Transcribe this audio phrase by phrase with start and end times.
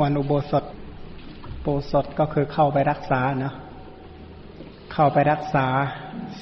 [0.00, 0.64] วันอุโบสถ
[1.62, 3.54] โบสถก็คือเข้าไปรักษาเนาะ
[4.92, 5.66] เข้าไปรักษา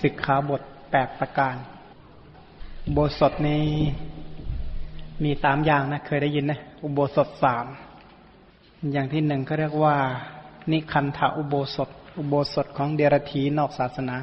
[0.00, 1.56] สิกขาบทแปดประการ
[2.86, 3.64] อุโบสถนี้
[5.22, 7.66] มีสามอย่างนะ เคยได้ยินนะ อุโบสถสาม
[8.92, 9.96] อย่างที่หนึ่งก็เรียกว่า
[10.70, 11.88] นิคันธาอุโบสถ
[12.18, 14.16] อุโบสถของเดรธีนอกศาสนา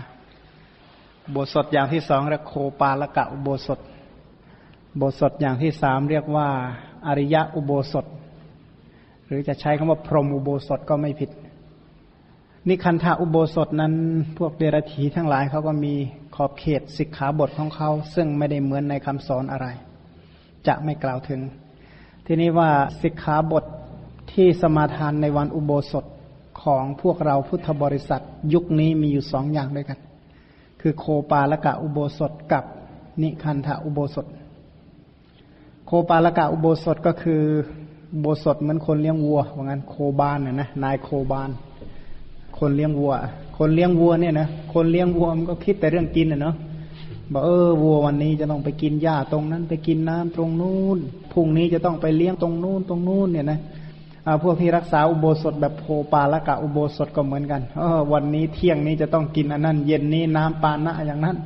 [1.26, 3.80] อุโบสถอย่างที่สองเรียกโคปาลกะอุโบสถ
[4.92, 6.48] อุโบสถอย่างที่สามเรียกว่า
[7.08, 8.06] อริยะอุโบสถ
[9.28, 11.30] หรือจะใช้คำว่าพรหมอุโบสถก็ไม่ผิด
[12.68, 13.94] นิคันธาอุโบสถนั้น
[14.38, 15.94] พวกเดรัจฉีทั้งหลายเขาก็มี
[16.36, 19.68] ขอบเขตสิกขาบทของเขาซึ่งไม่ได้เหมือนในคำสอนอะไร
[20.68, 21.42] จะไม่กล่าวถึง
[22.26, 22.70] ทีนี้ว่า
[23.02, 23.64] สิกขาบท
[24.32, 26.06] ที่สมาทานในวันอุโบสถ
[26.64, 30.00] ของพวกเราพุทธบริษัท ยุคนี้มีอยู่สองอย่างด้วยกัน
[30.82, 32.64] คือโคปาละกะอุโบสถกับ
[33.22, 34.26] นิคันธาอุโบสถ
[35.86, 37.44] โคปาละกะอุโบสถก็คือ
[38.22, 41.50] โบสถเหมือนคนเลี้ยงวัวว่างั้นโคบานนะนะนายโคบาน
[42.58, 43.14] คนเลี้ยงวัว
[43.58, 46.56] คนเลี้ยงวัวเนี่ยนะคนเลี้ยงวัวมันก็คิดแต่เรื่องกินนะเนาะ
[47.32, 50.98] บอกเออวัววันนี้จะต้องไปกินหญ้าตรงนั้น ไปกินน้ำตรงนู้น
[51.34, 53.60] พรุ่งนี้จะต้องไปเลี้ยงตรงนู้นตรงนู้นเนี่ยนะ
[54.44, 61.38] พวกที่รักษาอุโบสถแบบโพปาละกะอุโบสถก็เหมือนกันเออวันนี้เที่ยงนี้จะต้องกินอันนั้น เย็นนี้น้ำปานะอย่างนั้น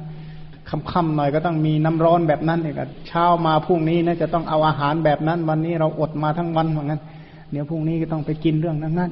[0.70, 2.76] ค่ำๆหน่อยก็ต้องมีน้ำร้อนแบบนั้นอีก
[3.08, 7.02] เช้ามาพรุ่งนี้นะจะต้องเอาอาหารแบบนั้น วันนี้เราอดมาทั้งวันเหมือนกัน
[7.52, 9.12] เดี๋ยวพรุ่งนี้ก็ต้องไปกินเรื่องนั้นนั้น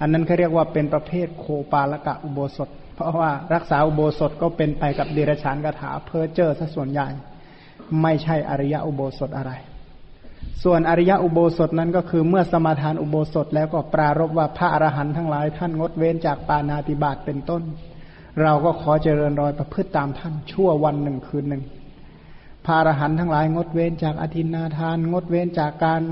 [0.00, 7.08] อันนั้นเขาเรียกว่าเป็นประเภทโคปาละกะอุโบสถ เพราะว่ารักษาอุโบสถก็เป็นไปกับเดรัจฉานคาถาเพอเจอร์ซะส่วนใหญ่
[8.02, 9.52] ไม่ใช่อริยะอุโบสถอะไร
[10.64, 17.62] ส่วนอริยะอุโบสถนั้นก็คือเมื่อสมาทานอุโบสถแล้วก็ปรารบว่าพระอรหันต์ทั้งหลายท่านงดเว้นจากปานาติบาตเป็นต้น
[18.40, 21.62] เราก็ขอเจริญรอยประพฤติตามท่าน ชั่ววันหนึ่งคืนหนึ่ง
[22.66, 26.02] พาอรหันทั้งหลายงดเว้นจากอธินาทาน งดเว้นจากการ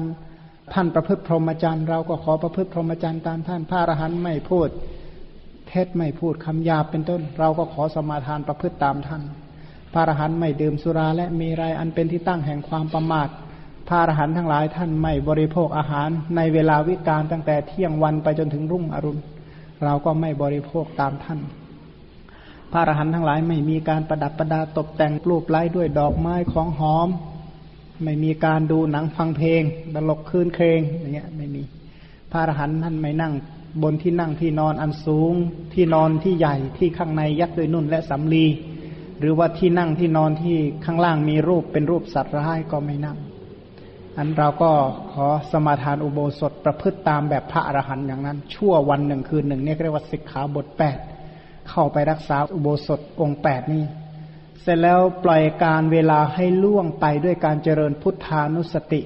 [0.73, 4.69] ท่านประพฤติพรหมจรรย์เราก็ขอประพฤติพรหมจรรย์ตามท่านพระอรหันต์ไม่พูด
[5.69, 9.23] เท็จไม่พูดคำหยาบเป็นต้น เราก็ขอสมาทานประพฤติตามท่าน
[9.93, 13.29] พระอรหันต์ไม่ดื่มสุราและมีไรอันเป็นที่ตั้งแห่งความประมาท
[13.89, 19.21] พระอรหันต์ทั้งหลายท่านไม่บริโภคอาหารในเวลาวิกาลตั้งแต่เที่ยงวันไปจนถึงรุ่งอรุณ
[19.85, 21.41] เราก็ไม่บริโภคตามท่าน
[22.73, 27.09] พระอรหันต์ทั้งหลายไม่มีการประดับประดาตกแต่งปลูกไล้ด้วยดอกไม้ของหอม
[28.03, 29.63] ไม่มีการดูหนังฟังเพลง
[29.95, 31.63] ตลกคืนเครงอย่างเงี้ยไม่มี
[32.31, 33.33] พระอรหันต์ท่านไม่นั่ง
[33.83, 35.35] บนที่นั่งที่นอนอันสูง
[35.75, 38.47] ที่นอนที่ใหญ่ที่ข้างในยัดด้วยนุ่นและสำลี
[39.21, 43.19] หรือว่าที่นั่งที่นอนที่ข้างล่างมีรูปเป็นรูปสัตว์ร้ายก็ไม่นั่ง
[44.17, 44.71] อันเราก็
[45.13, 50.99] ขอสมาทานอุโบสถประพฤติตามแบบพระอรหันต์อย่างนั้น ชั่ววันหนึ่งคืนหนึ่งเนี่ยเรียกว่าสิกขาบทแปด
[51.69, 53.85] เข้าไปรักษาอุโบสถองค์แปดนี้
[54.63, 59.03] เสร็จแล้วปล่อยการเวลาให้ล่วงไปด้วยการเจริญพุทธานุสติ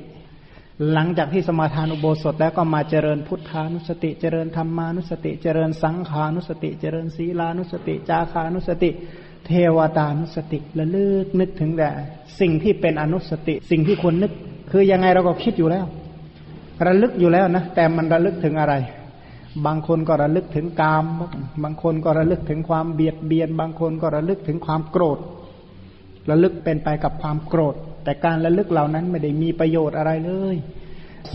[0.92, 8.90] หลังจากที่สมาทานอุโบสถแล้วก็มาเจริญพุทธานุสติ เจริญธรรมานุสติ เจริญสังขานุสติ เจริญศีลานุสติ จาคานุสติ
[9.46, 11.90] เทวตานุสติระลึกนึกถึงแต่
[12.40, 14.32] สิ่งที่เป็นอนุสติ สิ่งที่ควรนึก
[14.70, 15.86] คือยังไงเราก็คิดอยู่แล้ว
[16.86, 18.74] ระลึกอยู่แล้วนะ แต่มันระลึกถึงอะไร
[19.66, 21.04] บางคนก็ระลึกถึงกาม
[21.62, 25.18] บางคนก็ระลึกถึงความเบียดเบียน บางคนก็ระลึกถึงความโกรธ
[26.30, 27.74] ระลึกเป็นไปกับความโกรธ
[28.04, 30.56] แต่การระลึกเหล่านั้นไม่ได้มีประโยชน์อะไรเลย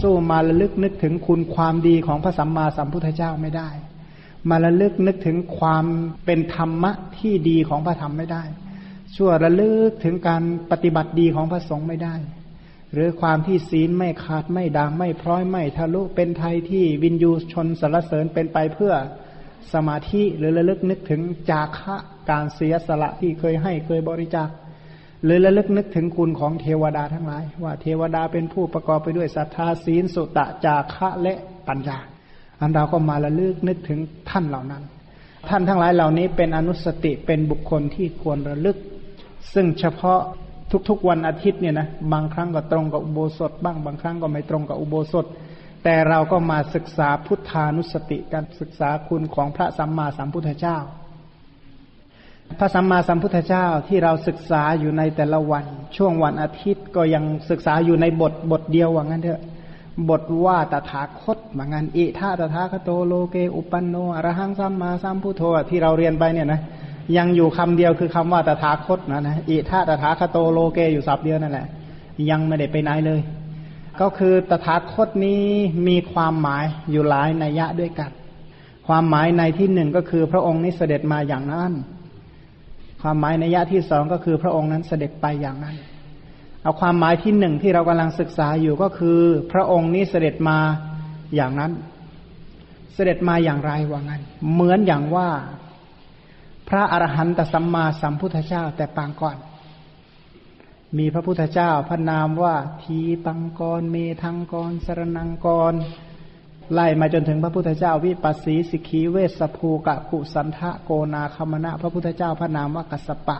[0.01, 3.69] สู้มาระลึกนึกถึงคุณความดีของพระสัมมาสัมพุทธเจ้าไม่ได้
[4.49, 5.85] มาระลึกนึกถึงความ
[6.25, 8.43] เป็นธรรมะที่ดีของพระธรรมไม่ได้
[9.15, 12.15] ชั่วระลึกถึงการปฏิบัติดีของพระสงฆ์ไม่ได้
[12.93, 18.93] หรือความที่ศีลไม่ขาดไม่ด่างไม่พร้อยไม่ทะลุเป็นไทยที่วินยูชนสรรเสริญเป็นไปเพื่อ
[19.73, 21.95] สมาธิหรือระลึกนึกถึงจาคะ
[22.29, 24.49] การเสียสละที่เคยให้เคยบริจาค
[25.23, 31.33] หรือระลึกนึกถึงคุณของเทวดาทั้งหลาย ว่าเทวดาเป็นผู้ประกอบไปด้วยศรัทธาศีลสุตะจาคะและ
[31.67, 31.97] ปัญญา
[32.59, 33.99] อันเราก็มาระลึกนึกถึง
[34.29, 34.83] ท่านเหล่านั้น
[35.49, 38.77] ท่านทั้งหลายเหล่านี้เป็นอนุสติเป็นบุคคลที่ควรระลึก
[39.53, 40.21] ซึ่งเฉพาะ
[40.89, 45.25] ทุกๆวันอาทิตย์เนี่ยนะบางครั้งก็ตรงกับอุโบสถ บ้างบางครั้งก็ไม่ตรงกับอุโบสถ
[45.83, 50.77] แต่เราก็มาศึกษาพุทธานุสติการศึกษาคุณของพระสัมมาสัมพุทธเจ้า
[52.59, 55.65] พระสัมมาสัมพุทธเจ้าที่เราศึกษาอยู่ในแต่ละวัน
[55.97, 59.41] ช่วงวันอาทิตย์ก็ยังศึกษาอยู่ในบทบทเดียวว่างั้นเถอะ
[60.09, 66.61] บทว่าตถาคตมือนกันอิท่าตถาคโตโลเก อุปันโนอรหังสัมมาสัมพุทโธที่เราเรียนไปเนี่ยนะ
[67.17, 71.67] ยังอยู่คำเดียวคือคำว่าตถาคตนะนะอิท่าตถาคโตโลเกอยู่สับเดียวนั่นแหละ
[72.29, 73.21] ยังไม่ได้ไปไหนเลย
[74.01, 75.43] ก็คือตถาคตนี้
[75.87, 78.11] มีความหมายอยู่หลายนัยยะด้วยกัน
[78.87, 81.71] ความหมายในที่หนึ่งก็คือพระองค์นี้เสด็จมาอย่างนั้น
[83.01, 85.75] ความหมายนัยยะที่สองก็คือพระองค์นั้นเสด็จไปอย่างนั้น
[86.63, 89.19] เอาความหมายที่หนึ่งที่เรากำลังศึกษาอยู่ก็คือ
[89.51, 90.57] พระองค์นี้เสด็จมา
[91.35, 91.71] อย่างนั้น
[92.93, 94.21] เสด็จมาอย่างไรว่างั้น
[94.53, 95.29] เหมือนอย่างว่า
[96.69, 99.37] พระอรหันตสัมมาสัมพุทธเจ้าแต่ปางก่อน
[100.97, 105.73] มีพระพุทธเจ้าพระนามว่าทีปังกรเมทังกรสรนังกร
[106.73, 113.37] ไล่มาจนถึงพระพุทธเจ้าวิปัสสีสิกีเวสภูกะกุสันทะโกนาคมณะ พระพุทธเจ้าพระนามว่ากัสปะ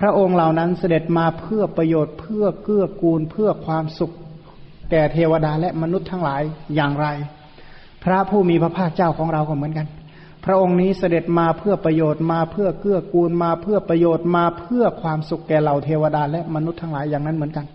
[0.00, 4.12] พระองค์เหล่านั้นเสด็จมาเพื่อประโยชน์เพื่อเกื้อกูลเพื่อความสุข
[4.90, 6.42] แก่เทวดาและมนุษย์ทั้งหลาย
[6.74, 7.06] อย่างไร
[8.04, 9.86] พระผู้มีพระภาคเจ้าของเราก็เหมือนกัน
[10.44, 17.66] พระองค์นี้เสด็จมาเพื่อประโยชน์มาเพื่อเกื้อกูลมาเพื่อประโยชน์มาเพื่อความสุขแก่เหล่าเทวดาและมนุษย์ทั้งหลายอย่างนั้นเหมือนกัน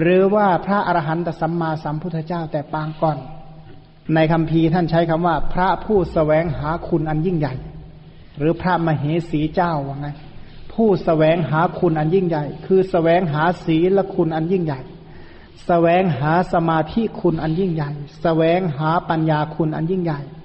[0.00, 3.18] หรือว่าพระอรหันตสัมมาสัมพุทธเจ้าแต่ปางก่อน
[4.14, 7.54] ในคำพีท่านใช้คำว่า พระผู้สแสวงหาคุณอันยิ่งใหญ่
[8.38, 10.08] หรือพระมเหสีเจ้าว่าไง
[10.72, 14.90] ผู้สแสวงหาคุณอันยิ่งใหญ่ คือสแสวงหาศีลคุณอันยิ่งใหญ่ส
[15.66, 20.37] แสวงหาสมาธิคุณอันยิ่งใหญ่สแสวงหาปัญญาคุณอันยิ่งใหญ่ส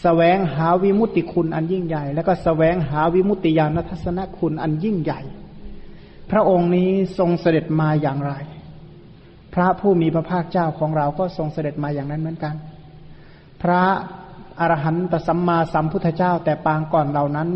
[0.00, 5.20] แสวงหาวิมุตติคุณอันยิ่งใหญ่ แล้วก็สแสวงหาวิมุตติญาณทัศนคุณอันยิ่งใหญ่
[6.30, 8.32] พระองค์นี้ทรงเสด็จมาอย่างไร
[9.54, 12.54] พระผู้มีพระภาคเจ้าของเราก็ทรงเสด็จมาอย่างนั้นเหมือนกัน
[13.62, 13.82] พระ
[14.60, 17.48] อรหันตสัมมาสัมพุทธเจ้าแต่ปางก่อนเหล่านั้น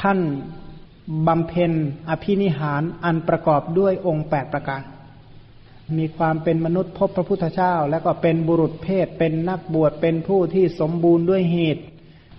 [0.00, 0.18] ท่าน
[1.26, 1.72] บำเพ็ญ
[2.08, 4.82] อภินิหารอันประกอบด้วยองค์แปดประการ
[5.98, 11.82] มีความเป็นมนุษย์พบพระพุทธเจ้า แล้วก็เป็นบุรุษเพศ เป็นนักบวชเป็นผู้ที่สมบูรณ์ด้วยเหตุ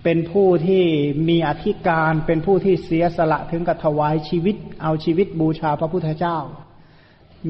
[0.04, 0.84] เป็นผู้ที่
[1.28, 6.38] มีอธิการ เป็นผู้ที่เสียสละถึงกับถวายชีวิต เอาชีวิตบูชาพระพุทธเจ้า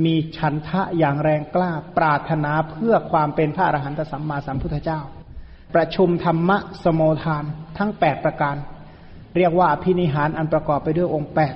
[0.05, 5.01] มีฉันทะอย่างแรงกล้า ปรารถนาเพื่อความเป็นพระอรหันตสัมมาสัมพุทธเจ้า
[5.75, 7.45] ประชุมธรรมะสมโมทาน
[7.79, 8.57] ทั้งแปดประการ
[9.37, 11.55] เรียกว่าพินิหารอันประกอบไปด้วยองค์แปด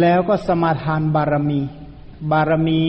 [0.00, 1.60] แล้วก็สมาทานบารมี
[2.30, 2.82] บารมี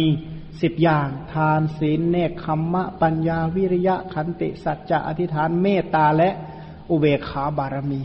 [0.61, 6.29] สิบอย่าง ทานศีลเนคขมมะ ปัญญาวิริยะขันติสัจจะอธิษฐานเมตตาและ
[6.89, 8.01] อุเบกขาบารมี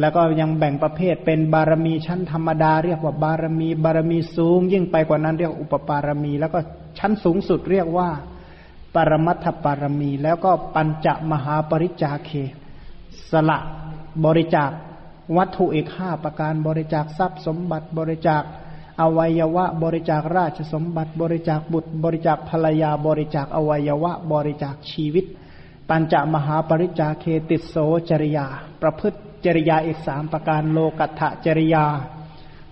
[0.00, 6.58] แล้วก็ยังแบ่งประเภทเป็นบารมีชั้นธรรมดา เรียกว่าบารมีบารมีสูง ยิ่งไปกว่านั้นเรียกอุปปารมี แล้วก็
[6.98, 8.08] ชั้นสูงสุดเรียกว่า
[8.94, 12.30] ปรมัตถปารมี แล้วก็ปัญจมหาปริจาเค
[13.30, 13.58] สละ
[14.24, 14.70] บริจาค
[15.36, 18.42] วัตถุอีกห้าประการบริจาคทรัพย์สมบัติบริจาค
[19.00, 25.24] อวัยวะ บริจาคราชสมบัติ บริจาคบุตร บริจาคภรรยา บริจาคอวัยวะ บริจาคชีวิต
[25.88, 27.74] ปัญจมหาปริจาเคติโส
[28.10, 28.46] จริยา
[28.82, 31.84] ประพฤติจริยาอีกสามประการโลกัตถจริยา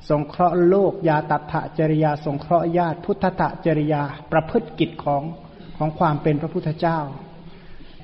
[0.08, 5.22] สงเคราะห์โลกยาตัตถจริยา สงเคราะห์ญาติพุทธะจริยา ประพฤติกิจของ
[5.76, 6.98] ของความเป็นพระพุทธเจ้า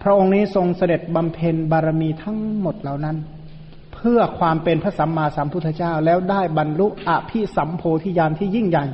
[0.03, 3.17] พระองค์นี้ทรงเสด็จบำเพ็ญบารมีทั้งหมดเหล่านั้น
[3.95, 8.87] เพื่อความเป็นพระสัมมาสัมพุทธเจ้า แล้วได้บรรลุอภิสัมโพธิญาณที่ยิ่งใหญ่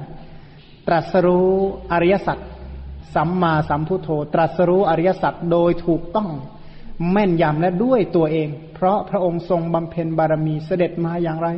[0.86, 1.52] ตรัสรู้
[1.92, 2.38] อริยสัจ
[3.14, 6.30] สัมมาสัมพุทโธ ตรัสรู้อริยสัจโดยถูกต้อง
[7.12, 11.48] แม่นยำและด้วยตัวเอง เพราะพระองค์ทรงบำเพ็ญบารมีเสด็จมาอย่างไร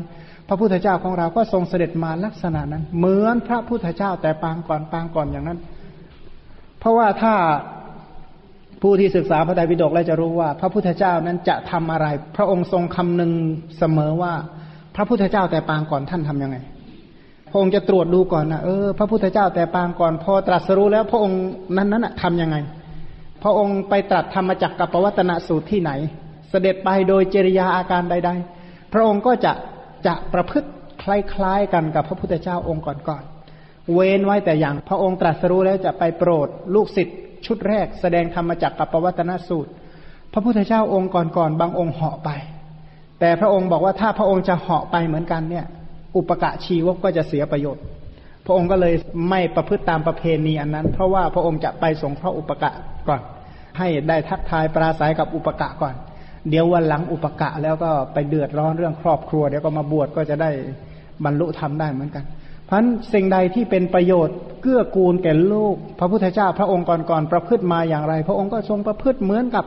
[0.48, 5.58] พระพุทธเจ้าของเราก็ทรงเสด็จมาลักษณะนั้น เหมือนพระพุทธเจ้าแต่ปางก่อนปางก่อนอย่างนั้น
[6.78, 7.34] เพราะว่าถ้า
[8.82, 12.06] ผู้ที่ศึกษาพระไตรปิฎกแล้วจะรู้ว่า พระพุทธเจ้านั้นจะทำอะไร
[12.36, 13.32] พระองค์ทรงคำนึง
[13.78, 14.32] เสมอว่า
[14.96, 16.56] พระพุทธเจ้าแต่ปางก่อนท่านทํำยังไง
[17.50, 21.40] พระองค์จะตรวจดูก่อนนะเออพระพุทธเจ้าแต่ปางก่อนพอตรัสรู้แล้วพระองค์
[21.76, 22.56] นั้นนั้นทํำยังไง
[23.42, 25.92] พระองค์ไปตรัสธรรมจักรกับปวัตนสูตรที่ไหน
[26.50, 28.30] เสด็จไปโดยเจริยาอาการใด
[28.62, 29.52] ๆ พระองค์ก็จะ
[30.06, 30.68] จะประพฤติ
[31.02, 31.04] ค
[31.42, 39.70] ล้ายๆกันกับพระพุทธเจ้าองค์ก่อนๆเว้นไว้แต่อย่างพระองค์ตรัสรู้แล้วจะไปโปรดลูกศิษย์ ชุดแรก แสดงธรรมจักกับปวัตนสูตร
[40.32, 42.30] พระพุทธเจ้าองค์ก่อนๆบางองค์เหาะไป
[43.20, 45.66] แต่พระองค์บอกว่าถ้าพระองค์จะเหาะไปเหมือนกันเนี่ย
[46.16, 47.84] อุปกะชีวกก็จะเสียประโยชน์
[48.46, 48.94] พระองค์ก็เลย
[49.30, 52.70] ไม่ประพฤติตามประเพณีอันนั้น เพราะว่าพระองค์จะไปสงเคราะห์อุปกะ
[53.08, 53.20] ก่อน
[53.78, 55.94] ให้ได้ทักทายปราศัยกับอุปกะก่อน
[56.48, 60.50] เดี๋ยววันหลังอุปกะแล้วก็ไปเดือดร้อนเรื่องครอบครัวเดี๋ยวก็มาบวชก็จะได้
[61.24, 62.24] บรรลุธรรมได้เหมือนกัน
[62.70, 69.64] พราะสิ่งใดที่เป็นประโยชน์เกื้อกูลแก่โลก พระพุทธเจ้าพระองค์ก่อนๆประพฤติมาอย่างไร พระองค์ก็ทรงประพฤติเหมือนกับ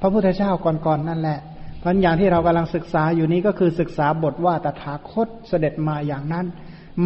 [0.00, 1.38] พระพุทธเจ้าก่อนๆนั่นแหละ
[1.80, 6.46] เพราะอย่างที่เรากำลังศึกษาอยู่นี้ก็คือศึกษาบทว่าตถาคตเสด็จมาอย่างนั้น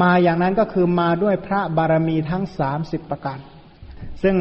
[0.03, 3.39] มาอย่างนั้นก็คือมาด้วยพระบารมีทั้งสามสิบประการ
[4.23, 4.37] ซึ่ง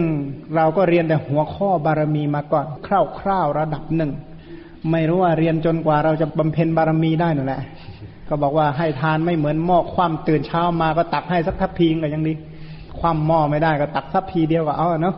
[0.55, 4.11] เราก็เรียนแต่หัวข้อบารมีมาก่อนคร่าวๆระดับหนึ่ง
[4.91, 7.61] ไม่รู้ว่าเรียนจนกว่าเราจะบำเพ็ญบารมีได้นั่นแหละ
[8.29, 12.33] ก็บอกว่าให้ทานไม่เหมือนหม้อคว่ำตื่นเช้ามาก็ตักให้สักทัพพีก็ยังดี
[12.99, 15.15] คว่ำหม้อไม่ได้ก็ตักทัพพีเดียวก็เอาเนาะ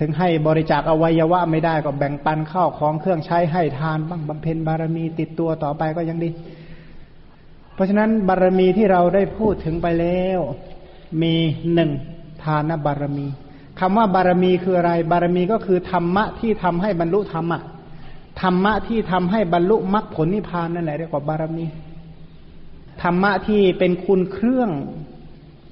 [0.00, 6.30] ถึงให้บริจาคอวัยวะไม่ได้ก็แบ่งปันข้าวของเครื่องใช้ให้ทานบ้างบำเพ็ญบารมีติดตัวต่อไปก็ยังดี
[7.74, 10.40] เพราะฉะนั้นบารมีที่เราได้พูดถึงไปแล้ว
[11.22, 11.34] มี
[11.74, 11.90] หนึ่ง
[12.44, 13.26] ทานบารมี
[13.80, 17.60] คำว่าบารมีคืออะไร บารมีก็คือธรรมะที่ทำให้บรรลุธรรมะ
[18.42, 21.64] ธรรมะที่ทำให้บรรลุมรรคผลนิพพานนั่นแหละเรียกว่าบารมี
[23.02, 24.70] ธรรมะที่เป็นคุณเครื่อง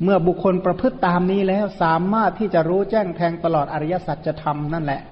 [0.02, 5.02] เมื่อบุคคลประพฤติตามนี้แล้วสามารถที่จะรู้แจ้งแทงตลอดอริยสัจธรรมนั่นแหละ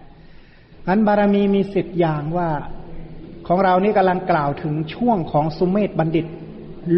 [0.88, 2.48] นั้นบารมีมีสิบอย่างว่า
[3.46, 6.26] ของเรานี่กำลังกล่าวถึงช่วงของสุเมธบัณฑิต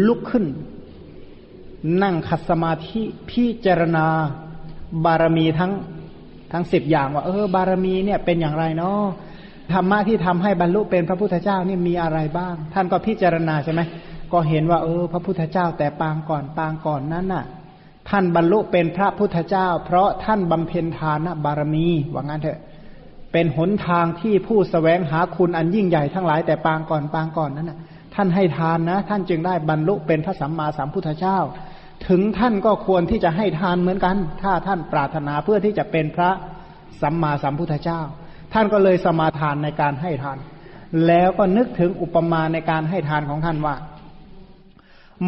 [0.07, 0.45] ลุกขึ้น
[2.03, 4.07] นั่งคัสมาธิพิจารณา
[5.05, 5.71] บารมีทั้ง
[6.51, 9.03] ทั้งสิบอย่างว่า เออบารมีเนี่ยเป็นอย่างไรเนาะ
[9.73, 13.81] ธรรมะที่ทำให้บรรลุเป็นพระพุทธเจ้านี่มีอะไรบ้าง ท่านก็พิจารณาใช่ไหม
[14.33, 17.45] ก็เห็นว่า เออ พระพุทธเจ้าแต่ปางก่อนปางก่อนนั้นน่ะ
[18.09, 22.59] ท่านบรรลุเป็นพระพุทธเจ้า เพราะท่านบำเพ็ญทานบารมีว่างั้นเถอะ
[23.31, 27.79] เป็นหนทางที่ผู้สแสวงหาคุณอันยิ่งใหญ่ทั้งหลายแต่ปางก่อนปางก่อนนั้นน่ะ
[28.15, 31.37] ท่านให้ทานนะ ท่านจึงได้บรรลุเป็นพระสัมมาสัมพุทธเจ้า
[32.07, 36.29] ถึงท่านก็ควรที่จะให้ทานเหมือนกัน ถ้าท่านปรารถนาเพื่อที่จะเป็นพระ
[37.01, 38.01] สัมมาสัมพุทธเจ้า
[38.53, 40.37] ท่านก็เลยสมาทานในการให้ทาน
[41.07, 43.75] แล้วก็นึกถึงอุปมาในการให้ทานของท่านว่า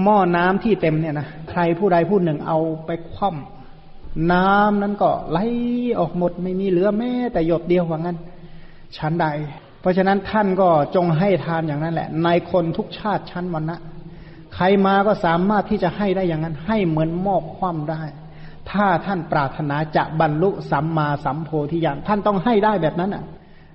[0.01, 5.39] หม้อน้ำที่เต็มเนี่ยนะใครผู้ใดผู้หนึ่งเอาไปคว่ำน้ำนั้นก็ไหล
[5.99, 8.17] ออกหมดไม่มีเหลือแม้แต่หยดเดียวว่างั้น
[8.97, 9.27] ชั้นใด
[9.79, 13.79] เพราะฉะนั้นท่านก็จงให้ทานอย่างนั้นแหละ ในคนทุกชาติชั้นวันนะ
[14.55, 18.01] ใครมาก็สามารถที่จะให้ได้อย่างนั้น ให้เหมือนมอบคว่ำได้
[18.71, 23.23] ถ้าท่านปรารถนาจะบรรลุสัมมาสัมโพธิญาณท่านต้องให้ได้แบบนั้นอะ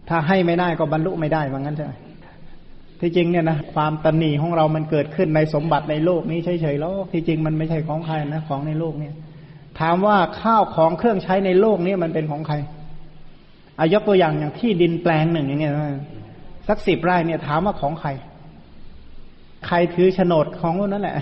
[0.09, 1.93] ถ้าให้ไม่ได้ก็บรรลุไม่ได้ว่างั้นใช่ไหม
[3.01, 9.15] ที่จริงเนี่ยนะความตนีของเรามันเกิดขึ้นในสมบัติในโลกนี้เฉยๆแล้วที่จริงมันไม่ใช่ของใครนะของในโลกเนี่ย
[9.81, 12.57] ถามว่าข้าวของเครื่องใช้ในโลกนี้มันเป็นของใคร
[13.79, 15.75] อายกตัวอย่างอย่างที่ดินแปลงหนึ่งอย่างเงี้ย
[16.69, 18.11] สักสิบไร่เนี่ยถามว่าของใคร
[19.67, 21.17] ใครถือโฉนดของนั่นแหละ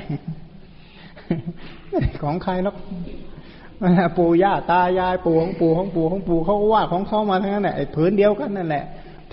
[2.22, 2.74] ของใครแล้ว
[4.18, 8.84] ปู่ย่าตายายปู่ของปู่ของปู่ของปู่เขาก็ว่าของเขามาทั้งนั้นแหละผืนเดียวกันนั่นแหละ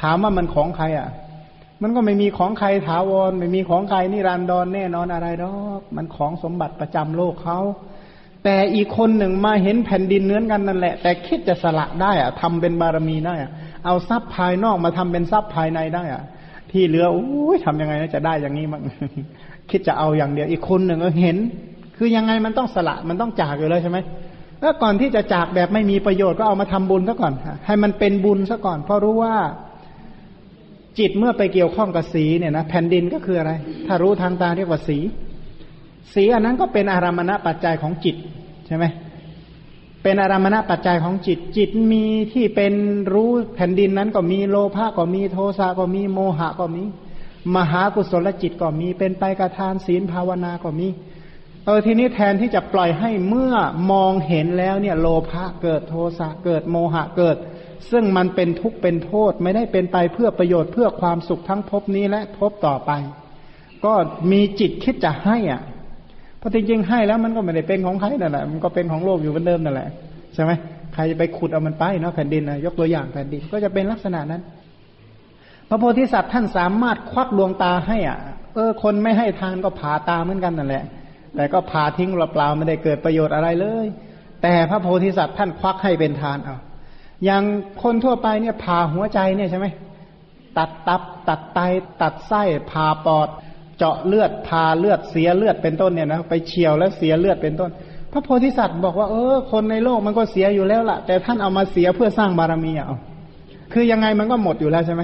[0.01, 1.09] ถามว่ามันของใครอะ
[1.83, 7.59] มันก็ไม่มีของใครถาวร ไม่มีของใครนิรันดรแน่นอนอะไรหรอกมันของสมบัติประจำโลกเขา
[8.43, 13.51] แต่อีกคนหนึ่งมาเห็นแผ่นดินเนื้อกันนั่นแหละ แต่คิดจะสละได้อะทำเป็นบารมีได้อะ
[13.85, 16.23] เอาทรัพย์ภายนอกมาทำเป็นทรัพย์ภายในได้อะ
[16.71, 18.81] ที่เหลือโอ้ยทำยังไงจะได้อย่างนี้มั้ง
[19.69, 21.37] คิดจะเอาอย่างเดียว อีกคนหนึ่งเห็น
[21.97, 23.97] คือยังไงมันต้องสละมันต้องจากอยู่แล้วใช่ไหม
[24.61, 27.33] แล้วก่อนที่จะจากแบบไม่มีประโยชน์ก็เอามาทำบุญซะก่อน
[27.65, 29.35] ให้มันเป็นบุญซะก่อน เพราะรู้ว่า
[31.00, 33.51] จิตเมื่อไปเกี่ยวข้องกับสีเนี่ยนะแผ่นดินก็คืออะไร
[33.88, 34.97] ถ้ารู้ทางตาเรียกว่าสี
[36.13, 38.15] สีอันนั้นก็เป็นอารามณปัจจัยของจิต
[38.67, 38.85] ใช่ไหม
[40.03, 42.73] เป็นอารามณปัจจัยของจิต จิตมีที่เป็น
[43.13, 46.83] รู้แผ่นดินนั้นก็มีโลภะก็มีโทสะก็มีโมหะก็มี
[47.55, 50.88] มหากุศลจิตก็มีเป็นไปกระทานศีลภาวนาก็มี
[51.65, 53.53] เออทีนี้แทนที่จะปล่อยให้เมื่อ
[53.91, 57.38] มองเห็นแล้วเนี่ย โลภะเกิดโทสะเกิดโมหะเกิด
[57.91, 62.91] ซึ่งมันเป็นทุกข์เป็นโทษไม่ได้เป็นไปเพื่อประโยชน์เพื่อความสุขทั้งภพนี้และภพต่อไป
[63.86, 63.93] ก็
[64.32, 65.62] มีจิตคิดจะให้อะ
[66.41, 69.89] พราะจริงๆให้แล้วมันก็ไม่ได้เป็นของใครนั่นแหละมันก็เป็นของโลกอยู่เหมือนเดิมนั่นแหละ
[70.34, 70.51] ใช่ไหม
[70.93, 74.41] ใครจะไปขุดเอามันไปเนาะแผ่นดินนะยกตัวอย่างแผ่นดินก็จะเป็นลักษณะนั้น
[75.70, 78.17] พระโพธิสัตว์ท่านสามารถควักดวงตาให้อะ
[78.55, 80.84] เออ คนไม่ให้ทานก็ผ่าตาเหมือนกันนั่นแหละ
[81.35, 83.85] แต่ก็ผ่าทิ้งเปล่าๆไม่ได้เกิดประโยชน์อะไรเลย
[84.41, 86.57] แต่พระโพธิสัตว์ท่านควักให้เป็นทานเอา
[87.25, 87.43] อย่าง
[87.83, 89.67] คนทั่วไปเนี่ยผ่าหัวใจเนี่ยใช่ไหม
[90.57, 91.59] ตัดตับ ตัดไต
[92.01, 93.27] ตัดไส้ผ่าปอด
[93.77, 97.69] เจาะเลือดพาเลือดเสียเลือดเป็นต้นเนี่ยนะไปเฉียวแล้วเสียเลือดเป็นต้น
[98.11, 102.97] พระโพธิสัตว์บอกว่าเออคนในโลกมันก็เสียอยู่แล้วล่ะ แต่ท่านเอามาเสียเพื่อสร้างบารมีเอา
[103.73, 105.03] คือยังไงมันก็หมดอยู่แล้วใช่ไหม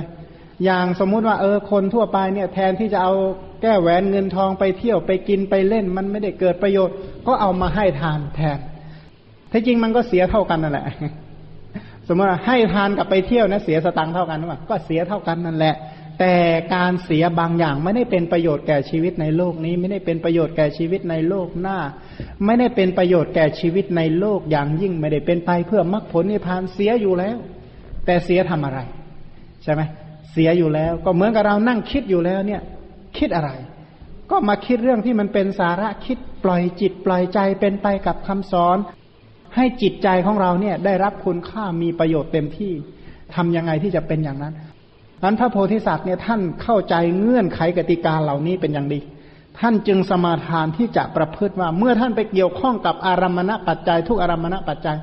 [0.66, 3.13] อย่างสมมุติว่าเออคนทั่วไปเนี่ยแทนที่จะเอา
[3.62, 6.96] แก้แหวนเงินทองไปเที่ยวไปกินไปเล่น มันไม่ได้เกิดประโยชน์
[7.28, 8.60] ก็เอามาให้ทานแทน
[9.51, 10.86] ที่จริงมันก็เสียเท่ากันนั่นแหละ
[12.08, 15.75] สมมติว่าให้ทานกับไปเที่ยวนะเสียสตังค์เท่ากันหรือเปล่าก็เสียเท่ากันนั่นแหละ
[16.20, 16.36] แต่
[16.75, 21.78] การเสียบางอย่างไม่ได้เป็นประโยชน์แก่ชีวิตในโลกนี้ ไม่ได้เป็นประโยชน์แก่ชีวิตในโลกหน้า
[22.46, 27.38] ไม่ได้เป็นประโยชน์แก่ชีวิตในโลกอย่างยิ่งไม่ได้เป็นไปเพื่อมรรคผลนิพพานเสียอยู่แล้ว
[28.06, 28.80] แต่เสียทำอะไร
[29.63, 29.82] ใช่ไหม
[30.39, 32.62] สียอยู่แล้ว ก็เหมือนกับเรานั่งคิดอยู่แล้วเนี่ย
[33.17, 33.50] คิดอะไร
[34.31, 38.77] ก็มาคิดเรื่องที่มันเป็นสาระคิดปล่อยจิตปล่อยใจเป็นไปกับคำสอน
[39.55, 42.74] ให้จิตใจของเราเนี่ยได้รับคุณค่ามีประโยชน์เต็มที่
[43.36, 44.53] ทำยังไงที่จะเป็นอย่างนั้น
[45.24, 49.00] นั้นพระโพธิสัตว์เนี่ยท่านเข้าใจเงื่อนไขกติกาเหล่านี้เป็นอย่างดี
[49.60, 54.98] ท่านจึงสมาทานที่จะประพฤติว่า เมื่อท่านไปเกี่ยวข้องกับอารมณปัจจัย ทุกอารมณปัจจัย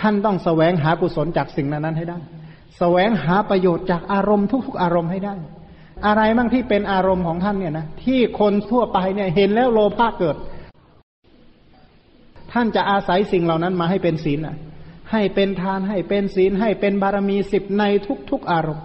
[0.00, 2.18] ท่านต้องแสวงหากุศลจากสิ่งนั้นให้ได้
[2.78, 5.34] แสวงหาประโยชน์จากอารมณ์ทุกๆอารมณ์ให้ได้
[6.06, 10.36] อะไรบ้างที่เป็นอารมณ์ของท่านเนี่ยนะที่คนทั่วไปเนี่ยเห็นแล้วโลภะเกิด
[12.52, 14.56] ท่านจะอาศัยสิ่งเหล่านั้นมาให้เป็นศีลอะ
[15.12, 17.82] ให้เป็นทานให้เป็นศีลให้เป็นบารมีสิบใน
[18.30, 18.84] ทุกๆอารมณ์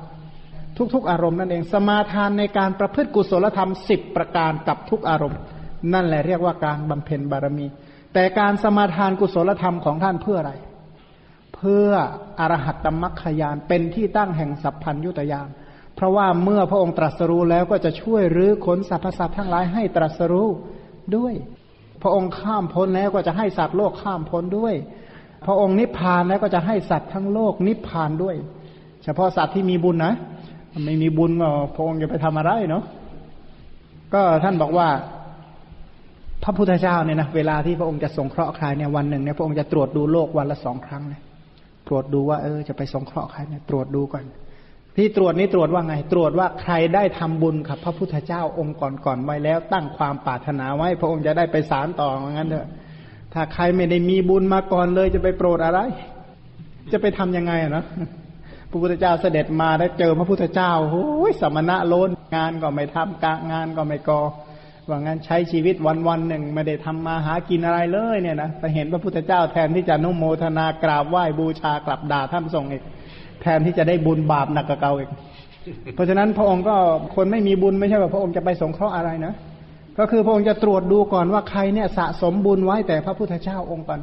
[0.94, 5.39] ทุกๆ อารมณ์นั่นเองสมาทานในการประพฤติกุศลธรรมสิบประการกับทุกอารมณ์
[5.94, 7.65] นั่นแหละเรียกว่าการบำเพ็ญบารมี
[8.13, 10.53] แต่การสมาทานกุศลธรรมของท่านเพื่ออะไร
[11.58, 11.90] เพื่อ
[12.40, 15.50] อรหัตตมัคคยานเป็นที่ตั้งแห่งสัพพัญยุตยาน
[15.96, 20.48] เพราะว่าเมื่อพระองค์ตรัสรู้แล้วก็จะช่วยรื้อขนสรรพสัตว์ทั้งหลายให้ตรัสรู้
[21.16, 21.34] ด้วย
[22.02, 24.74] พระองค์ข้ามพ้นแล้วก็จะให้สัตว์โลกข้ามพ้นด้วย
[25.46, 28.36] พระองค์นิพพานแล้วก็จะให้สัตว์ทั้งโลกนิพพานด้วย
[29.04, 30.14] เฉพาะสัตว์ที่มีบุญนะ
[30.86, 32.84] ไม่มีบุญก็พระองค์จะไปทำอะไรเนาะ
[34.14, 34.88] ก็ท่านบอกว่า
[36.44, 41.22] พระพุทธเจ้าเนี่ยนะเวลาที่พระองค์จะสงเคราะห์ใครเนี่ยวันหนึ่งเนี่ยพระองค์จะตรวจดูโลกวันละสองครั้งเลย
[41.88, 44.24] ตรวจดูว่าเออจะไปสงเคราะห์ใครเนี่ยตรวจดูก่อน
[44.96, 52.67] ที่ตรวจนี้ตรวจว่าไง ตรวจว่าใครได้ทำบุญกับพระพุทธเจ้าองค์ก่อนๆไว้แล้วตั้งความปรารถนาไว้ พระองค์จะได้ไปสารต่อเหมือนกันเถอะ
[53.34, 55.79] ถ้าใครไม่ได้มีบุญมาก่อนเลยจะไปโปรดอะไร
[56.91, 57.86] จะไปทํำยังไงอะนะ
[58.70, 64.21] พระพุทธเจ้าเสด็จมาได้เจอพระพุทธเจ้าโอ้ยสมณะโลนงานก็ไม่ทำกะงานก็ไม่กอ
[64.89, 72.84] ว่างั้นใช้ชีวิตวันวันหนึ่งไม่ได้ทำมาหากินอะไรเลยเนี่ยนะแต่เห็นพระพุทธเจ้าแทนที่จะนุโมทนากราบไหว้บูชากลับด่าท่านทรงอีก
[73.41, 75.10] แทนที่จะได้บุญบาปหนักกว่าเก่าอีก
[75.95, 76.76] เพราะฉะนั้นพระองค์ก็
[77.15, 79.34] คนไม่มีบุญไม่ใช่ว่าพระองค์จะไปสงเคราะห์อะไรนะ
[80.00, 84.02] ก็คือพระองค์จะตรวจดูก่อนว่าใครเนี่ยสะสมบุญไว้แต่พระพุทธเจ้าองค์ก่อน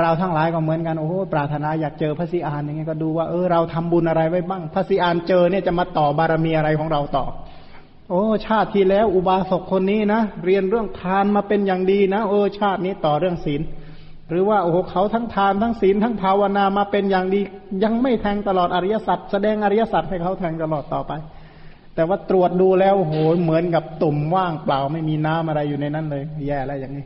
[0.00, 7.24] เราทั้งหลายก็เหมือนกันโอ้โหปรารถนาอยากเจอพระสีอานอย่างเงี้ยก็ดูว่าเออเราทำบุญอะไรไว้บ้างพระสีอานเจอเนี่ยจะมาต่อบารมีอะไรของเราต่อ
[8.12, 13.60] โอ้ชาติที่แล้วอุบาสกคนนี้นะเรียนเรื่องทานมาเป็นอย่างดีนะเออชาตินี้ต่อเรื่องศีล
[14.30, 17.40] หรือว่าโอ้โหเขาทั้งทานทั้งศีลทั้งภาวนามาเป็นอย่างดี
[17.84, 21.12] ยังไม่แทงตลอดอริยสัจแสดงอริยสัจให้เขาแทงตลอดต่อไป
[21.94, 27.04] แต่ว่าตรวจดูแล้วโอ้โหเหมือนกับตุ่มว่างเปล่าไม่มีน้ำอะไรอยู่ในนั้นเลย แย่แล้วอย่างนี้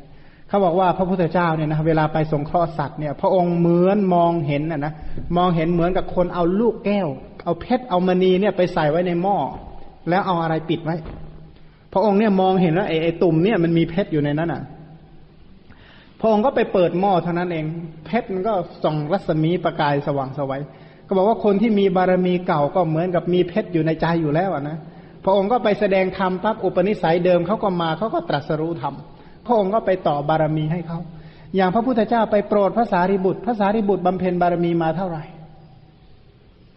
[0.49, 4.93] เขาบอกว่าพระพุทธเจ้าเนี่ยนะเวลาไปสงเคราะห์สัตว์เนี่ย พระองค์เหมือนมองเห็นนะนะ
[5.37, 7.09] มองเห็นเหมือนกับคนเอาลูกแก้ว
[7.45, 9.37] เอาเพชรเอามณีเนี่ยไปใส่ไว้ในหม้อ
[10.09, 10.97] แล้วเอาอะไรปิดไว้
[11.93, 14.63] พระองค์เนี่ยมองเห็นแล้วไอ้ตุ่มเนี่ยมันมีเพชรอยู่ในนั้นอะ
[16.21, 17.65] พระองค์ก็ไปเปิดหม้อเท่านั้นเอง
[18.07, 20.63] เพชรมันก็ส่องรัศมีประกายสว่างสวัย
[21.07, 24.79] ก็บอกว่าคนที่มีบารมีเก่าก็เหมือนกับมีเพชรอยู่ในใจอยู่แล้วอะนะ
[25.25, 28.95] พระองค์ก็ไปแสดงธรรมปั๊บอุปนิสัยเดิมเขาก็มาเขาก็ตรัสรู้ธรรม
[29.47, 30.99] พระองค์ก็ไปต่อบารมีให้เขา
[31.57, 35.25] อย่างพระพุทธเจ้าไปโปรดพระสารีบุตรพระสารีบุตรบำเพ็ญบารมีมาเท่าไหร่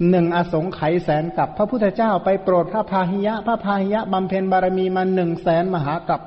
[0.10, 6.21] หนึ่งอสงไขยแสนกับ พระพุทธเจ้าไปโปรดพระพาหิยะ พระพาหิยะบำเพ็ญบารมีมาหนึ่งแสนมหากับ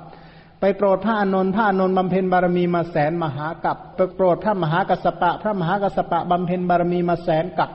[0.60, 7.70] ไปโปรดพระอนนท์พระอนนท์บำเพ็ญบารมีมาแสนมหากับไปโปรดพระมหากัสปะ พระมหากัสปะบำเพ็ญบารมีมาแสนกับ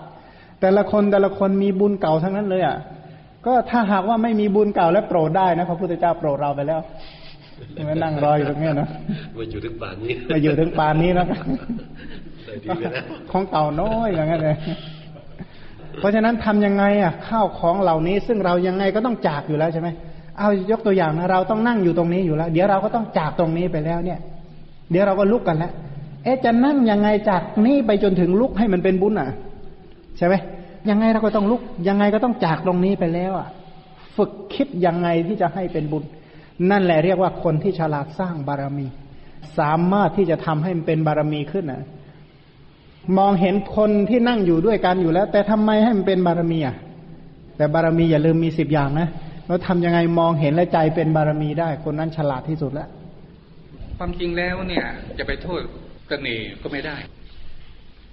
[0.62, 2.77] แต่ละคนแต่ละคนมีบุญเก่าทั้งนั้นเลยอะ
[3.45, 6.79] ก็ถ้าหากว่าไม่มีบุญเก่าแล้วโปรดได้นะพระพุทธเจ้าโปรดเราไปแล้ว
[7.88, 8.88] มานั่งรออยู่ตรงนี้นะ
[9.38, 11.25] มาอยู่ถึงป่านนี้มาอยู่ถึงป่านนี้นะ
[13.31, 14.55] ของเก่าน้อยอย่างเงี้ยเลย
[15.99, 19.89] เพราะฉะนั้นทำยังไงอะข้าวของเหล่านี้ ซึ่งเรายังไงก็ต้องจากอยู่แล้วใช่ไหม
[20.38, 24.19] เอายกตัวอย่างนะเราต้องนั่งอยู่ตรงนี้อยู่แล้ว เดี๋ยวเราก็ต้องจากตรงนี้ไปแล้วเนี่ย
[24.91, 25.71] เดี๋ยวเราก็ลุกกันแล้ว
[26.23, 29.29] เอ๊ะจะนั่งยังไงจากนี้ไปจนถึงลุกให้มันเป็นบุญอะ
[30.17, 30.36] ใช่ไหม
[30.89, 33.47] ยังไงเราก็ต้องลุก ยังไงก็ต้องจากตรงนี้ไปแล้วอะ
[34.17, 36.03] ฝึกคิดยังไงที่จะให้เป็นบุญ
[36.71, 38.88] นั่นแหละเรียกว่าคนที่ฉลาดสร้างบารมี
[39.60, 41.84] สามารถที่จะทำให้มันเป็นบารมีขึ้นนะ
[43.18, 46.76] มองเห็นคนที่นั่งอยู่ด้วยกันอยู่แล้ว แต่ทำไมให้มันเป็นบารมีอะ
[47.58, 49.08] แต่บารมีอย่าลืมมีสิบอย่างนะ
[49.48, 52.89] แล้วทำยังไงมองเห็นและใจเป็นบารมีได้ คนนั้นฉลาดที่สุดแล้ว
[53.98, 54.86] ความจริงแล้วเนี่ย
[55.20, 55.62] จะไปโทษ
[56.10, 56.96] ตนีก็ไม่ได้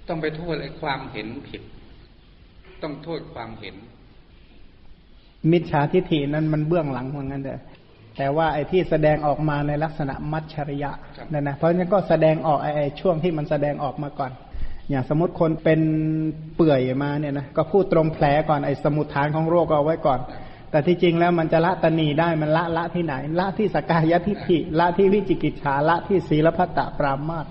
[0.07, 1.61] ต้องไปโทษไอ้ความเห็นผิด
[2.83, 3.75] ต้องโทษความเห็น
[5.51, 7.59] มิจฉาทิฏฐินั้นมันเบื้องหลังเหมือนกันเด้อ
[8.17, 10.91] แต่ว่าไอ้ที่แสดงออกมาในลักษณะมัจฉริยะ
[11.31, 14.31] นั่นนะเพราะฉะนั้นก็แสดงออกไอ้ช่วงที่มันแสดงออกมาก่อน
[14.89, 15.81] อย่างสมมติคนเป็น
[16.55, 20.19] เปื่อยมาเนี่ยนะก็พูดตรงแผลก่อนไอ้สมุดฐานของโรคก็เอาไว้ก่อน
[20.71, 27.45] แต่ที่จริงแล้วมันจะละตนีได้มันละละที่ไหน ละที่สกายทิฏฐิละที่วิจิกิจฉาละที่ศีลพัตตปรามาต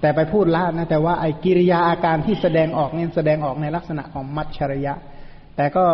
[0.00, 4.94] แต่ไปพูดละนะแต่ว่าไอ้กิริยาอาการที่แสดงออกเนี่ยแสดงออกในลักษณะของมัจฉริยะ
[5.56, 5.84] แต่ก็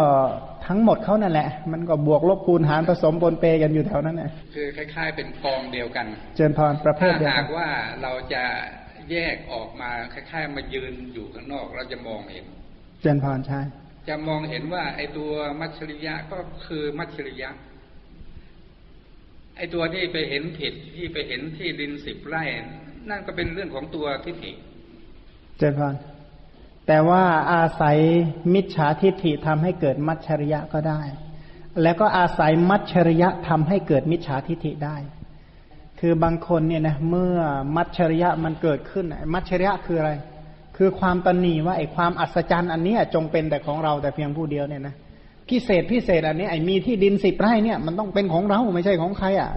[0.67, 7.69] ทั้งหมดเขานั่นแหละ มันก็บวกลบคูณหารผสมปนเปกันอยู่แถวนั้นแหละคือคล้าย ๆ เป็นกองเดียวกัน เจนพรประเภทเดียวกันถ้าหากว่า
[8.03, 8.43] เราจะ
[9.11, 12.47] แยกออกมาคล้ายๆมายืนอยู่ข้างนอกเราจะมองเห็น
[13.01, 13.61] เจนพรใช่
[14.09, 17.51] จะมองเห็นว่า ไอ้ตัวมัชริยะก็คือมัชริยะ
[19.57, 22.45] ไอ้ตัวที่ไปเห็นผิดที่ไปเห็นที่ดินสิบไร่
[23.11, 24.53] นั่นก็เป็นเรื่องของตัวทิฏฐิ
[25.59, 25.95] เจนพร
[26.87, 27.99] แต่ว่าอาศัย
[28.55, 31.03] มิจฉาทิฏฐิทำให้เกิดมัชริยะก็ได้
[31.83, 34.97] แล้วก็อาศัยมัชริยะทำให้เกิดมิจฉาทิฏฐิได้
[36.01, 37.37] คือบางคนเนี่ยนะเมื่อ
[37.77, 40.13] มัจฉริยะมันเกิดขึ้นมัจฉริยะคืออะไร
[40.77, 44.95] คือความตนีว่าไอ้ความอัศจรรย์อันนี้จงเป็นแต่ของเราแต่เพียงผู้เดียวเนี่ยนะ
[45.49, 49.51] พิเศษพิเศษอันนี้ไอ้มีที่ดินสิบไร่เนี่ยมันต้องเป็นของเราไม่ใช่ของใครอะ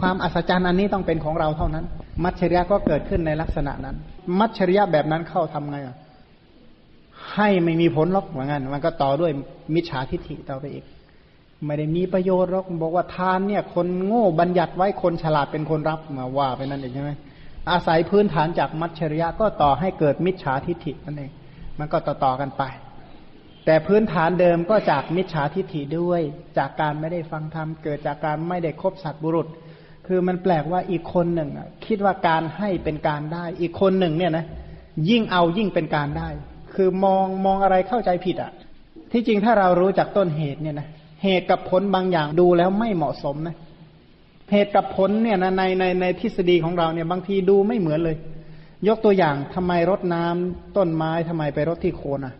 [0.00, 1.84] ความอัศจรรย์อันนี้ต้องเป็นของเราเท่านั้น
[2.24, 3.96] มัจฉริยะก็เกิดขึ้นในลักษณะนั้น
[4.38, 5.96] มัจฉริยะแบบนั้นเข้าทำไงอะ
[7.32, 9.32] ให้ไม่มีผลหรอกเหมือนกันมันก็ต่อด้วย
[9.74, 10.84] มิจฉาทิฏฐิต่อไปอีก
[11.64, 17.10] ไม่ได้มีประโยชน์หรอกบอกว่าทานเนี่ย คนโง่บัญญัติไว้คนฉลาดเป็นคนรับมาว่าไปนั่นเองใช่ไหม
[17.70, 21.30] อาศัยพื้นฐานจากมัจฉริยะก็ต่อให้เกิดมิจฉาทิฏฐินั่นเอง
[21.78, 22.62] มันก็ต่อต่อกันไป
[23.64, 26.20] แต่พื้นฐานเดิมก็จากมิจฉาทิฏฐิด้วย
[26.58, 29.46] จากการไม่ได้ฟังธรรมเกิดจากการไม่ได้คบสัตบุรุษ
[30.06, 31.50] คือมันแปลกว่าอีกคนหนึ่ง
[31.86, 34.44] คิดว่าการให้เป็นการได้ อีกคนหนึ่งเนี่ยนะ
[35.10, 36.28] ยิ่งเอายิ่งเป็นการได้
[36.74, 38.52] คือมองมองอะไรเข้าใจผิดอะ
[39.12, 40.88] ที่จริงถ้าเรารู้จากต้นเหตุเนี่ยนะ
[41.22, 43.56] เหตุกับผลบางอย่างดูแล้วไม่เหมาะสมนะ
[44.52, 48.16] เหตุกับผลเนี่ยนะในในในทฤษฎีของเราเนี่ยบางทีดูไม่เหมือนเลย
[48.88, 52.34] ยกตัวอย่างทำไมรดน้ำต้นไม้ทำไมไปรดที่โคนอะ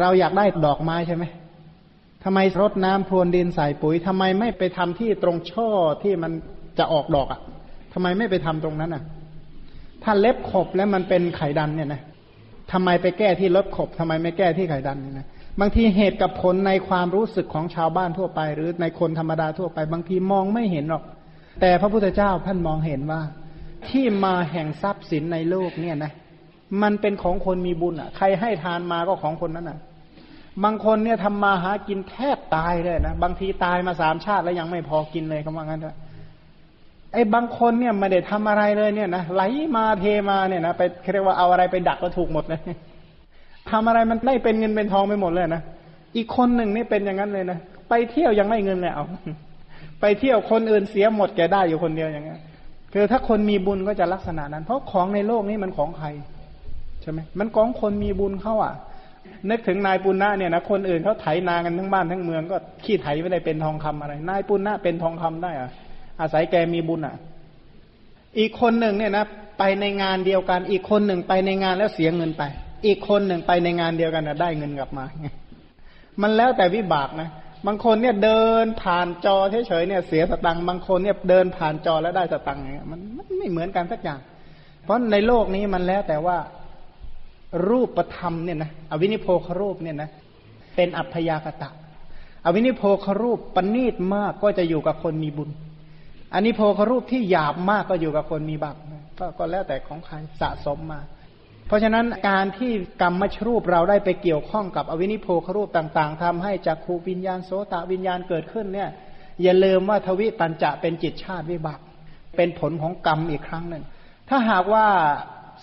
[0.00, 1.24] เราอยากได้ดอกไม้ใช่ไหม
[2.24, 5.68] ทำไมรดน้ำพรวนดินใส่ปุ๋ยทำไมไม่ไปทำที่ตรงช่อ
[6.02, 6.32] ที่มัน
[6.78, 7.40] จะออกดอกอะ
[7.92, 9.02] ทำไมไม่ไปทำตรงนั้นอะ
[10.02, 12.02] ถ้าเล็บขบแล้วมันเป็นไข่ดันเนี่ยนะ
[12.72, 15.26] ทำไมไปแก้ที่เล็บขบทำไมไม่แก้ที่ไข่ดันเนี่ยนะ
[15.60, 21.04] บางทีเหตุกับผลในความรู้สึกของชาวบ้านทั่วไป หรือในคนธรรมดาทั่วไป บางทีมองไม่เห็นหรอก
[21.60, 23.20] แต่พระพุทธเจ้าท่านมองเห็นว่า
[23.88, 26.12] ที่มาแห่งทรัพย์สินในโลกเนี่ยนะ
[26.82, 29.78] มันเป็นของคนมีบุญอะ ใครให้ทานมาก็ของคนนั้นอะ
[30.64, 35.96] บางคนเนี่ยทำมาหากินแทบตายเลยนะ บางทีตายมาสามชาติแล้วยังไม่พอกินเลยคำว่างั้นเถอะ
[37.12, 39.42] ไอ้บางคนเนี่ยไม่ได้ทำอะไรเลยเนี่ยนะไหล
[39.76, 42.60] มาเทมาเนี่ยนะไปเรียกว่าเอาอะไรไปดักก็ถูกหมดเลย
[43.70, 45.62] ทำอะไรมันได้เป็นเงินเป็นทองไปหมดเลยนะ
[46.16, 49.04] อีกคนหนึ่งนี่เป็นอย่างนั้นเลยนะไปเที่ยวยังไม่เงินเลยเอา
[50.00, 52.40] ไปเที่ยวคนอื่นเสียหมดแกได้อยู่คนเดียวอย่างเงี้ย
[52.92, 56.08] คือถ้าคนมีบุญก็จะลักษณะนั้น เพราะของในโลกนี้มันของใคร
[57.02, 58.74] ใช่ไหมมันของคนมีบุญเข้าอะ
[59.50, 65.70] นึกถึงนายปุณณะเนี่ยนะคนอื่นเขาไถนากันทั้งบ้านทั้งเมืองก็ขี้ไถไม่ได้เป็นทองคำอะไร นายปุณณะเป็นทองคำได้อะ
[66.20, 67.14] อาศัยแกมีบุญอะ
[68.38, 69.24] อีกคนหนึ่งเนี่ยนะ
[69.58, 72.42] ไปในงานเดียวกัน อีกคนหนึ่งไปในงานแล้วเสียเงินไป
[72.86, 75.04] อีกคนหนึ่งไปในงานเดียวกันนะได้เงินกลับมา
[76.22, 77.28] มันแล้วแต่วิบากนะ
[77.66, 83.00] บางคนเนี่ยเดินผ่านจอเฉยๆเนี่ยเสียสตังค์บางคนเนี่ยเดินผ่านจอแล้วได้สตังค์เนี่ยมัน
[83.38, 84.20] ไม่เหมือนกันสักอย่าง
[84.84, 86.36] เพราะในโลกนี้มันแล้วแต่ว่า
[87.68, 90.10] รูปประธรรมเนี่ยนะอวินิโพครูปเนี่ยนะ
[90.76, 91.70] เป็นอัพยากตะ
[92.44, 95.50] อวินิโพครูปปณีตมากก็จะอยู่กับคนมีบุญ
[96.34, 98.76] อันนี้โพครูปที่หยาบมากก็อยู่กับคนมีบาป
[99.38, 101.00] ก็แล้วแต่ของใครสะสมมา
[101.66, 108.90] เพราะฉะนั้นการที่กรรมมชรูปเราได้ไปเกี่ยวข้องกับอวินิโพครูปต่าง ๆทำให้จักขูวิญญาณโสตวิญญาณเกิดขึ้นเนี่ย
[109.42, 111.80] อย่าลืมว่าทวิปัญจะเป็นจิตชาติวิบาก
[112.36, 113.84] เป็นผลของกรรมอีกครั้งหนึ่ง
[114.28, 114.86] ถ้าหากว่า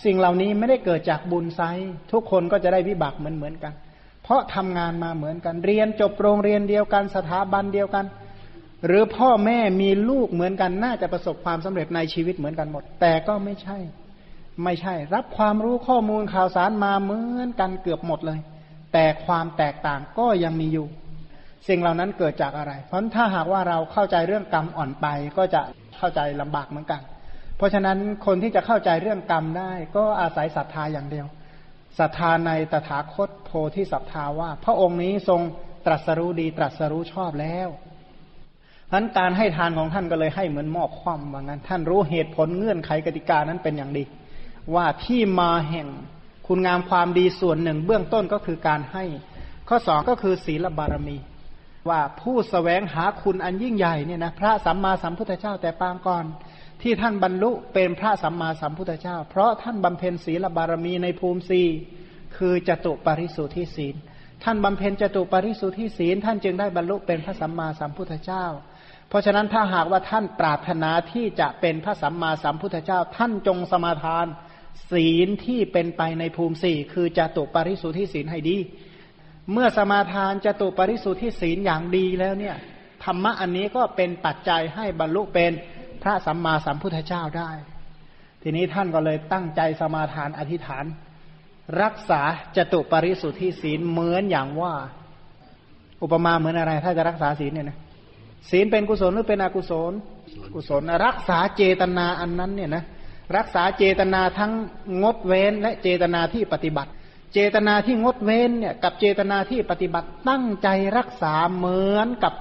[0.04, 1.62] สิ่งเหล่านี้ไม่ได้เกิดจากบุญไซ
[2.12, 3.74] ทุกคนก็จะได้วิบากเหมือนเหมือนกัน
[4.24, 8.06] เพราะทำงานมาเหมือนกันเรียนจบโรงเรียนเดียวกันสถาบันเดียวกัน
[8.86, 13.78] หรือพ่อแม่มีลูกเหมือนกันน่าจะประสบความสำเร็จในชีวิตเหมือนกันหมด แต่ก็ไม่ใช่
[14.64, 18.40] ไม่ใช่ รับความรู้ข้อมูลข่าวสารมาเหมือนกันเกือบหมดเลย
[18.94, 20.88] แต่ความแตกต่างก็ยังมีอยู่
[21.68, 25.62] สิ่งเหล่านั้นเกิดจากอะไร เพราะถ้าหากว่าเราเข้าใจเรื่องกรรมอ่อนไป ก็จะ
[25.98, 27.02] เข้าใจลำบากเหมือนกัน
[27.58, 31.28] เพราะฉะนั้นคนที่จะเข้าใจเรื่องกรรมได้ ก็อาศัยศรัทธาอย่างเดียว
[32.00, 35.42] ศรัทธาในตถาคตโพธิศรัทธาว่า พระองค์นี้ทรง
[35.86, 37.70] ตรัสรู้ดีตรัสรู้ชอบแล้ว
[38.92, 44.04] ทั้นการให้ทานของท่านก็เลยให้เหมือนมอบความว่างั้น ท่านรู้เหตุผลเงื่อนไขกติกานั้นเป็นอย่างดี
[44.76, 45.88] ว่าที่มาแห่ง
[46.48, 49.04] คุณงามความดีส่วนหนึ่ง เบื้องต้นก็คือการให้
[49.68, 51.18] ข้อสองก็คือศีลบารมี
[51.90, 56.26] ว่าผู้สแสวงหาคุณอันยิ่งใหญ่เนี่ยนะพระสัมมาสัมพุทธเจ้าแต่ปางก่อน
[56.82, 61.62] ที่ท่านบรรลุเป็นพระสัมมาสัมพุทธเจ้า เพราะท่านบำเพ็ญศีลบารมีในภูมิสี
[62.38, 63.96] คือจตุปริสุทธิศีล
[64.44, 68.46] ท่านบำเพ็ญจตุปริสุทธิศีล ท่านจึงได้บรรลุเป็นพระสัมมาสัมพุทธเจ้า
[69.10, 74.26] เพราะฉะนั้นถ้าหากว่าท่านปรารถนาที่จะเป็นพระสัมมาสัมพุทธเจ้า ท่านจงสมาทาน
[74.92, 78.58] ศีลที่เป็นไปในภูมิสี่คือจตุปริสุทธิศีลให้ดี
[79.52, 82.56] เมื่อสมาทานจตุปริสุทธิศีลอย่างดีแล้วเนี่ย
[83.04, 85.52] ธรรมะอันนี้ก็เป็นปัจจัยให้บรรลุเป็น
[86.02, 87.52] พระสัมมาสัมพุทธเจ้าได้
[88.42, 90.86] ทีนี้ท่านก็เลยตั้งใจสมาทานอธิษฐาน
[91.82, 92.22] รักษา
[92.58, 94.74] จตุปริสุทธิศีลเหมือนอย่างว่า
[96.04, 97.78] อุปมาเหมือนอะไร ถ้าจะรักษาศีลเนี่ยนะ
[98.50, 99.92] ศีลเป็นกุศลหรือเป็นอกุศล
[100.54, 102.84] กุศลรักษาเจตนาอันนั้นเนี่ยนะ
[103.38, 104.52] รักษาเจตนาทั้ง
[105.04, 106.92] งดเว้นและเจตนาที่ปฏิบัติ
[107.34, 110.68] เจตนาที่งดเว้นเนี่ยกับเจตนาที่ปฏิบัติตั้งใจ
[110.98, 112.34] รักษาเหมือนกับ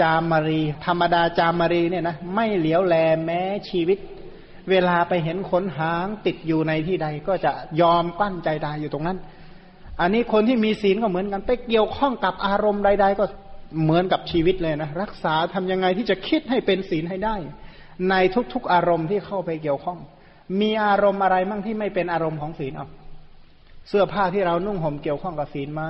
[0.00, 3.98] จามารี ธรรมดาจามารีเนี่ยนะไม่เหลียวแลแม้ชีวิต
[4.70, 9.18] เวลาไปเห็นขนหางติดอยู่ในที่ใดก็จะยอมปั้นใจตายอยู่ตรงนั้น
[10.00, 13.24] อันนี้คนที่มีศีลก็เหมือนกันไปเกี่ยวข้องกับอารมณ์ใด ๆ ก็
[13.82, 17.36] เหมือนกับชีวิตเลยนะ รักษาทำยังไงที่จะคิดให้เป็นศีลให้ได้
[18.10, 18.14] ใน
[18.52, 19.98] ทุกๆอารมณ์ที่เข้าไปเกี่ยวข้อง
[20.60, 22.86] มีอารมณ์อะไรมั่งที่ไม่เป็นอารมณ์ของศีลเอา
[23.88, 25.82] เสื้อผ้าที่เรานุ่งห่มเกี่ยวข้องกับศีลไหม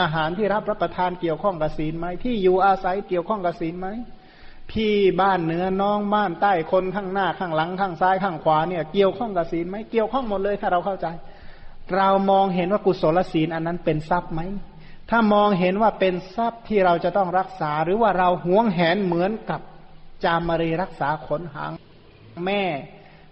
[0.00, 3.88] อาหารที่รับรับประทานเกี่ยวข้องกับศีลไหมที่อยู่อาศัยเกี่ยวข้องกับศีลไหม
[4.70, 11.06] พี่บ้านเหนือน้องบ้านใต้คนข้างหน้าข้างหลังข้างซ้ายข้างขวาเนี่ยเกี่ยวข้องกับศีลไหมเกี่ยวข้องหมดเลยถ้าเราเข้าใจ
[11.96, 14.40] เรามองเห็นว่ากุศลศีลอันนั้นเป็นทรัพย์ไหม
[15.10, 19.60] ถ้ามองเห็นว่าเป็นทรัพย์ที่เราจะต้องรักษา หรือว่าเราหวงแหนเหมือนกับ
[20.24, 21.72] จามรีรักษาขนหาง
[22.46, 22.62] แม่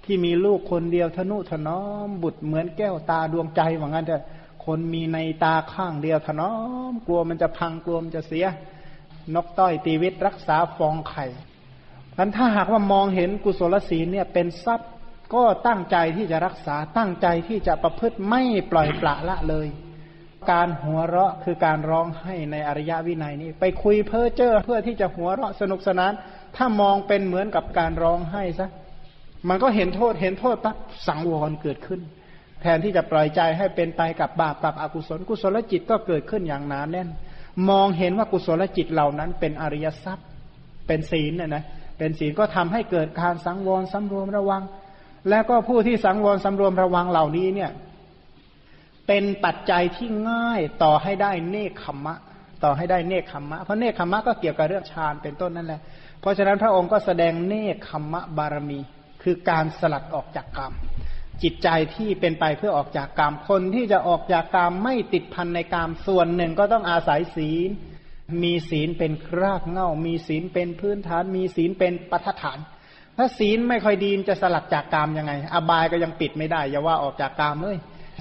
[0.05, 4.23] ที่มีลูกคนเดียวทนุถนอม บุตรเหมือนแก้วตาดวงใจว่างั้นเถอะ
[4.65, 6.53] คนมีในตาข้างเดียวถนอ
[6.93, 8.47] ม กลัวมันจะพังกลัวมันจะเสีย
[9.35, 11.25] นกต้อยตีวิตรักษาฟองไข่
[12.17, 14.91] พันถ้าหากว่ามองเห็นกุศลศีลเนี่ยเป็นทรัพย์
[15.35, 19.69] ก็ตั้งใจที่จะรักษาตั้งใจที่จะประพฤติไม่ปล่อยปละละเลย
[20.51, 26.13] การหัวเราะคือการร้องให้ในอริยวินัยนี้ ไปคุยเพ้อเจ้อเพื่อที่จะหัวเราะสนุกสนาน
[26.57, 28.69] ถ้ามองเป็นเหมือนกับการร้องให้ซะ
[29.49, 32.01] มันก็เห็นโทษเห็นโทษปั๊บสังวรเกิดขึ้น
[32.63, 37.09] แทนที่จะปล่อยใจให้เป็นไปกับบาปกับอกุศล กุศลจิตก็เกิดขึ้นอย่างหนาแน่น
[37.71, 40.27] มองเห็นว่ากุศลจิตเหล่านั้น เป็นอริยทรัพย์
[40.87, 41.65] เป็นศีลน่ยนะ
[41.99, 44.63] เป็นศีลก็ทำให้เกิดการสังวรสำรวมระวัง
[45.31, 47.71] แล้วก็ผู้ที่สังวรสำรวมระวังเหล่านี้เนี่ย
[49.07, 52.17] เป็นปัจจัยที่ง่ายต่อให้ได้เนคขมมะ
[52.65, 55.81] ต่อให้ได้เนคขมมะเพราะเนคขมมะก็เกี่ยวกับเรื่องฌานเป็นต้นนั่นแหละ
[56.25, 58.81] เพราะฉะนั้นพระองค์ก็แสดงเนคขมมะบารมี
[59.23, 60.73] คือการสลัดออกจากกรรม
[61.43, 67.71] จิตใจที่เป็นไปเพื่อออกจากกรรมคนที่จะออกจากกรรมไม่ติดพันในกรรมส่วนหนึ่งก็ต้องอาศัยศีล
[68.43, 72.59] มีศีลเป็นรากเง่า มีศีลเป็นพื้นฐาน มีศีลเป็นปัจฐาน
[73.17, 77.79] ถ้าศีลไม่ค่อยดีจะสลัดจากกรรมยังไง อบายก็ยังปิดไม่ได้อย่าว่าออกจากกรรมเลย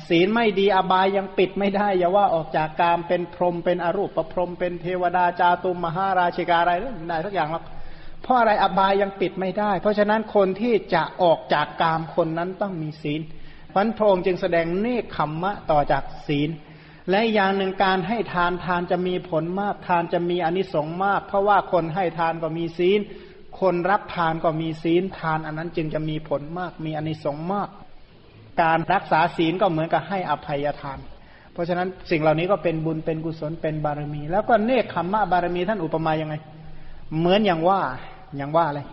[0.10, 6.72] ศีลไม่ดีอบายยังปิดไม่ได้อย่าว่าออกจากกรรมเป็นพรหมเป็นอรูปประพรหมเป็นเทวดาจาตุมมหาราชิกาอะไร
[7.10, 7.64] ได้ทุกอย่างหรอก
[8.24, 13.22] เพราะอะไรอบายยังปิดไม่ได้ เพราะฉะนั้นคนที่จะออกจากกามคนนั้นต้องมีศีล
[13.74, 16.50] พันพระองค์จึงแสดงเนคขมมะต่อจากศีล
[17.10, 23.00] และอย่างหนึ่งการให้ทานทานจะมีผลมากทานจะมีอนิสงส์มาก เพราะว่าคนให้ทานก็มีศีล
[23.60, 27.70] คนรับทานก็มีศีลทานอันนั้นจึงจะมีผลมาก มีอนิสงส์มาก
[28.62, 31.00] การรักษาศีลก็เหมือนกับให้อภัยทาน
[31.54, 36.36] เพราะฉะนั้นสิ่งเหล่านี้ก็เป็นบุญเป็นกุศลเป็นบารมี แล้วก็เนคขมมะบารมีท่านอุปมายังไง
[37.18, 37.82] เหมือนอย่างว่า
[38.38, 38.86] อย่างว่าเลย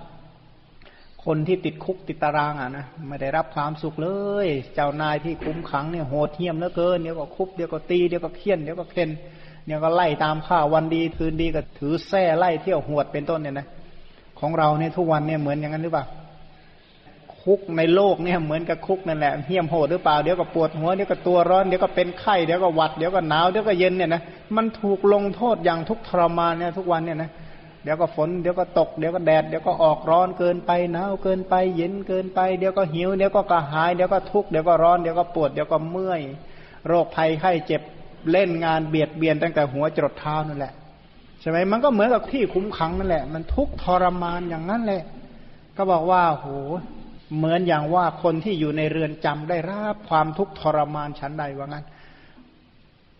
[1.24, 4.08] คนที่ติดคุกติดตารางอะนะไม่ได้รับความสุขเล
[4.44, 9.10] ย เจ้านายที่คุ้มขังเนี่ยโหดเหี้ยมเหลือเกินเดี๋ยวก็คุบเดี๋ยวก็ตีเดี๋ยวก็เคี่ยนเดี๋ยวก็เค้น
[9.66, 13.66] เดี๋ยวก็ไล่ตามข้าวันดีคืนดีก็ถือแส้ไล่เที่ยวหวดเป็นต้นเนี่ยนะ
[14.38, 16.04] ของเราเนี่ยทุกวันเนี่ยเหมือนอย่างนั้นหรือเปล่า
[17.42, 24.22] คุกในโลกเนี่ยเหมือนกับคุกนั่นแหละเหี้ยมโหดหรือเปล่าเดี๋ยวก็ปวดหัวเดี๋ยวก็ตัวร้อนเดี๋ยวก็เป็นไข้เดี๋ยวก็หวัดเดี๋ยวก็หนาวเดี๋ยวก็เย็นเนี่ยนะ
[24.56, 27.30] มันถูกลงโทษอย่างทุกทรมานเนี่ยทุกวันเนี่ยนะ
[27.82, 36.22] เดี๋ยวก็ฝนเดี๋ยวก็ตกเดี๋ยวก็แดดเดี๋ยวก็ออกร้อนเกินไปหนาวเกินไป เย็นเกินไปเดี๋ยวก็หิวเดี๋ยวก็กระหายเดี๋ยวก็ทุกข์เดี๋ยวก็ร้อนเดี๋ยวก็ปวดเดี๋ยวก็เมื่อย
[36.86, 37.82] โรคภัยไข้เจ็บ
[38.30, 40.72] เล่นงานเบียดเบียนตั้งแต่หัวจรดเท้านั่นแหละ
[41.40, 45.02] ใช่ไหมมันก็เหมือนกับที่คุ้มขังนั่นแหละ มันทุกข์ทรมานอย่างนั้นแหละ
[45.76, 46.46] ก็บอกว่าโห
[47.36, 51.84] เหมือนอย่างว่าคนที่อยู่ในเรือนจำได้รับความทุกข์ทรมานชั้นใดว่างั้น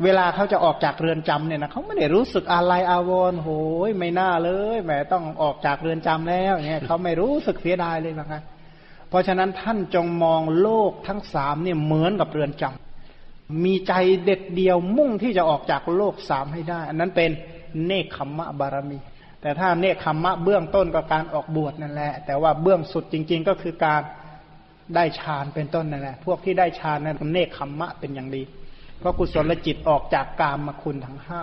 [0.04, 3.48] เวลาเขาจะออกจากเรือนจำเนี่ยนะเขาไม่ได้รู้สึกอะไรอาวรโห
[3.88, 8.42] ยไม่น่าเลยแหมต้องออกจากเรือนจำแล้วเนี่ยเขาไม่รู้สึกเสียดายเลยนะครับ
[9.08, 13.92] เพราะฉะนั้นท่านจงมองโลกทั้งสามเนี่ยเหมือนกับเรือนจำมีใจ
[14.24, 17.30] เด็ดเดียวมุ่งที่จะออกจากโลกสามให้ได้ อันนั้นเป็น
[17.86, 18.98] เนคขมมะบารมี
[19.42, 24.02] แต่ถ้าเนคขมมะเบื้องต้นก็การออกบวชนั่นแหละ แต่ว่าเบื้องสุดจริง ๆ ก็คือการ
[24.94, 28.42] ได้ฌานเป็นต้นนั่นแหละ พวกที่ได้ฌานนั้นเนคขมมะเป็นอย่างดี
[29.00, 31.42] เพราะกุศลจิตออกจากกามมคุณทั้งห้า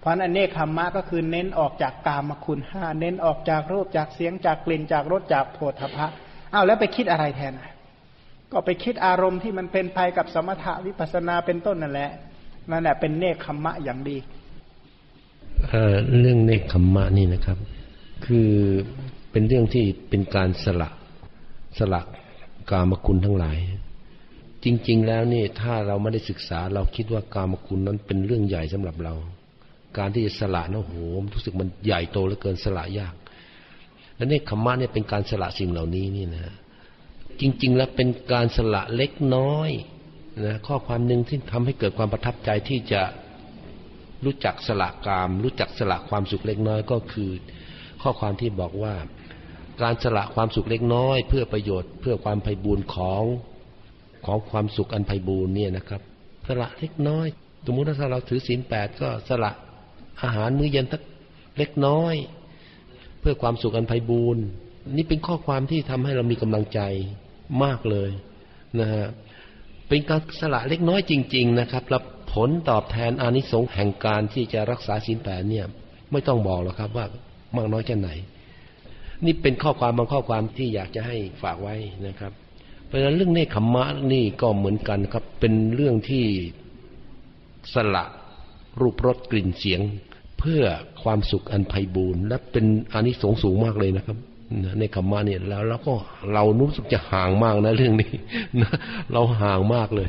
[0.00, 6.06] เพราะนั้นเนคขมมะก็คือเน้นออกจากกามมคุณห้าเน้นออกจากรูปจากเสียงจากกลิ่นจากรสจากโผฏฐพะ
[6.52, 7.52] อ้าวแล้วไปคิดอะไรแทน
[8.52, 12.10] ก็ไปคิดอารมณ์ที่มันเป็นภัยกับสมถะวิปัสนาเป็นต้นนั่นแหละ
[12.70, 14.16] นั่นแหละเป็นเนคขมมะอย่างดี
[16.20, 17.58] เรื่องเนคขมมะนี่นะครับ
[18.26, 18.50] คือ
[19.30, 20.88] เป็นเรื่องที่เป็นการสละ
[21.78, 22.00] สละ
[22.70, 23.56] กามคุณทั้งหลาย
[24.64, 29.14] จริง ๆ แล้วนี่ถ้าเราไม่ได้ศึกษาเราคิดว่ากามคุณนั้นเป็นเรื่องใหญ่สำหรับเรา
[29.98, 33.14] การที่จะสละนะโหมรู้สึกมันใหญ่โตเหลือเกินสละยาก
[34.16, 36.54] และเนคขมมะเนี่ยเป็นการสละสิ่งเหล่านี้นี่นะ
[37.40, 39.70] จริง ๆ แล้วเป็นการสละเล็กน้อย
[40.46, 43.02] นะข้อความหนึ่งที่ทำให้เกิดความประทับใจที่จะ
[44.24, 47.30] รู้จักสละกาม รู้จักสละความสุขเล็กน้อยก็คือ
[48.02, 48.94] ข้อความที่บอกว่า
[49.82, 53.22] การสละความสุขเล็กน้อย เพื่อประโยชน์ เพื่อความไพบูรณ์ของ
[54.26, 56.02] ของความสุขอันไพ่บูรณ์เนี่ยนะครับ
[56.46, 57.26] สละเล็กน้อย
[57.66, 59.52] สมมติถ้าเราถือศีลแปดก็สละ
[60.22, 61.02] อาหารมื้อเย็นทัก
[61.58, 62.14] เล็กน้อย
[63.20, 64.44] เพื่อความสุขอันไพ่บูรณ์
[64.96, 66.80] นี่เป็นข้อความที่ทำให้เรามีกำลังใจ
[67.64, 68.10] มากเลย
[68.80, 69.06] นะฮะ
[69.88, 75.66] เป็นการสละเล็กน้อยจริง ๆ นะครับแล้วผลตอบแทนอานิสงส์แห่งการที่จะรักษาศีลแปดเนี่ย
[76.12, 77.06] ไม่ต้องบอกหรอกครับว่า
[77.56, 78.10] มากน้อยแค่ไหน
[79.24, 81.74] นี่เป็นข้อความบางข้อความที่อยากจะให้ฝากไว้
[82.06, 82.32] นะครับ
[82.94, 86.24] ราะฉะนั้นเรื่องเนคขมะนี่ก็เหมือนกันครับ เป็นเรื่องที่
[87.74, 88.04] สละ
[88.80, 89.80] รูปรสกลิ่นเสียง
[90.38, 90.62] เพื่อ
[91.02, 94.18] ความสุขอันไพบูรณ์และเป็นอานิสงส์สูงมากเลยนะครับ
[94.78, 95.94] ในคำมาเนี่ยแล้วเราก็
[96.32, 98.12] เรารู้สึกจะห่างมากนะเรื่องนี้
[98.62, 98.72] นะ
[99.12, 100.08] เราห่างมากเลย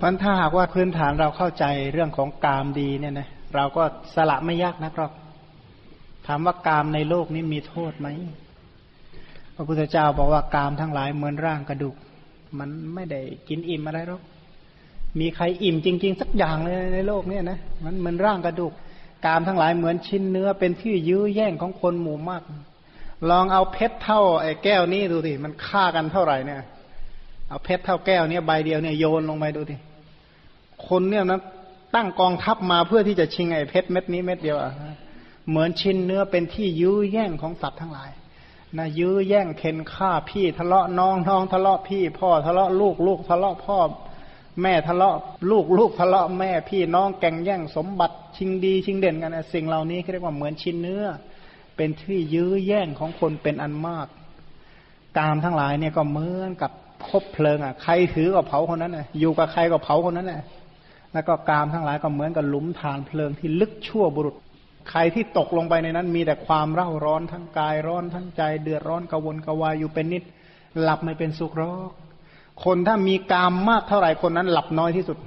[0.00, 3.82] พันถ้าหากว่าพื้นฐานเราเข้าใจเรื่องของกามดีเนี่ยนะเราก็
[4.14, 5.10] สละไม่ยากนะครับ
[6.26, 8.08] ถามว่ากามในโลกนี้มีโทษไหม
[9.62, 11.96] ระพุทธเจ้าบอกว่ากามทั้งหลายเหมือนร่างกระดูก
[12.58, 14.22] มันไม่ได้กินอิ่มอะไรหรอก
[15.20, 18.72] มีใครอิ่มจริง ๆ สักอย่างเลยในโลกเนี่ยนะ มันเหมือนร่างกระดูก
[19.26, 22.42] กามทั้งหลายเหมือนชิ้นเนื้อเป็นที่ยื้อแย่งของคนหมู่มาก
[23.30, 26.60] ลองเอาเพชรเท่าไอ้แก้วนี้ดูสิมันฆ่ากันเท่าไหร่เนี่ย
[27.48, 29.76] เอาเพชรเท่าแก้วเนี่ยใบเดียวเนี่ยโยนลงไปดูสิ
[30.88, 31.40] คนเนี่ยนะ
[31.94, 34.72] ตั้งกองทัพมาเพื่อที่จะชิงไอ้เพชรเม็ดนี้เม็ดเดียวอะ
[35.48, 38.10] เหมือนชิ้นเนื้อเป็นที่ยื้อแย่งของสัตว์ทั้งหลาย
[38.78, 43.78] นะยื้อแย่งเค้นฆ่าพี่ทะเลาะน้องน้องทะเลาะพี่ พ่อทะเลาะลูกลูกทะเลาะพ่อ
[44.62, 45.14] แม่ทะเลาะ
[45.50, 51.04] ลูกลูกทะเลาะแม่พี่น้องแก่งแย่งสมบัติชิงดีชิงเด่นกันนะสิ่งเหล่านี้เรียกว่าเหมือนชิ้นเนื้อ
[51.76, 54.06] เป็นที่ยื้อแย่งของคนเป็นอันมาก
[55.18, 56.70] กามทั้งหลายเนี่ยก็เหมือนกับ
[57.06, 60.42] คบเพลิงอะใครถือก็เผาคนนั้นน่ะอยู่กับใครก็เผาคนนั้นแหละ
[61.12, 64.36] แล้วก็กามทั้งหลายก็เหมือนกับหลุมฐานเพลิงที่ลึกชั่วบุรุษ
[64.90, 70.22] ใครที่ตกลงไปในนั้น มีแต่ความเร่าร้อนทั้งกายร้อนทั้งใจเดือดร้อนกวนกวายอยู่เป็นนิด
[70.80, 71.92] หลับไม่เป็นสุขรอก
[72.64, 75.18] คนถ้ามีกามมากเท่าไหร่คนนั้น หลับน้อยที่สุด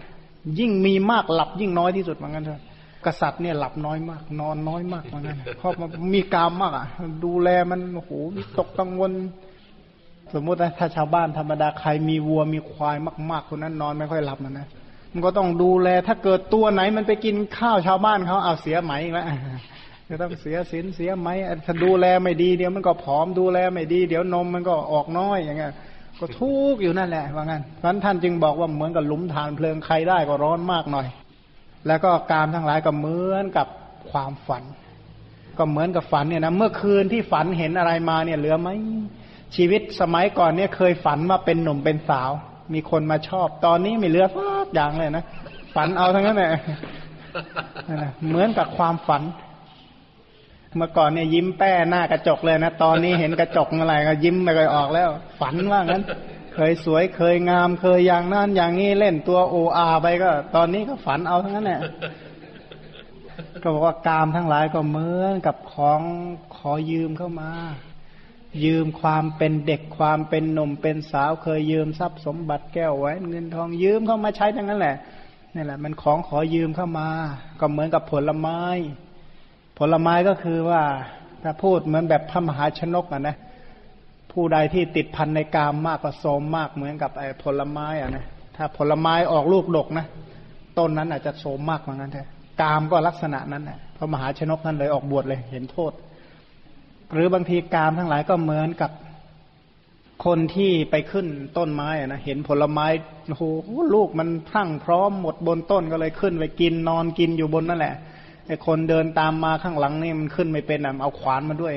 [0.60, 2.62] ยิ่งมีมากหลับยิ่งน้อยที่สุดเหมือนกันเถอะ
[3.06, 6.86] กษัตริย์เนี่ยหลับน้อยมาก นอนน้อยมากเหมือนกันเพราะมันมีกามมากอะ
[7.26, 8.12] ดูแลมันโอ้โห
[8.60, 9.12] ตกกังวล
[10.34, 12.96] สมมติถ้าชาวบ้านธรรมดาใครมีวัวมีควาย
[13.30, 14.68] มาก ๆ คนนั้นนอนไม่ค่อยหลับนะ
[15.15, 19.25] มันก็ต้องดูแล ถ้าเกิดตัวไหนมันไปกินข้าวชาวบ้านเขาเอาเสียไหมแล้ว
[20.10, 21.30] จะต้องเสียสินเสียไหม
[21.65, 25.73] ถ้าดูแลไม่ดีเดี๋ยวมันก็ผอมดูแลไม่ดี เดี๋ยวนมมันก็ออกน้อยอย่างเงี้ย
[26.19, 31.08] ก็ทุกข์อยู่นั่นแหละว่างั้นเพราะท่านจึงบอกว่าเหมือนกับหลุมฐานเพลิงใครได้ก็ร้อนมากหน่อย
[31.88, 33.67] แล้วก็การทั้งหลายก็เหมือนกับ
[34.12, 34.63] ความฝัน
[35.58, 38.69] ก็เหมือนกับฝันเนี่ยนะเมื่อคืนที่ฝันเห็นอะไรมาเนี่ยเหลือไหม
[39.56, 42.32] ชีวิตสมัยก่อนเนี่ยเคยฝันว่าเป็นหนุ่มเป็นสาว
[42.73, 45.25] มีคนมาชอบ ตอนนี้ไม่เหลือสักอย่างเลยนะ
[45.75, 46.51] ฝันเอาทั้งนั้นแหละ
[48.28, 49.23] เหมือนกับความฝัน
[50.78, 56.04] เมื่อก่อนเนี่ยยิ้มแป้หน้ากระจกเลยนะ ตอนนี้เห็นกระจกอะไรก็ยิ้มไม่เคยออกแล้ว ฝันว่างั้น
[56.54, 61.82] เคยสวยเคยงาม เคยอย่างนั้นอย่างนี้เล่นตัวโออาไปก็ ตอนนี้ก็ฝันเอาทั้งนั้นแหละ
[63.63, 66.01] ก็บอกว่ากามทั้งหลายก็เหมือนกับของ
[66.56, 67.51] ขอยืมเข้ามา
[68.63, 74.96] ยืมความเป็นเด็กความเป็นหนุ่มเป็นสาวเคยยืมทรัพย์สมบัติแก้วไว้เงินทองยืมเข้ามาใช้ทั้งนั้นแหละ
[75.56, 77.08] นี่แหละ มันของขอยืมเข้ามา
[77.60, 78.60] ก็เหมือนกับผลไม้
[79.79, 80.84] ผลไม้ก็คือว่า
[81.44, 83.38] ถ้าพูดเหมือนแบบพระมหาชนกอะนะ
[84.32, 88.25] ผู้ใดที่ติดพันในกามมากก็โสมมากเหมือนกับไอ้ผลไม้อะนะ
[88.56, 90.06] ถ้าผลไม้ออกลูกดกนะ
[90.77, 92.23] ต้นนั้นอาจจะโสมมากเหมือนกันแท้
[92.62, 95.92] กามก็ลักษณะนั้นแหละพระมหาชนกนั้นเลยออกบวชเลยเห็นโทษ
[97.13, 98.91] หรือบางทีกามทั้งหลายก็เหมือนกับ
[100.25, 101.27] คนที่ไปขึ้น
[101.58, 102.87] ต้นไม้อะนะเห็นผลไม้
[103.27, 103.43] โอ้โห
[103.93, 107.95] ลูกมันพรั่งพร้อมหมดบนต้นก็เลยขึ้นไปกินนอนกินอยู่บนนั่นแหละ
[108.47, 111.75] ไอ้คนเดินตามมาข้างหลังนี่มันขึ้นไม่เป็นอะเอาขวานมาด้วย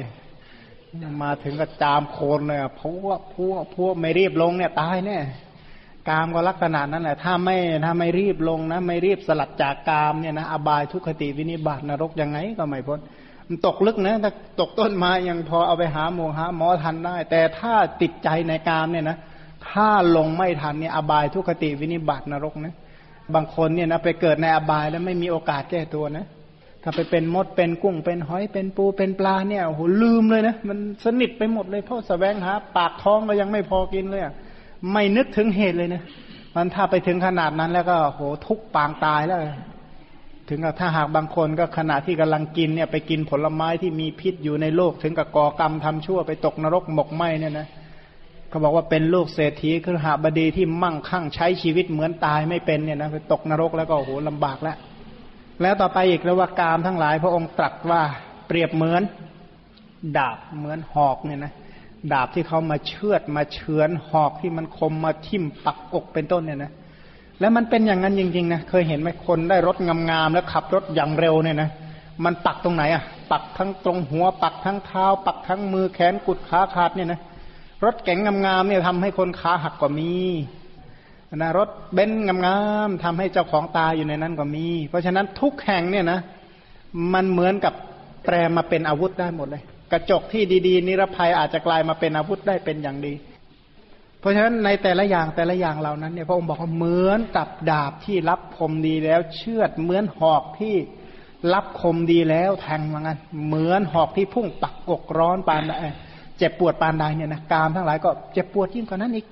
[1.23, 5.19] มาถึงก็จามโคนเลยพวกพวกพวกไม่รีบลงเนี่ยตายแน่
[6.09, 13.01] กามก็ลักษณะนั้นแหละ ถ้าไม่ถ้าไม่รีบลงนะ ไม่รีบสลัดจากกามเนี่ยนะอบายทุกขติวินิบาตนรกยังไงก็ไม่พ้น
[13.49, 19.19] มันตกลึกนะถ้าตกต้นไม้ยังพอเอาไปหาหมอหาหมอทันได้ แต่ถ้าติดใจในกามเนี่ยนะ
[19.71, 22.75] ถ้าลงไม่ทันเนี่ยอบายทุกขติวินิบาตนรกนะ
[23.35, 26.27] บางคนเนี่ยนะไปเกิดในอบายแล้วไม่มีโอกาสแก้ตัวนะ
[26.83, 34.23] ถ้าไปเป็นมดเป็นกุ้งเป็นหอยเป็นปูเป็นปลาเนี่ยโอ้โหลืมเลยนะมันสนิทไปหมดเลยเพราะแสวงหาปากท้องก็ยังไม่พอกินเลย
[34.93, 36.03] ไม่นึกถึงเหตุเลยนะ
[36.55, 39.41] มันถ้าไปถึงขนาดนั้นแล้วก็โหทุกปางตายแล้ว
[40.49, 47.67] ถึงกับถ้าหากบางคนก็ขณะที่กำลังกินเนี่ยไปกินผลไม้ที่มีพิษอยู่ในโลก ถึงกับก่อกรรมทำชั่วไปตกนรกหมกไหมเนี่ยนะ
[48.49, 54.77] เขาบอกว่าเป็นลูกเศรษฐีคือหาบดีที่มั่งคั่งใช้ชีวิตเหมือนตายไม่เป็นเนี่ยนะไปตกนรกแล้วก็โอ้โหลำบากแล้ว
[55.63, 58.03] แล้วต่อไปอีกแล้วว่ากามทั้งหลาย พระองค์ตรัสว่า
[58.47, 59.03] เปรียบเหมือน
[60.19, 61.53] ดาบเหมือนหอกเนี่ยนะ
[62.13, 66.73] ดาบที่เขามาเชือดมาเฉือนหอกที่มันคมมาทิ่มปักอกเป็นต้นเนี่ยนะ
[67.41, 69.77] แล้วมันเป็นอย่างนั้นจริงๆนะเคยเห็นไหมคนได้รถ
[70.11, 71.71] งามๆแล้วขับรถอย่างเร็วเนี่ยนะ
[72.25, 77.21] มันปักตรงไหนอะ ปักทั้งตรงหัว ปักทั้งเท้า ปักทั้งมือแขนกุดขาขาดเนี่ยนะ
[77.85, 80.13] รถเก๋งงามๆเนี่ยทำให้คนขาหักก็มี
[81.37, 86.21] นะรถเบนซ์งามๆทำให้เจ้าของตาอยู่ในนั้นก็มี เพราะฉะนั้นทุกแห่งเนี่ยนะ
[87.15, 87.75] มันเหมือนกับ
[88.25, 89.63] แปลมาเป็นอาวุธได้หมดเลย
[89.93, 93.13] กระจกที่ดี ๆ นิรภัยอาจจะกลายมาเป็นอาวุธได้เป็นอย่างดี
[94.21, 100.75] เพราะฉะนั้นในแต่ละอย่างแต่ละอย่างเหล่านั้นเนี่ยพระองค์บอกว่าเหมือนกับดาบที่รับคมดีแล้ว เชือดเหมือนหอกที่
[101.55, 105.73] รับคมดีแล้วแทงมางั้นเหมือนหอกที่พุ่งปักอกร้อนปานใด
[106.39, 109.27] เจ็บปวดปานใดเนี่ยนะกามทั้งหลายก็เจ็บปวดยิ่งกว่านั้นอีก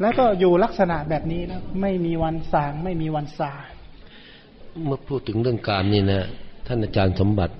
[0.00, 3.52] แล้วก็อยู่ลักษณะแบบนี้นะไม่มีวันสางไม่มีวันสา
[4.84, 6.22] เมื่อพูดถึงเรื่องการนี่นะ
[6.66, 7.54] ท่านอาจารย์สมบัติ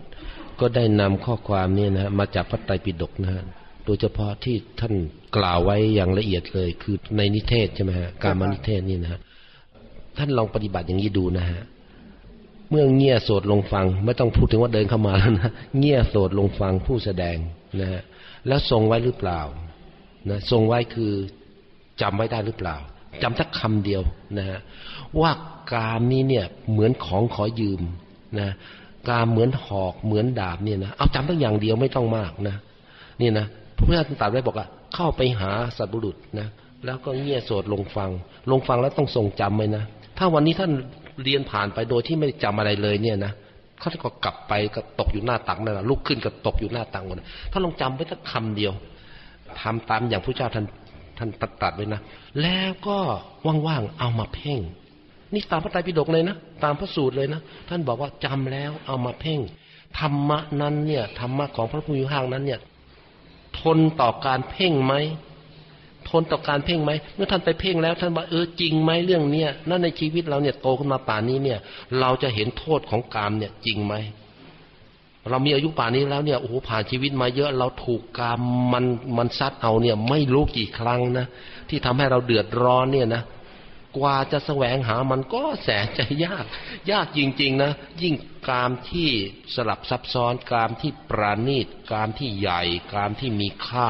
[0.60, 3.44] ก็ได้นำข้อความนี่นะมาจากพระไตรปิฎกนะฮะ
[3.84, 4.94] โดยเฉพาะที่ท่าน
[5.36, 9.20] กล่าวไว้อย่างละเอียดเลย คือในนิเทศใช่ไหมฮะการมานิเทศนี่นะฮะ
[10.16, 11.62] ท่านลองปฏิบัติอย่างนี้ดูนะฮะ
[12.70, 17.36] เมื่อเงี่ยโสดลงฟัง ไม่ต้องพูดถึงว่าเดินเข้ามาแล้วนะเงี่ยโสดลงฟังผู้แสดง
[17.80, 18.02] นะฮะ
[18.46, 19.40] แล้วทรงไว้หรือเปล่า
[20.30, 21.12] นะทรงไว้คือ
[22.00, 22.76] จำไว้ได้หรือเปล่า
[23.22, 24.02] จำสักคำเดียว
[24.38, 24.58] นะฮะ
[25.20, 25.30] ว่า
[25.72, 27.82] กามนี้เนี่ยเหมือนของขอยืม
[28.40, 28.48] นะ
[29.08, 32.56] กามเหมือนหอกเหมือนดาบเนี่ยนะเอาจำตั้งอย่างเดียวไม่ต้องมากนะ
[33.20, 33.46] นี่นะ
[33.80, 36.48] พระพุทธเจ้าตรัสไว้บอกว่าเข้าไปหาสัตบุรุษนะ
[36.84, 38.10] แล้วก็เงี่ยโสดลงฟัง
[38.50, 39.84] ลงฟังแล้วต้องทรงจำไว้นะ
[40.18, 40.70] ถ้าวันนี้ท่าน
[41.24, 43.32] เรียนผ่านไปโดยที่ไม่จำอะไรเลยเนี่ยนะ
[43.80, 47.16] เขาก็กลับไปก็ตกอยู่หน้าตักนั่นแหละลุกขึ้นก็ตกอยู่หน้าตักหมด
[47.52, 48.72] ถ้าลองจำไว้สักคำเดียว
[49.60, 50.64] ทำตามอย่างพระเจ้าท่าน
[51.18, 51.28] ท่าน
[51.62, 52.00] ตัดไว้นะ
[52.42, 52.98] แล้วก็
[53.66, 54.60] ว่างๆเอามาเพ่ง
[55.32, 59.40] นี่ตามพระไตรปิฎกเลยนะ ตามพระสูตรเลยนะ ท่านบอกว่าจำแล้วเอามาเพ่ง
[59.98, 62.60] ธรรมะนั้นเนี่ยธรรมะของพระพุทธห้านั้นเนี่ย
[63.60, 64.94] ทนต่อการเพ่งไหม
[66.10, 71.58] ทนต่อการเพ่งไหมเมื่อท่านไปเพ่งแล้ว ท่านว่าเออจริงไหมเรื่องเนี้ยนั่นในชีวิตเราเนี่ยโตขึ้นมาป่านนี้เนี่ย
[72.00, 73.94] เราจะเห็นโทษของกามเนี่ยจริงไหม
[75.28, 78.40] เรามีอายุป่านนี้แล้วเนี่ยโอ้โหผ่านชีวิตมาเยอะเราถูกกาม
[78.72, 78.84] มัน
[79.18, 81.26] มันซัดเอาเนี่ย ไม่รู้กี่ครั้งนะ
[81.68, 83.22] ที่ทำให้เราเดือดร้อนเนี่ยนะ
[83.96, 86.44] กว่าจะแสวงหามันก็แสนจะยาก
[86.90, 87.72] ยากจริง ๆ นะ
[88.02, 88.14] ยิ่ง
[88.48, 89.10] กามที่
[89.54, 92.62] สลับซับซ้อนกามที่ปราณีตกามที่ใหญ่
[92.94, 93.88] กามที่มีค่า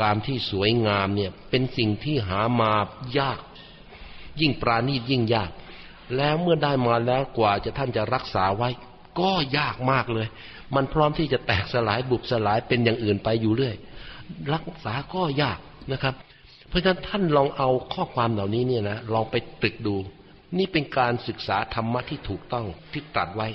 [0.00, 2.72] กามที่สวยงามเนี่ย เป็นสิ่งที่หามา
[3.18, 3.38] ยาก
[4.40, 5.50] ยิ่งปราณีตยิ่งยาก
[6.16, 8.68] แล้วเมื่อได้มาแล้วกว่าจะท่านจะรักษาไว้
[9.20, 10.28] ก็ยากมากเลย
[10.74, 13.76] มันพร้อมที่จะแตกสลายบุบสลายเป็นอย่างอื่นไปอยู่เรื่อย
[14.52, 15.58] รักษาก็ยาก
[15.92, 16.14] นะครับ
[16.72, 19.94] เพราะฉะนั้นท่านลองเอาข้อความเหล่านี้เนี่ยนะลองไปตึกดู
[20.58, 23.48] นี่เป็นการศึกษาธรรมะที่ถูกต้องที่ตรัสไว้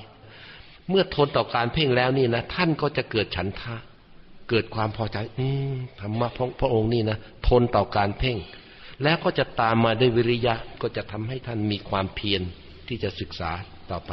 [0.90, 3.76] เมื่อทนต่อการเพ่งแล้วนี่นะท่านก็จะเกิดฉันทะ
[4.50, 8.38] เกิดความพอใจ อืมธรรมะพระพระองค์นี่นะทนต่อการเพ่ง
[9.04, 12.42] แล้วก็จะตามมาด้วยวิริยะก็จะทำให้ท่านมีความเพียร
[12.88, 13.52] ที่จะศึกษา
[13.92, 14.12] ต่อไป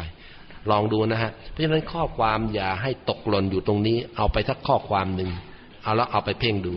[0.70, 5.30] ลองดูนะฮะ เพราะฉะนั้นข้อความอย่าให้ตกหล่นอยู่ตรงนี้ เอาไปสักข้อความหนึ่ง
[5.82, 6.74] เอาแล้วเอาไปเพ่งดู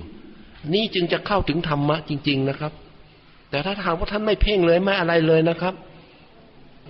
[0.73, 2.73] นี่จึงจะเข้าถึงธรรมะจริง ๆนะครับ
[3.49, 5.73] แต่ถ้าถามว่าท่านไม่เพ่งเลยไม่อะไรเลยนะครับ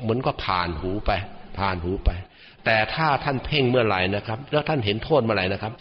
[0.02, 1.12] เหมือนก็ผ่านหูไป
[1.58, 2.10] ผ่านหูไป
[2.66, 5.74] แต่ถ้าท่านเพ่งเมื่อไหร่นะครับ แล้วท่านเห็นโทษเมื่อไหร่นะครับ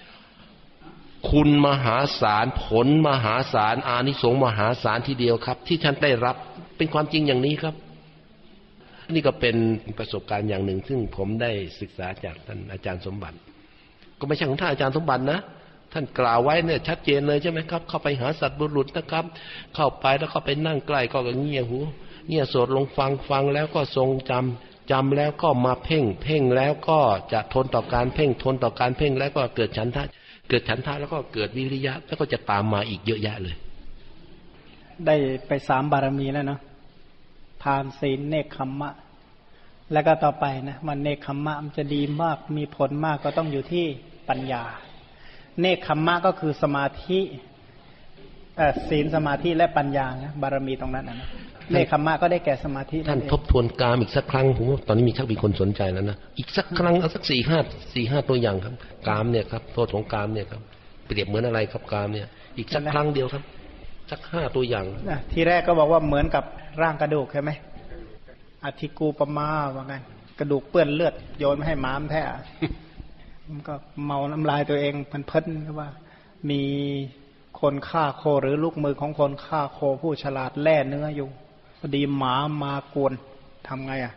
[1.30, 6.36] คุณมหาศาลผลมหาศาลอานิสงส์มหาศาลทีเดียวครับ ที่ท่านได้รับ
[6.76, 7.74] เป็นความจริงอย่างนี้ครับ
[9.10, 9.56] นี่ก็เป็น
[9.98, 13.36] ประสบการณ์อย่างหนึ่ง ซึ่งผมได้ศึกษาจากท่านอาจารย์สมบัติ
[14.20, 15.38] ก็ไม่ใช่ของท่านอาจารย์สมบัตินะ
[15.98, 19.24] ท่านกล่าวไว้เนี่ยชัดเจนเลยใช่ไหมครับ เข้าไปหาสัตว์บุรุษนะครับ
[19.74, 21.78] เข้าไปแล้วก็ไปนั่งใกล้ก็เงี่ยหู
[22.28, 24.32] เงี่ยโสดลงฟังฟังแล้วก็ทรงจ
[24.90, 26.98] จำแล้วก็มาเพ่ง เพ่งแล้วก็
[27.32, 30.04] จะทนต่อการเพ่งทนต่อการเพ่งแล้วก็เกิดฉันทะ
[30.48, 33.56] เกิดฉันทะแล้วก็เกิดวิริยะ แล้วก็จะตามมาอีกเยอะแยะเลย
[35.06, 35.16] ได้
[35.46, 36.60] ไปสามบารมีแล้วเนาะ
[37.62, 38.92] ทานศีลเนคขมมะ
[39.92, 43.84] แล้วก็ต่อไปนะมันเนคขมมะมันจะดีมากมีผลมากก็ต้องอยู่ที่
[44.28, 44.62] ปัญญา
[45.60, 47.20] เนคขมมะก็คือสมาธิ
[48.88, 51.16] ศีลสมาธิและปัญญานะบารมีตรงนั้นนะ
[51.72, 57.58] เนคขมมะก็ได้แก่สมาธิท่านทบทวนกามอีกสักครั้งผมว่าตอนนี้มีชักมีคนสนใจแล้วนะอีกสักครั้งเอาสักสี่ห้า
[57.94, 58.74] สี่ห้าตัวอย่างครับ
[59.08, 60.60] กามเนี่ยครับโทษของกามเนี่ยครับ
[61.06, 62.28] เปรียบเหมือนอะไรครับกามเนี่ย
[62.58, 63.42] อีกสักครั้งเดียวครับ
[64.10, 64.86] สักห้าตัวอย่าง
[65.32, 66.44] ทีแรกก็บอกว่าเหมือนกับ
[66.82, 67.50] ร่างกระดูกใช่ไหม
[68.64, 70.02] อธิกูปมาว่างั้น
[70.38, 72.22] กระดูกเปื้อนเลือดโยนมาให้ม้ามแท้
[73.50, 73.74] มันก็
[74.04, 75.88] เมาน้ำลายตัวเองพันเพิ่นก็ว่า
[76.50, 76.62] มี
[77.60, 81.28] คนฆ่าโคหรือลูกมือของคนฆ่าโคผู้ฉลาดแล่เนื้ออยู่
[81.78, 83.12] พอดีหมามากวน
[83.66, 84.14] ทำไงอะ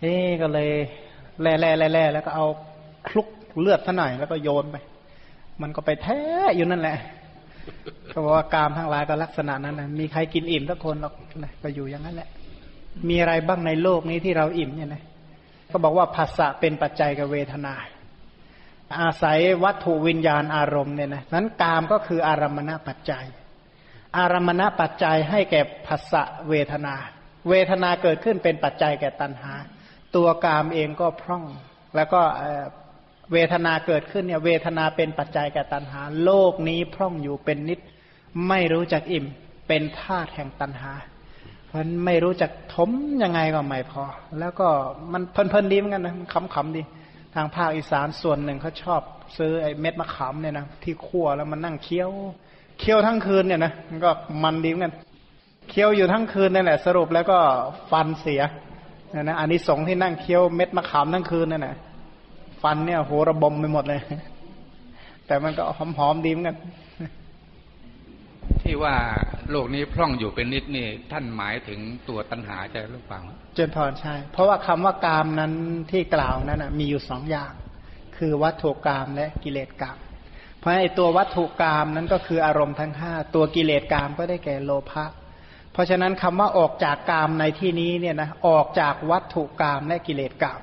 [0.00, 0.70] เอ๊ก็เลย
[1.42, 2.46] แล่แล่แล่แล่แล้วก็เอา
[3.08, 3.28] คลุก
[3.60, 4.76] เลือดซะหน่อยแล้วก็โยนไป
[5.62, 6.20] มันก็ไปแท้
[6.56, 6.98] อยู่นั่นแหละ
[8.12, 11.14] ก็บอกว่ากามทั้งหลายก็ลักษณะนั้นนะมีใครกินอิ่มสักคนหรอก
[11.44, 12.28] นะก็อยู่อย่างนั้นแหละ
[13.08, 15.02] มีอะไรบ้างในโลกนี้ที่เราอิ่มเนี่ยนะ
[15.70, 17.74] ก็บอกว่าภาษะเป็นปัจจัยกับเวทนา
[19.00, 23.24] อาศัยวัตถุวิญญาณอารมณ์เนี่ยนะนั้นกามก็คืออารมณปัจจัย
[24.18, 26.94] อารมณปัจจัยให้แก่ภาษะเวทนา
[27.48, 29.52] เวทนาเกิดขึ้นเป็นปัจจัยแก่ตัณหา
[30.16, 31.44] ตัวกามเองก็พร่อง
[31.96, 32.20] แล้วก็
[33.32, 37.80] เวทนาเกิดขึ้นเนี่ยเวทนาเป็นปัจจัยแก่ตัณหา โลกนี้พร่องอยู่เป็นนิด
[38.48, 39.26] ไม่รู้จักอิ่ม
[39.68, 40.92] เป็นธาตุแห่งตัณหา
[41.66, 42.90] เพราะไม่รู้จักทม
[43.22, 44.04] ยังไงก็ไม่พอ
[44.38, 44.68] แล้วก็
[45.12, 46.14] มันเพลินๆดีเหมือนกันนะ
[46.54, 46.82] ขำๆดี
[47.34, 49.00] ทางภาคอีสานส่วนหนึ่งเขาชอบ
[49.38, 52.10] ซื้อไอ้เม็ดมะขามเนี่ยนะที่คั่วแล้วมันนั่งเคี้ยว
[52.80, 54.10] เคี้ยวทั้งคืนเนี่ยนะมันก็
[54.44, 54.94] มันดีเหมือนกัน
[55.70, 57.38] เคี้ยวอยู่ทั้งคืนนั่นแหละ สรุปแล้วก็
[57.90, 58.42] ฟันเสีย
[59.14, 61.76] นะนะอันนี้สงที่นั่งเคี้ยวเม็ดมะขามทั้งคืนนั่นแหละ
[62.62, 64.00] ฟันเนี่ยโหระบมไปหมดเลย
[65.26, 65.62] แต่มันก็
[65.96, 66.56] หอมๆดีเหมือนกัน
[68.62, 68.96] ที่ว่า
[69.50, 73.20] โลกนี้พร่องอยู่เป็นนิดนี่ท่านหมายถึงตัวตัณหาใช่หรือเปล่า
[73.54, 75.52] เจนพรใช่ เพราะว่าคำว่ากามนั้น
[75.90, 77.52] ที่กล่าวนั้นนะมีอยู่สองอย่าง
[78.16, 79.98] คือวัตถุกามและกิเลสกาม
[80.58, 85.04] เพราะไอ้ตัววัตถุกามนั้นก็คืออารมณ์ทั้งห้าตัวกิเลสกามก็ได้แก่โลภะ
[85.72, 90.60] เพราะฉะนั้นคำว่าออกจากกามในที่นี้เนี่ยนะออกจากวัตถุกามและกิเลสกาม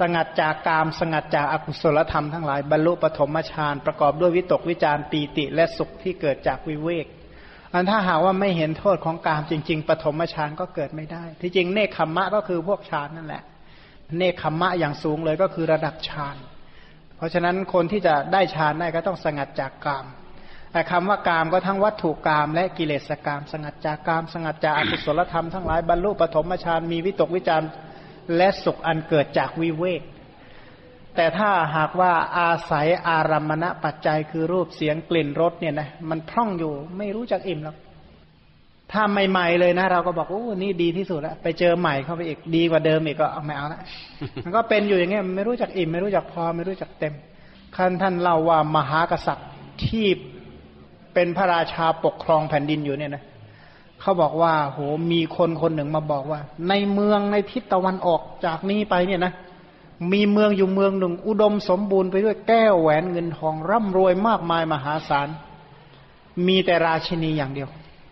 [0.00, 7.06] สงัดจากกามสงัดจากอากุศลธรรมทั้งหลายบรรลุปฐมฌานประกอบด้วยวิตกวิจารปีติและสุขที่เกิดจากวิเวก
[7.72, 13.42] อันถ้าหากว่าไม่เห็นโทษของกามจริง ๆ ปฐมฌานก็เกิดไม่ได้ ที่จริงเนคขมมะก็คือพวกฌานนั่นแหละ
[14.16, 16.36] เนคขมมะอย่างสูงเลยก็คือระดับฌาน
[17.16, 20.06] เพราะฉะนั้นคนที่จะได้ฌานได้ก็ต้องสงัดจากกาม
[20.72, 27.66] แต่คำว่ากามก็ทั้งวัตถุกามและกิเลสกาม สงัดจากกาม สงัดจากอกุศลธรรมทั้งหลายบรรลุปฐมฌานมีวิตกวิจาร
[28.36, 30.02] และสุขอันเกิดจากวิเวก
[31.16, 37.76] แต่ถ้าหากว่าอาศัยอารัมมณปัจจัยคือรูปเสียงกลิ่นรสเนี่ยนะมันพร่องอยู่ไม่รู้จักอิ่มหรอก
[38.92, 43.80] ถ้าใหม่ๆเลยนะ เราก็บอกโอ้นี่ดีที่สุดแล้วไปเจอใหม่เข้าไปอีกดีกว่าเดิมอีกก็เอาไม่เอาละ
[44.44, 47.14] มันก็เป็นอยู่อย่างเงี้ยไม่รู้จักอิ่มไม่รู้จักพอไม่รู้จักเต็ม
[47.76, 49.48] คันท่านเล่าว่ามหากษัตริย์
[49.84, 50.06] ที่
[51.14, 53.22] เป็นพระราชาปกครองแผ่นดินอยู่เนี่ยนะ
[54.02, 54.78] เขาบอกว่าโห
[55.12, 59.32] มีคนคนหนึ่งมาบอกว่า ในเมืองในทิศตะวันออกจากนี้ไปเนี่ยนะ
[60.12, 65.28] มีเมืองอยู่เมืองหนึ่ง อุดมสมบูรณ์ไปด้วยแก้วแหวนเงินทองร่ำรวยมากมายมหาศาล
[66.46, 67.68] มีแต่ราชินีอย่างเดียว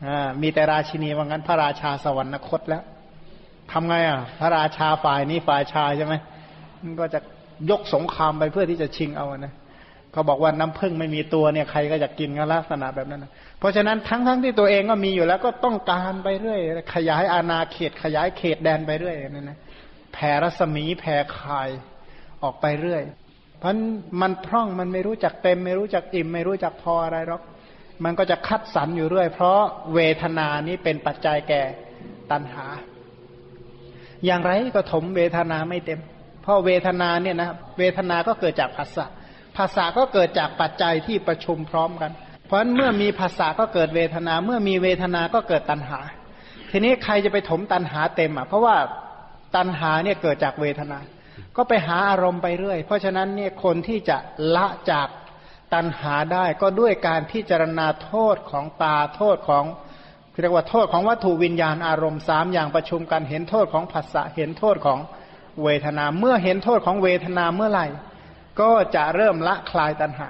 [0.06, 2.82] อ่ามีแต่ราชินีว่างั้น พระราชาสวรรคตแล้ว
[3.72, 6.14] ทำไงอะ พระราชาฝ่ายนี้ฝ่ายชายใช่ไหม
[6.82, 7.20] มันก็จะ
[7.70, 9.52] ยกสงครามไปเพื่อที่จะชิงเอานะ
[10.12, 16.60] เขาบอกว่าน้ำพึ่งไม่มีตัวเนี่ยใครก็จะกินกันลักษณะแบบนั้นนะเพราะฉะนั้นทั้งทั้งที่ตัวเองก็มีอยู่แล้วก็ต้องการไปเรื่อย
[16.94, 19.58] ขยายอาณาเขต ขยายเขตแดนไปเรื่อยนั่นนะ
[20.12, 21.68] แผ่รัศมีแผ่คาย
[22.42, 23.02] ออกไปเรื่อย
[23.58, 23.72] เพราะ
[24.20, 27.42] มันพร่องมันไม่รู้จักเต็ม ไม่รู้จักอิ่ม ไม่รู้จักพออะไรหรอก
[28.04, 29.60] มันก็จะคัดสรรอยู่เรื่อย เพราะ
[29.94, 31.62] เวทนานี้เป็นปัจจัยแก่
[32.30, 32.66] ตัณหา
[34.26, 36.00] อย่างไรก็ถมเวทนาไม่เต็ม
[36.42, 39.06] เพราะเวทนาเนี่ยนะเวทนาก็เกิดจากภาษา
[39.56, 42.10] ภาษาก็เกิดจากปัจจัยที่ประชุมพร้อมกัน
[42.46, 46.00] เพราะฉะนั้นเมื่อมีภาษาก็เกิดเวทนา เมื่อมีเวทนาก็เกิดตัณหา
[46.70, 48.76] ทีนี้ใครจะไปถมตัณหาเต็มอะ เพราะว่า
[49.56, 50.98] ตัณหาเนี่ยเกิดจากเวทนา
[51.56, 54.16] ก็ไปหาอารมณ์ไปเรื่อย เพราะฉะนั้นเนี่ยคนที่จะ
[54.56, 55.08] ละจาก
[55.74, 59.64] ตัณหาได้ก็ด้วยการพิจารณาโทษของตาโทษของ
[60.40, 64.98] เรียกว่าโทษของวัตถุวิญญาณอารมณ์สามอย่างประชุมกันเห็นโทษของภาษาเห็นโทษของ
[65.64, 67.86] เวทนา เมื่อเห็นโทษของเวทนาเมื่อไหร่
[68.60, 70.28] ก็จะเริ่มละคลายตัณหา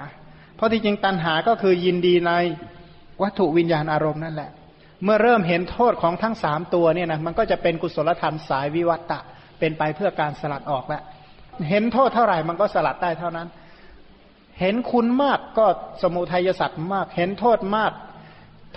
[0.55, 2.31] เพราะที่จริงตัณหาก็คือยินดีใน
[3.23, 4.51] วัตถุวิญญาณอารมณ์นั่นแหละ
[5.03, 9.19] เมื่อเริ่มเห็นโทษของทั้งสามตัวเนี่ยนะมันก็จะเป็นกุศลธรรมสายวิวัตตะ
[9.59, 11.03] เป็นไปเพื่อการสลัดออกแล้ว
[11.69, 13.47] เห็นโทษเท่าไหร่มันก็สลัดได้เท่านั้น
[14.59, 15.65] เห็นคุณมากก็
[16.01, 17.91] สมุทัยสัตว์มาก เห็นโทษมาก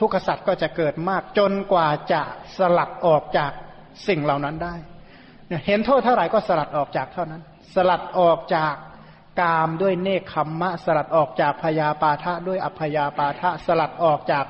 [0.00, 2.22] ทุกขสัตว์ก็จะเกิดมาก จนกว่าจะ
[2.58, 3.52] สลัดออกจาก
[4.08, 4.74] สิ่งเหล่านั้นได้
[5.66, 7.42] เห็นโทษเท่าไหร่ก็สลัดออกจากเท่านั้น
[7.74, 8.74] สลัดออกจาก
[9.40, 14.44] กามด้วยเนคขมมะ สลัดออกจากพยาปาทะด้วยอัพยาปาทะสลัดออกจาก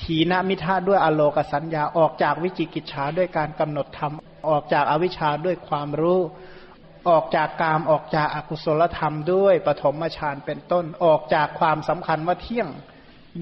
[0.00, 4.12] ถีนมิทะด้วยอโลกสัญญาออกจากวิจิกิจฉาด้วยการกำหนดธรรม
[4.50, 6.20] ออกจากอวิชชาด้วยความรู้
[7.08, 12.68] ออกจากกามออกจากอากุศลธรรมด้วยปฐมฌานเป็นต้น ออกจากความสำคัญว่าเที่ยง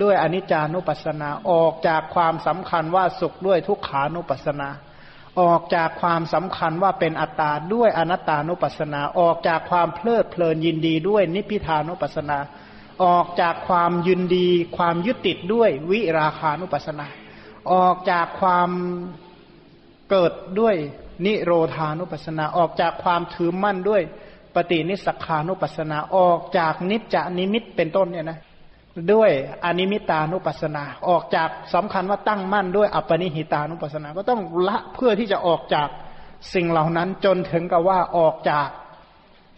[0.02, 4.68] ด้วยอนิจจานุปัสสนาออกจากความสำคัญว่าสุขด้วยทุกขานุปัสสนา
[5.40, 12.38] ออกจากความสำคัญว่าเป็นอัตตาด้วยอนัตตานุปัสสนา ออกจากความเพลิดเพลินยินดีด้วยนิพพิทานุปัสสนา
[13.04, 17.06] ออกจากความยินดี ความยึดติดด้วยวิราคานุปัสนา
[17.72, 18.70] ออกจากความ
[20.10, 20.74] เกิดด้วย
[21.24, 24.02] นิโรธานุปัสนา ออกจากความถือมั่นด้วย
[24.54, 28.38] ปฏินิสขานุปัสนา ออกจากนิจจานิมิตเป็นต้นเนี่ยนะ
[29.12, 29.30] ด้วย
[29.64, 35.88] อนิมิตานุปัสนา ออกจากสำคัญว่าตั้งมั่นด้วยอัปปนิหิตานุปัสนา ก็ต้องละเพื่อที่จะออกจาก
[36.54, 38.68] สิ่งเหล่านั้นจนถึงกับว่าออกจาก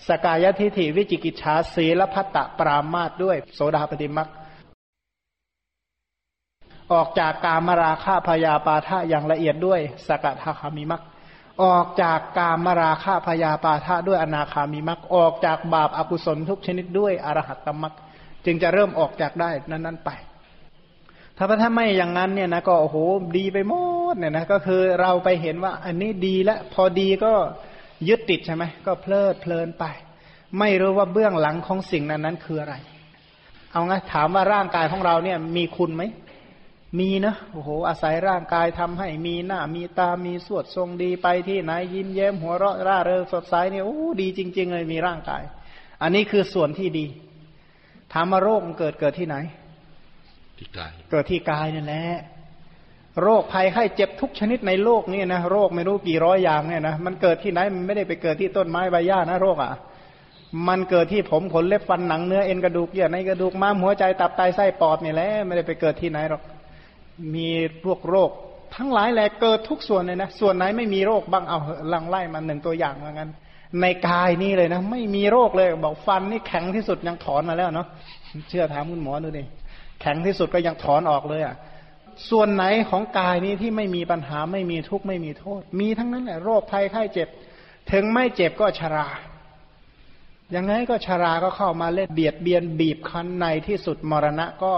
[0.08, 4.28] สกายทิฐิวิจิกิจฉาสีลพัตตปรามาตด้วยโสดาปฏิมัก
[6.92, 11.02] ออกจากกามราคาพยาปาทะอย่างละเอียดด้วยสกทาคามิมัก
[11.62, 17.94] ออกจากกามราคาพยาปาทะด้วยอนาคามิมักออกจากบาปอากุศลทุกชนิดด้วยอรหัตตมัก
[18.46, 20.10] จึงจะเริ่มออกจากได้นั้น ๆ ไป
[21.36, 22.96] ถ้าถ้าไม่อย่างนั้นเนี่ยนะก็โอ้โห
[23.36, 23.72] ดีไปหม
[24.12, 27.32] ดเนี่ยนะก็คือเราไปเห็นว่า อันนี้ดีแล้วพอดีก็
[28.08, 29.84] ยึดติดใช่ไหมก็เพลิดเพลินไป
[30.58, 32.74] ไม่รู้ว่าเบื้องหลังของสิ่งนั้นนั้นคืออะไร
[33.72, 36.02] เอาไงถามว่าร่างกายของเราเนี่ย มีคุณไหม
[36.98, 45.42] มีนะโอ้โห อาศัยร่างกายทำให้มีหน้า มีตา มีสวดทรงดีไปที่ไหนยิ้มแย้มหัวเราะร่าเริงสดใสเนี่ยโอ้ดีจริง ๆ เลยมีร่างกาย
[46.02, 47.06] อันนี้คือส่วนที่ดี
[48.16, 49.36] ถามมาโรคมันเกิดเกิดที่ไหน
[50.58, 52.04] ที่กาย เกิดที่กายนั่นแหละ
[53.22, 59.72] โรคภัยไข้เจ็บทุกชนิดในโลกนี่นะโรคไม่รู้กี่ร้อยอย่างเนี่ยนะมันเกิดที่ไหนมันไม่ได้ไปเกิดที่ต้นไม้ใบหญ้านะโรคอะ
[60.68, 66.42] มันเกิดที่ผมขนเล็บฟันหนังเนื้อเอ็นกระดูกเยื่อในกระดูกม้ามหัวใจตับไตไส้ปอดนี่แหละไม่ได้ไปเกิดที่ไหนหรอก
[67.34, 67.48] มี
[67.84, 68.30] พวกโรค
[68.76, 71.58] ทั้งหลายแหละเกิดทุกส่วนเลยนะส่วนไหนไม่มีโรคบ้างเอา
[71.92, 73.28] ลังไล่มาหนึ่งตัวอย่างเหมือนกัน
[73.80, 77.86] ในกายนี่เลยนะ ไม่มีโรคเลย บอกฟันนี่แข็งที่สุดยังถอนมาแล้วเนาะ
[78.48, 79.44] เชื่อถามคุณหมอดูดิ
[80.00, 81.54] แข็งที่สุดก็ยังถอนออกเลยอะ
[82.30, 87.28] ส่วนไหนของกายนี้ที่ไม่มีปัญหาไม่มีทุกข์ไม่มีโทษ มีทั้งนั้นแหละโรคภัยไข้เจ็บ
[87.92, 89.06] ถึงไม่เจ็บก็ชรา
[90.54, 94.72] ยังไงก็ชราก็เข้ามาเล่นเบียดเบียนบีบคั้นในที่สุดมรณะก็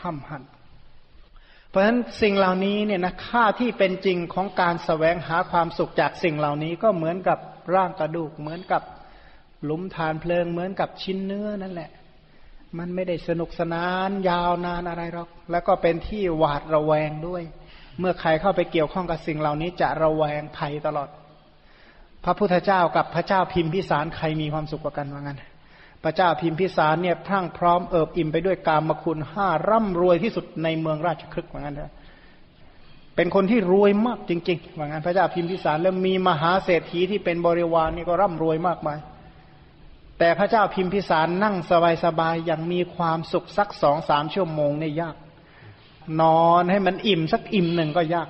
[0.00, 0.42] ห้ำหัน
[1.76, 7.38] ราะฉะนั้นสิ่งเหล่านี้เนี่ยนะค่าที่เป็นจริงของการสแสวงหาความสุขจากสิ่งเหล่านี้ก็เหมือนกับ
[7.74, 8.82] ร่างกระดูก เหมือนกับ
[9.64, 11.90] หลุมฐานเพลิง เหมือนกับชิ้นเนื้อนั่นแหละ
[12.78, 17.42] มันไม่ได้สนุกสนานยาวนานอะไรหรอก แล้วก็เป็นที่หวาดระแวงด้วย
[17.98, 21.08] เมื่อใครเข้าไปเกี่ยวข้องกับสิ่งเหล่านี้จะระแวงภัยตลอด
[22.24, 25.42] พระพุทธเจ้ากับพระเจ้าพิมพิสารใครมีความสุขกว่ากันว่างั้น
[26.04, 31.92] พระเจ้าพิมพิสารเนี่ยพรั่งพร้อมเอิบอิ่มไปด้วยกามคุณห้าร่ำรวยที่สุดในเมืองราชครึกว่างั้นเถอะ
[33.16, 38.98] เป็นคนที่รวยมากจริงๆว่างั้นพระเจ้าพิมพิสารแล้วมีมหาเศรษฐีที่เป็นบริวารนี่ก็ร่ำรวยมากมาย
[40.18, 41.56] แต่พระเจ้าพิมพิสารนั่ง
[42.04, 45.16] สบายๆอย่างมีความสุขสักสองสามชั่วโมงเนี่ยยาก
[46.20, 48.28] นอนให้มันอิ่มสักอิ่มหนึ่งก็ยาก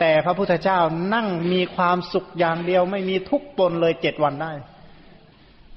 [0.00, 0.78] แต่พระพุทธเจ้า
[1.14, 4.52] นั่งมีความสุขอย่างเดียวไม่มีทุกปนเลยเจ็ดวันได้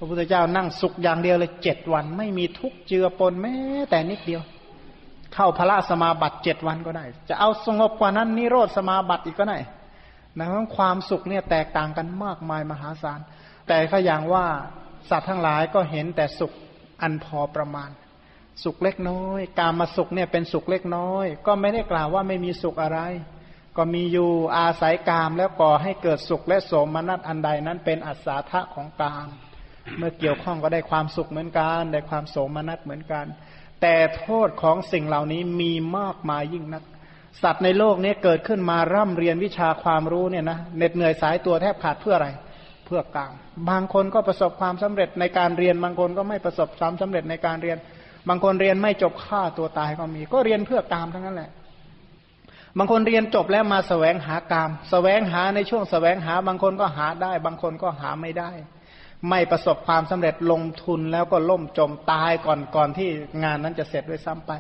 [0.01, 3.55] พระพุทธเจ้านั่งสุขอย่างเดียวเลยเจ็ดวัน ไม่มีทุกเจือปนแม้
[3.89, 4.41] แต่นิดเดียว
[5.33, 9.57] เข้าพระสมาบัติเจ็ดวันก็ได้ จะเอาสงบกว่านั้นนิโรธสมาบัติอีกก็ได้
[10.37, 13.19] นะเพราะความสุขเนี่ยแตกต่างกันมากมายมหาศาล
[13.67, 14.45] แต่ก็อย่างว่า
[15.09, 16.51] สัตว์ทั้งหลายก็เห็นแต่สุข
[17.01, 17.89] อันพอประมาณ
[18.63, 22.99] สุขเล็กน้อย การมาสุขเนี่ยเป็นสุขเล็กน้อย ก็ไม่ได้กล่าวว่าไม่มีสุขอะไร
[23.77, 29.29] ก็มีอยู่อาศัยกามแล้วก่อให้เกิดสุขและโสมนัสอันใดนั้นเป็นอัศทะของกาม
[29.97, 33.25] เมื่อเกี่ยวข้องก็ได้ความสุขเหมือนกัน ได้ความโสมนัสเหมือนกัน
[33.81, 36.83] แต่โทษของสิ่งเหล่านี้มีมากมายยิ่งนัก
[37.43, 42.29] สัตว์ในโลกนี้เกิดขึ้นมาร่ำเรียนวิชาความรู้เนี่ยนะเหน็ดเหนื่อยสายตัวแทบขาดเพื่ออะไร
[42.85, 43.31] เพื่อกาง
[43.69, 47.77] บางคนก็ประสบความสำเร็จในการเรียนบางคนก็ไม่ประสบความสำเร็จในการเรียน
[48.29, 51.51] บางคนเรียนไม่จบฆ่าตัวตายก็มี ก็เรียนเพื่อกามทั้งนั้นแหละ
[52.77, 58.51] บางคนเรียนจบแล้วมาสแสวงหากามสแสวงหาในช่วงสแสวงหา บางคนก็หาได้ บางคนก็หาไม่ได้
[59.29, 63.09] ไม่ประสบความสำเร็จลงทุนแล้วก็ล่มจมตายก่อนก่อนที่
[63.43, 64.51] งานนั้นจะเสร็จด้วยซ้ำไป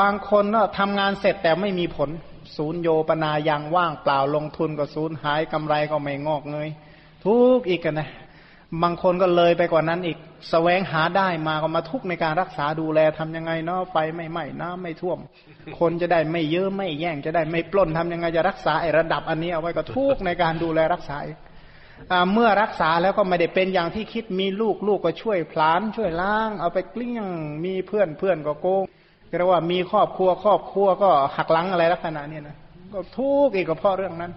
[0.00, 2.10] บางคนก็ทำงานเสร็จแต่ไม่มีผล
[2.56, 6.68] ศูนย์โยปนายังว่างเปล่าลงทุนก็ศูนย์หายกำไรก็ไม่งอกเงย
[7.24, 8.08] ทุกข์อีกกันนะ
[8.82, 10.20] บางคนก็เลยไปกว่านั้นอีกส
[10.50, 15.18] แสวงหาได้มาก็มาทุกในการรักษาดูแลทำยังไงเนาะไฟไม่ไหม้น้ำไม่ท่วม
[15.78, 21.38] คนจะได้ไม่เยอะไม่แย่งจะได้ไม่ปล้นทำยังไงจะรักษาไอ้ระดับอันนี้เอาไว้ก็ทุกในการดูแลรักษาอีก
[22.32, 27.14] เมื่อรักษาแล้วก็ไม่ได้เป็นอย่างที่คิดมีลูกลูกก็ช่วยพลาน ช่วยล้าง เอาไปกลิ้ง
[27.64, 28.82] มีเพื่อนเพื่อนก็โกง
[29.26, 32.56] เรียกว่ามีครอบครัวครอบครัวก็หักหลังอะไรลักษณะนี้นะ
[32.92, 34.32] ก็ทุกข์อีกก็เพราะเรื่องนั้น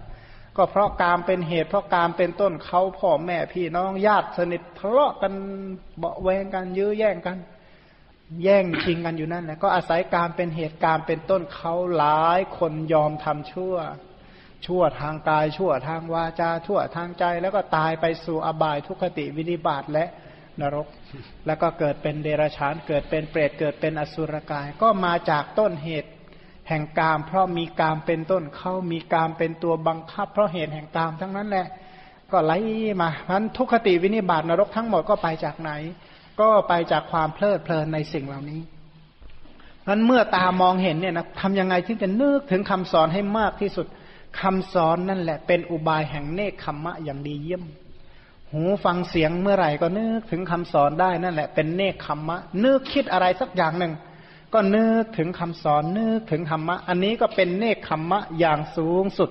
[0.56, 5.32] ก็เพราะการเป็นเหตุเพราะการเป็นต้นเขาพ่อแม่พี่น้องญาติสนิททะเลาะกัน
[5.98, 7.36] เบาแวงกันยื้อแย่งกัน
[8.44, 13.74] แย่งชิงกันอยู่นั่นแหละก็อาศัยการเป็นเหตุการเป็นต้นเขาหลายคนยอมทำชั่ว
[14.66, 20.04] ชั่วทางกาย ชั่วทางวาจา ชั่วทางใจ แล้วก็ตายไปสู่อบายทุกขติวินิบาตและ
[20.60, 20.86] นรก
[21.46, 26.10] แล้วก็เกิดเป็นเดรัจฉานเกิดเป็นเปรตเกิดเป็นอสุรกาย ก็มาจากต้นเหตุ
[26.68, 31.66] แห่งกาม เพราะมีกามเป็นต้นเขามีกามเป็นตัวบังคับ เพราะเหตุแห่งกามทั้งนั้นแหละ
[32.32, 32.52] ก็ไหล
[33.00, 35.70] มาพราะทุกขติวินิบาตนรกทั้งหมดก็ไปจากไหน
[36.40, 38.60] ก็ไปจากความเพลิดเพลินในสิ่งเหล่านี้
[39.88, 43.86] นั้นเมื่อตามองเห็นเนี่ยนะทำยังไงที่จะนึกถึงคำสอนให้มากที่สุด
[44.40, 47.64] คำสอนนั่นแหละเป็นอุบายแห่งเนคขมมะอย่างดีเยี่ยม
[48.52, 53.92] หูฟังเสียงเมื่อไหร่ก็นึกถึงคำสอนได้นั่นแหละเป็นเนคขมมะ นึกคิดอะไรสักอย่างหนึ่ง
[54.54, 59.30] ก็นึกถึงคำสอนนึกถึงธรรมะ อันนี้ก็เป็นเนคขมมะอย่างสูงสุด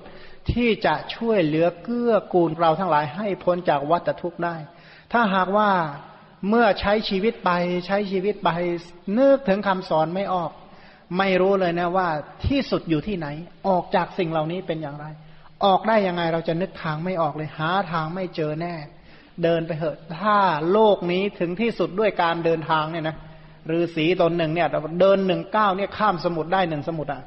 [0.50, 4.56] ที่จะช่วยเหลือเกื้อกูลเราทั้งหลายให้พ้นจากวัฏทุกข์ได้
[5.12, 5.70] ถ้าหากว่า
[6.48, 7.50] เมื่อใช้ชีวิตไป
[7.86, 8.50] ใช้ชีวิตไป
[9.18, 10.50] นึกถึงคำสอนไม่ออก
[11.18, 12.08] ไม่รู้เลยนะว่า
[12.46, 13.28] ที่สุดอยู่ที่ไหน
[13.68, 15.06] ออกจากสิ่งเหล่านี้เป็นอย่างไร
[15.64, 18.74] ออกได้ยังไงเราจะนึกทางไม่ออกเลย หาทางไม่เจอแน่
[19.44, 20.36] เดินไปเถอะถ้า
[20.72, 23.16] โลกนี้ถึงที่สุดด้วยการเดินทางเนี่ยนะ
[23.66, 24.68] หรือสีตนหนึ่งเนี่ย
[25.00, 27.22] เดินหนึ่งเก้าเนี่ยข้ามสมุทรได้หนึ่งสมุทรอะ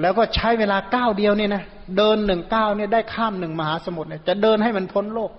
[0.00, 1.62] แล้วก็ใช้เวลาเก้าเดียวเนี่ยนะ
[1.96, 5.30] เดินหนึ่งเก้าเนี่ยได้ข้ามหนึ่งมหาสมุทรเนี่ยจะเดินให้มันพ้นโลก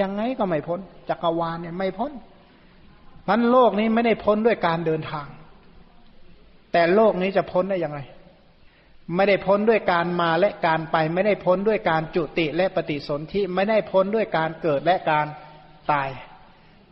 [0.00, 2.12] ยังไงก็ไม่พ้นจักรวาลเนี่ยไม่พ้น
[3.26, 5.26] พันโลกนี้ไม่ได้พ้นด้วยการเดินทาง
[6.72, 8.00] แต่โลกนี้จะพ้นได้อย่างไร
[9.16, 15.26] ไม่ได้พ้นด้วยการมาและการไป ไม่ได้พ้นด้วยการจุติและปฏิสนธิไม่ได้พ้นด้วยการเกิดและการ
[15.92, 16.10] ตาย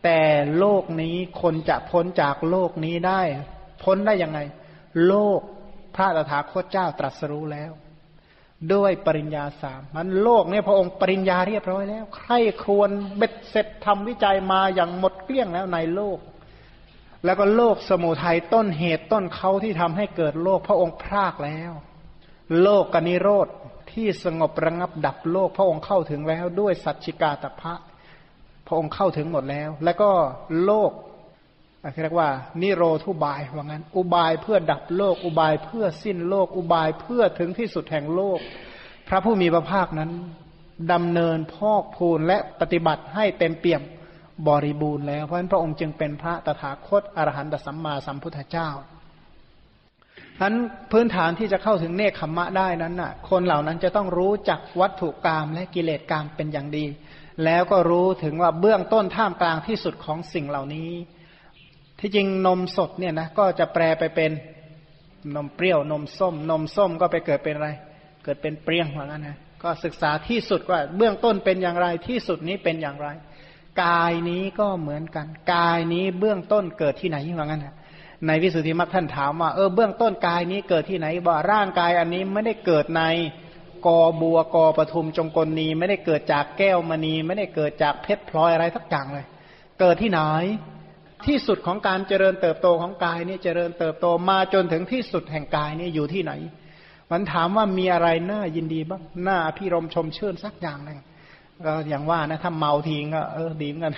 [0.04, 0.20] แต่
[0.58, 3.20] โลกนี้คนจะพ้นจากโลกนี้ได้
[3.84, 4.38] พ้นได้ยังไง
[5.06, 5.40] โลก
[5.94, 7.72] พระตถาคตเจ้าตรัสรู้แล้ว
[8.74, 12.32] ด้วยปริญญาสามมันโลกเนี่ยพระองค์ปริญญาเรียบร้อยแล้ว ใคร
[12.64, 16.18] ควรเบ็ดเสร็จทำวิจัยมาอย่างหมดเกลี้ยงแล้วในโลก
[17.24, 21.72] แล้วก็โลกสมุทัยต้นเหตุต้นเขาที่ทำให้เกิดโลกพระองค์พรากแล้ว
[22.62, 23.48] โลกกนิโรธ
[23.92, 27.74] ที่สงบระงับดับโลกพระองค์เข้าถึงแล้วด้วยสัจจิกาตภะ
[28.66, 30.10] พระองค์เข้าถึงหมดแล้ว แล้วก็
[30.64, 30.92] โลก
[32.02, 32.30] เรียกว่า
[32.62, 38.38] นิโรธุบายว่างั้น อุบายเพื่อดับโลก อุบายเพื่อสิ้นโลก อุบายเพื่อถึงที่สุดแห่งโลก
[39.08, 40.10] พระผู้มีพระภาคนั้น
[40.92, 43.82] ดำเนินพอกพูนและปฏิบัติให้เต็มเปี่ยม
[44.48, 48.68] บริบูรณ์แล้ว เพราะฉะนั้นพระองค์จึงเป็นพระตถาคตอรหันตสัมมาสัมพุทธเจ้า
[50.38, 50.54] ฉะนั้น
[50.92, 56.86] พื้นฐานที่จะเข้าถึงเนคขมมะได้นั้นน่ะ คนเหล่านั้นจะต้องรู้จักวัตถุกรรมและกิเลสกรรมเป็นอย่างดี
[57.44, 60.90] แล้วก็รู้ถึงว่าเบื้องต้นท่ามกลางที่สุดของสิ่งเหล่านี้
[62.00, 64.30] ที่จริงนมสดเนี่ยนะก็จะแปลไปเป็น
[65.36, 67.70] นมเปรี้ยวนมส้ม นมส้มก็ไปเกิดเป็นอะไร
[68.24, 73.08] เกิดเป็นเปรี้ยงเหมือนกันนะก็ศึกษาที่สุดว่าเบื้องต้นเป็นอย่างไรที่สุดนี้เป็นอย่างไร
[73.82, 77.66] กายนี้ก็เหมือนกัน กายนี้เบื้องต้นเกิดที่ไหนว่างั้น
[78.26, 83.02] ในวิสุทธิมรรคท่านถามว่าเออเบื้องต้นกายนี้เกิดที่ไหนบอกร่างกายอันนี้ไม่ได้เกิดใน
[83.86, 89.26] กอบัวกอปทุมจงกลนีไม่ได้เกิดจากแก้วมณี ไม่ได้เกิดจากเพชรพลอยอะไรทักอย่างเลย
[89.80, 90.20] เกิดที่ไหน
[91.26, 96.32] ที่สุดของการเจริญเติบโตของกายนี้เจริญเติบโตมาจนถึงที่สุดแห่งกายนี้อยู่ที่ไหน
[97.12, 100.98] มันถามว่ามีอะไรน่ายินดีบ้างน่าพิรมชมเชื่นสักอย่างหนึ่ง
[101.66, 103.94] ก็อย่างว่านะถ้าเมาทีก็เออดีเหมือนกัน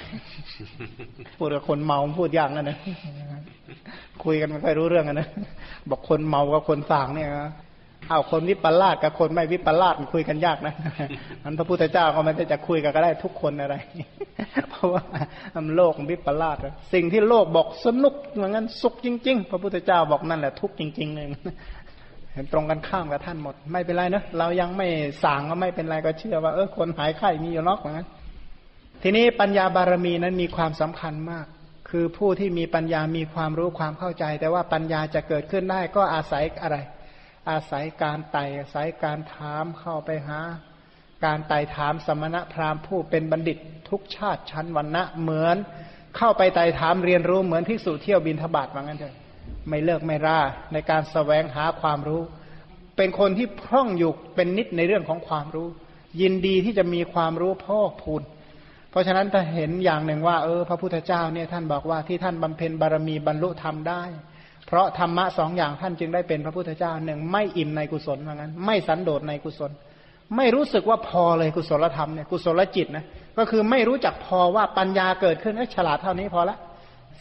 [1.37, 2.79] พูดกับคนเมาพูดยากนะนะ
[4.25, 5.29] คุยกันไม่ค่อยรู้เรื่องกันนะ
[5.91, 7.29] บอกคนเมากับคนสั่งเนี่ย
[8.09, 10.75] เอาคนวิปลาสกับคนไม่วิปลาสคุยกันยากนะ
[11.45, 13.77] มันพระพุทธเจ้าก็ไม่ได้จะคุยกันก็ได้ทุกคนอะไร
[14.71, 15.03] เพราะว่า
[15.77, 16.57] โลกวิปลาส
[16.93, 21.27] สิ่งที่โลกบอกสนุกเหมือนกันสุขจริง ๆ พระพุทธเจ้าบอกนั่นแหละทุกจริงๆเลย
[22.35, 24.89] เห็นตรงกันข้ามกับท่านหมด ไม่เป็นไรนะเรายังไม่
[25.25, 28.07] สั่งก็ไม่เป็นไรก็เชื่อว่าเออคนหายไข้มีอยู่นอกเหมือนกัน
[29.03, 31.47] ทีนี้ปัญญาบารมีนั้นมีความสำคัญมาก
[31.91, 36.77] คือผู้ที่มีปัญญามีความรู้ความเข้าใจ แต่ว่าปัญญาจะเกิดขึ้นได้ก็อาศัยอะไร
[37.51, 40.41] อาศัยการไต่อาศัยการถามเข้าไปหา
[41.25, 43.59] การไต่ถามสมณะพราหมณ์ผู้เป็นบัณฑิต
[43.89, 45.57] ทุกชาติชั้นวันณะเหมือน
[46.17, 49.17] เข้าไปไต่ถามเรียนรู้เหมือนที่สู่เที่ยวบินทบาทว่างั้นเถอะ
[49.69, 50.41] ไม่เลิกไม่ร่า
[50.73, 52.23] ในการสแสวงหาความรู้
[52.97, 55.69] เป็นคนที่พร่องอยู่เป็นนิดในเรื่องของความรู้
[56.21, 58.23] ยินดีที่จะมีความรู้พ่อพูน
[58.91, 64.03] เพราะฉะนั้นถ้าเห็นอย่างหนึ่งว่า เออ พระพุทธเจ้าเนี่ยท่านบอกว่าที่ท่านบำเพ็ญบารมีบรรลุธรรมได้
[64.67, 69.71] เพราะธรรมะสองอย่างท่านจึงได้เป็นพระพุทธเจ้าหนึ่งไม่อิ่มในกุศลว่างั้น ไม่สันโดษในกุศล
[70.37, 73.05] ไม่รู้สึกว่าพอเลยกุศลธรรมเนี่ยกุศลจิตนะ
[73.39, 76.57] ก็คือไม่รู้จักพอว่าปัญญาเกิดขึ้นเออฉลาดเท่านี้พอละ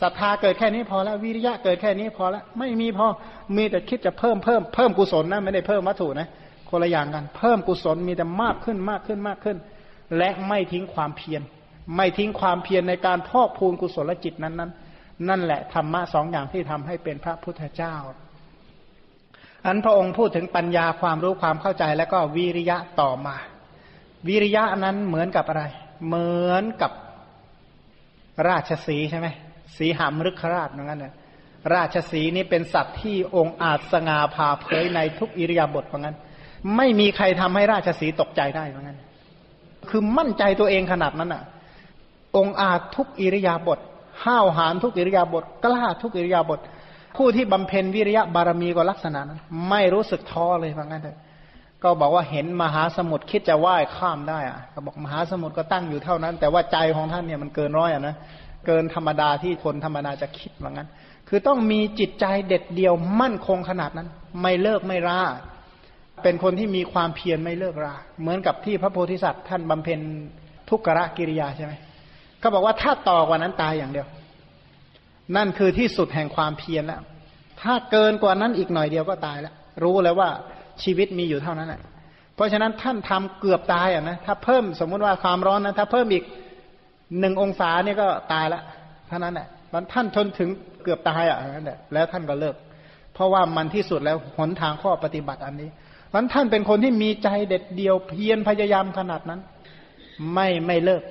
[0.01, 3.07] ศรัทธาเกิดแค่นี้พอแล้ววิริยะเกิดแค่นี้พอแล้วไม่มีพอ
[3.55, 6.27] มีแต่คิดจะเพิ่มเพิ่มเพิ่มกุศลนะไม่ได้เพิ่มวัตถุนะ
[6.69, 9.57] คนละอย่างกัน เพิ่มกุศลมีแต่มากขึ้นมากขึ้นมากขึ้น
[10.17, 11.41] และไม่ทิ้งความเพียร
[11.95, 14.71] ไม่ทิ้งความเพียรในการพอกพูนกุศลจิตนั้นนั้น
[15.29, 17.95] นั่นแหละธรรมะสองอย่างที่ทำให้เป็นพระพุทธเจ้า
[19.65, 23.35] อันพระองค์พูดถึงปัญญาความรู้ความเข้าใจแล้วก็วิริยะต่อมา
[24.27, 25.63] วิริยะนั้นเหมือนกับอะไร
[26.07, 26.91] เหมือนกับ
[28.47, 29.27] ราชสีใช่ไหม
[29.77, 31.13] สีหามฤคราชนั่นแหละ
[31.73, 36.15] ราชสีนี้เป็นสัตว์ที่องค์อาจสง่าผ่าเผยในทุกอิริยาบถเหมือนกัน
[36.75, 38.97] ไม่มีใครทำให้ราชสีตกใจได้เหมือนกัน
[39.89, 41.43] คือมั่นใจตัวเองขนาดนั้นอะ
[42.37, 43.79] องค์อาจทุกอิริยาบถ
[44.25, 46.59] ห้าวหาญทุกอิริยาบถกล้าทุกอิริยาบถ
[47.17, 49.39] ผู้ที่บำเพ็ญวิริยะบารมีก็ลักษณะนั้น
[49.69, 51.17] ไม่รู้สึกท้อเลยเหมือนกันเลย
[51.83, 58.15] ก็บอกว่าเห็นมหาสมุทรคิดจะว่ายข้ามได้อะก็บอกมหาสมุทรก็ตั้งอยู่เท่านั้น แต่ว่าใจของท่านเนี่ยมันเกินร้อยอะนะ
[58.65, 60.89] เกินธรรมดาที่คนธรรมดาจะคิดว่างั้น
[61.29, 64.07] คือต้องมีจิตใจเด็ดเดียวมั่นคงขนาดนั้น
[64.41, 65.21] ไม่เลิกไม่รา
[66.23, 69.99] เป็นคนที่มีความเพียรไม่เลิกรา เหมือนกับที่พระโพธิสัตว์ท่านบำเพ็ญ
[70.69, 71.73] ทุกขะกิริยาใช่ไหม
[72.39, 74.07] เขาบอกว่าถ้าต่อกว่านั้นตายอย่างเดียว
[75.35, 77.01] นั่นคือที่สุดแห่งความเพียรแล้ว
[77.61, 79.53] ถ้าเกินกว่านั้นอีกหน่อยเดียวก็ตายแล้ว
[79.83, 80.29] รู้แล้วว่า
[80.83, 81.81] ชีวิตมีอยู่เท่านั้นแหละ
[82.35, 86.23] เพราะฉะนั้นท่านทำเกือบตายอะนะ ถ้าเพิ่มสมมุติว่าความร้อนนะ ถ้าเพิ่มอีก
[87.19, 88.61] หนึ่งองศาเนี่ยก็ตายละ
[89.07, 90.49] เท่านั้นแหละมันท่านทนถึง
[90.83, 92.55] เกือบตายอะนั่นแหละแล้วท่านก็เลิก
[93.13, 95.69] เพราะว่ามันที่สุดแล้วหนทางข้อปฏิบัติอันนี้
[96.13, 99.39] มันท่านเป็นคนที่มีใจเด็ดเดียวเพียรพยายามขนาดนั้น
[100.33, 101.03] ไม่ไม่เลิก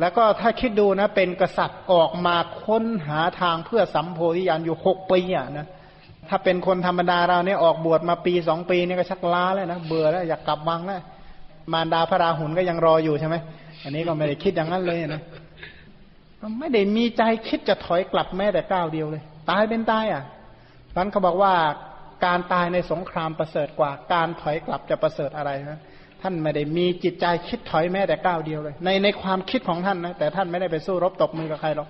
[0.00, 5.66] แล้วก็ถ้าคิดดูนะ เป็นกษัตริย์ออกมาค้นหาทางเพื่อสัมโพธิญาณอยู่หกปีอะนะ
[6.28, 11.00] ถ้าเป็นคนธรรมดาเราเนี่ยออกบวชมาปีสองปีเนี่ยก็ชักล้าแล้วนะเบื่อแล้วอยากกลับวังแล้ว
[11.72, 13.36] มารดาพระราหุลก็ยังรออยู่ใช่ไหม
[13.84, 15.22] อันนี้ก็ไม่ได้คิดอย่างนั้นเลยนะ
[16.60, 20.22] ไม่ได้มีใจคิดจะถอยกลับแม้แต่ก้าวเดียวเลย ตายเป็นตายอะ
[20.96, 21.54] นั้นเขาบอกว่า
[22.26, 25.78] การตายในสงครามประเสริฐกว่า การถอยกลับจะประเสริฐอะไรนะ
[26.22, 31.88] ท่านไม่ได้มีจิตใจคิดถอยแม้แต่ก้าวเดียวเลย ในในความคิดของท่านนะแต่ท่านไม่ได้ไปสู้รบตบมือกับใครหรอก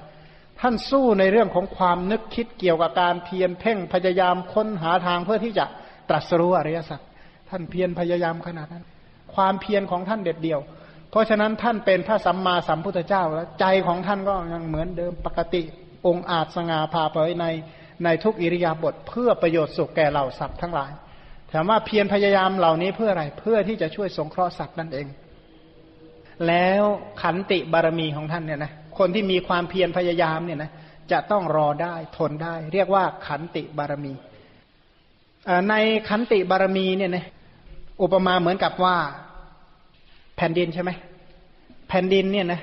[0.61, 5.65] ท่านสู้ในเรื่องของความนึกคิดเกี่ยวกับการเพียรเพ่งพยายามค้นหาทางเพื่อที่จะ
[6.09, 7.01] ตรัสรู้อริยสัจ
[7.51, 8.85] ท่านเพียรพยายามขนาดนั้น
[9.35, 10.61] ความเพียรของท่านเด็ดเดี่ยว
[11.11, 15.63] เพราะฉะนั้นท่านเป็นพระสัมมาสัมพุทธเจ้าแล้วใจของท่านก็ยังเหมือนเดิมปกติ
[16.07, 17.47] องค์อาจสง่าผ่าเผยใน
[18.05, 20.91] ในทุกอิริยาบถเพื่อประโยชน์สุขแก่เหล่าสัตว์ทั้งหลาย
[21.53, 25.07] ถามว่าเพียรพยายามเหล่านี้เพื่ออะไรเพื่อที่จะช่วยสงเคราะห์สัตว์นั่นเอง
[26.47, 26.83] แล้ว
[27.23, 30.71] ขันติบารมีของท่านเนี่ยนะคนที่มีความเพียรพยายามเนี่ยนะ
[31.13, 34.13] จะต้องรอได้ทนได้ เรียกว่าขันติบารมี
[35.69, 35.75] ใน
[36.09, 37.27] ขันติบารมีเนี่ยนะ
[38.03, 38.97] อุปมาเหมือนกับว่า
[40.43, 40.91] แผ่นดินใช่ไหม
[41.89, 42.61] แผ่นดินเนี่ยนะ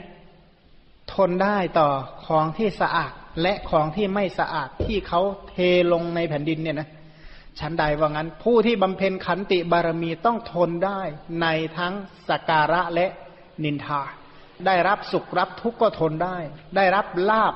[1.13, 1.89] ทนได้ต่อ
[2.25, 3.11] ของที่สะอาด
[3.41, 5.55] และของที่ไม่สะอาดที่เขาเท
[5.91, 6.89] ลงในแผ่นดินเนี่ยนะ
[7.59, 11.01] ชั้นใดว่างั้น ผู้ที่บำเพ็ญขันติบารมีต้องทนได้
[11.41, 11.47] ใน
[11.77, 11.93] ทั้ง
[12.27, 13.07] สการะและ
[13.63, 14.01] นินทา
[14.65, 16.37] ได้รับสุขรับทุกข์ก็ทนได้
[16.75, 17.53] ได้รับลาบ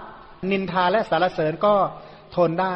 [0.52, 1.76] นินทาและสารเสริญก็
[2.36, 2.76] ทนได้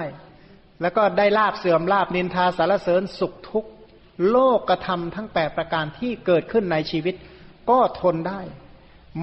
[0.81, 3.69] แล้วก็ได้ลาบเสื่อมลาบนินทาสารเสริญสุขทุกข์
[4.29, 7.15] โลกกระทำทั้งแปดประการที่เกิดขึ้นในชีวิต
[7.69, 8.41] ก็ทนได้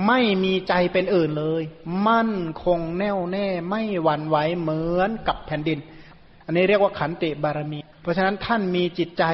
[0.07, 1.62] ไม่มีใจเป็นอื่นเลย
[2.09, 2.32] มั่น
[2.64, 5.78] คงแน่วแน่ ไม่หวั่นไหวเหมือนกับแผ่นดิน
[6.45, 9.24] อันนี้เรียกว่าขันติบารมี เพราะฉะนั้นท่านมีจิตใจ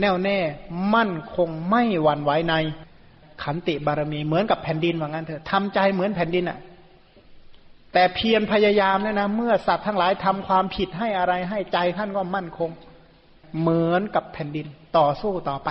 [0.00, 0.38] แน่วแน่
[0.94, 2.54] มั่นคงไม่หวั่นไหวใน
[3.42, 6.58] ขันติบารมีเหมือนกับแผ่นดินว่างั้นเถอะทำใจเหมือนแผ่นดินอะ
[7.92, 12.70] แต่เพียรพยายามเนี่ยนะ เมื่อสัตว์ทั้งหลายทำความผิดให้อะไรให้ใจท่านก็มั่นคง
[13.60, 14.66] เหมือนกับแผ่นดิน
[14.98, 15.70] ต่อสู้ต่อไป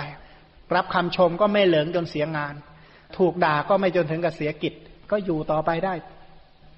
[0.76, 2.54] รับคำชมก็ไม่เหลืองจนเสียงาน
[3.16, 4.74] ถูกด่าก็ไม่จนถึงกับเสียกิจ
[5.10, 5.94] ก็อยู่ต่อไปได้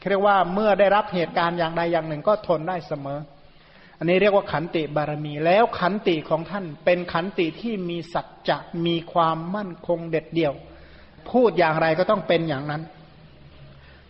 [0.08, 3.18] เรียกว่าเมื่อได้รับเหตุการณ์อย่างใดอย่างหนึ่งก็ทนได้เสมอ
[3.98, 10.54] อันนี้เรียกว่าขันติบารมี แล้วขันติของท่านเป็นขันติที่มีสัจจะมีความมั่นคงเด็ดเดี่ยว
[11.30, 12.82] พูดอย่างไรก็ต้องเป็นอย่างนั้น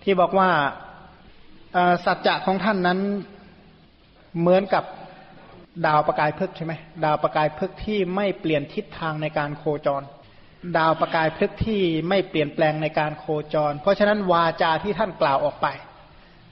[0.03, 0.49] ที่บอกว่า
[2.05, 2.99] สัจจะของท่านนั้น
[4.41, 4.85] เหมือนกับ
[5.87, 6.73] ดาวประกายพึกใช่ไหม
[7.05, 10.03] ดาวประกายพึกที่ไม่เปลี่ยนทิศทางในการโคจร
[10.77, 15.67] ดาวประกายพึกที่ไม่เปลี่ยนแปลงในการโคจร เพราะฉะนั้นวาจาที่ท่านกล่าวออกไป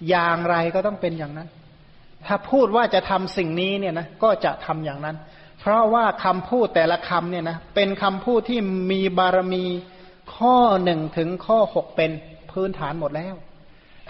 [0.09, 1.49] อย่างไรก็ต้องเป็นอย่างนั้น
[2.27, 5.16] ถ้าพูดว่าจะทำสิ่งนี้เนี่ยนะก็จะทำอย่างนั้น
[5.61, 8.61] เพราะว่าคำพูดแต่ละคำเนี่ยนะเป็นคำพูดที่
[8.93, 9.64] มีบารมี
[10.37, 12.11] ข้อหนึ่งถึงข้อหกเป็น
[12.51, 13.35] พื้นฐานหมดแล้ว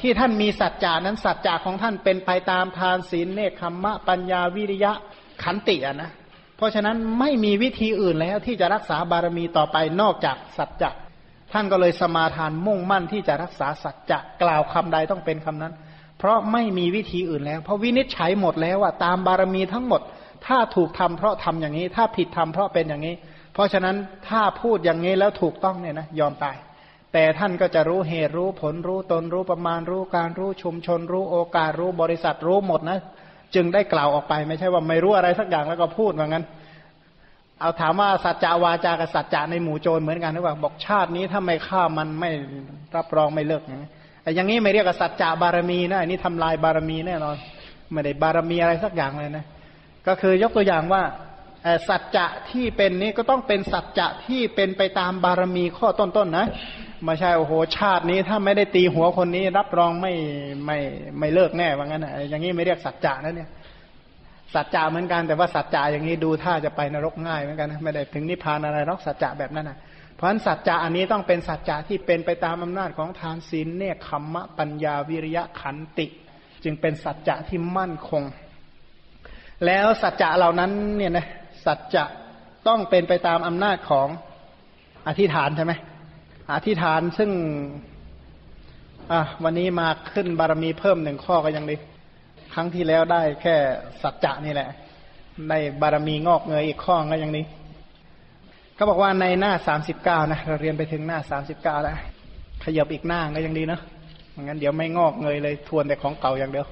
[0.03, 4.93] ที่ท่านมีสัจจานั้นสัจจะของท่านเป็นไปตามทานศีลเนคขมมะปัญญาวิริยะ
[5.43, 6.11] ขันติอะนะ
[6.57, 10.91] เพราะฉะนั้นไม่มีวิธีอื่นแล้วที่จะรักษาบารมีต่อไปนอกจากสัจจะ
[11.53, 15.75] ท่านก็เลยสมาทานมุ่งมั่นที่จะรักษาสัจจะกล่าวคำใดต้องเป็นคำนั้น
[16.19, 20.01] เพราะไม่มีวิธีอื่นแล้ว เพราะวินิจฉัยหมดแล้วว่าตามบารมีทั้งหมด
[20.47, 23.15] ถ้าถูกทำเพราะทำอย่างนี้ ถ้าผิดทำเพราะเป็นอย่างนี้
[23.55, 23.97] เพราะฉะนั้น
[24.29, 26.57] ถ้าพูดอย่างนี้แล้วถูกต้องเนี่ยนะยอมตาย
[27.13, 32.99] แต่ท่านก็จะรู้เหตุรู้ผลรู้ตนรู้ประมาณรู้การรู้ชุมชน รู้โอกาสรู้บริษัทรู้หมดนะ
[33.55, 36.45] จึงได้กล่าวออกไปไม่ใช่ว่าไม่รู้อะไรสักอย่างแล้วก็พูดว่างั้น
[37.61, 42.31] เอาถามว่าสัจจาวาจากับสัจจะในหมู่โจรเหมือนกันหรือเปล่าบอกชาตินี้ถ้าไม่ฆ่ามันไม่
[42.97, 47.37] รับรองไม่เลิกอย่างนี้ไม่เรียกว่าสัจจะบารมีนะอันนี้ทำลายบารมีแน่นอน
[47.93, 49.45] ไม่ได้บารมีอะไรสักอย่างเลยนะ
[50.07, 51.03] ก็คือยกตัวอย่างว่า
[51.89, 56.47] สัจจะที่เป็นนี้ก็ต้องเป็นสัจจะที่เป็นไปตามบารมีข้อต้นๆนนะ
[57.05, 60.13] ไม่ใช่โอ้โหชาตินี้ถ้าไม่ได้ตีหัวคนนี้รับรองไม่
[60.67, 60.79] ไม่
[61.19, 63.51] ไม่เลิกแน่ว่างั้นนะอย่างนี้ไม่เรียกสัจจะนะเนี่ย
[64.55, 69.79] สัจจะเหมือนกันแต่ว่าสัจจะอย่างนี้ดูท่าจะไปนรกง่ายเหมือนกันนะไม่ได้ถึงนิพพานอะไรหรอกสัจจะแบบนั้นนะ
[70.17, 76.07] เพราะฉะนั้นสัจจะอันนี้ต้องเป็นสัจจะที่เป็นไปตามอำนาจของทานศีลเนี่ยขมมะปัญญาวิริยะขันติ
[76.65, 78.23] จึงเป็นสัจจะที่มั่นคง
[79.67, 81.27] แล้วสัจจะเหล่านั้นเนี่ยนะ
[81.65, 82.05] สัจจะ
[82.67, 84.09] ต้องเป็นไปตามอำนาจของ
[85.09, 85.73] อธิษฐานใช่ไหม
[86.55, 87.31] อธิษฐานซึ่ง
[89.13, 91.77] อะวันนี้มาขึ้นบารมีเพิ่มหนึ่งข้อก็ยังดี
[92.55, 93.57] ครั้งที่แล้วได้แค่
[94.03, 94.69] สัจจะนี่แหละ
[95.49, 97.45] ได้บารมีงอกเงยอีกข้อก็ยังนี้
[98.75, 101.97] เขาบอกว่าในหน้าสามสิบเก้านะเราเรียนไปถึงหน้าสามสิบเก้าแล้ว
[102.65, 103.81] ขยับอีกหน้าก็ยังดีเนาะ
[104.43, 106.67] งั้นเดี๋ยวไม่งอกเงยเลยทวนแต่ของเก่าอย่างเดียว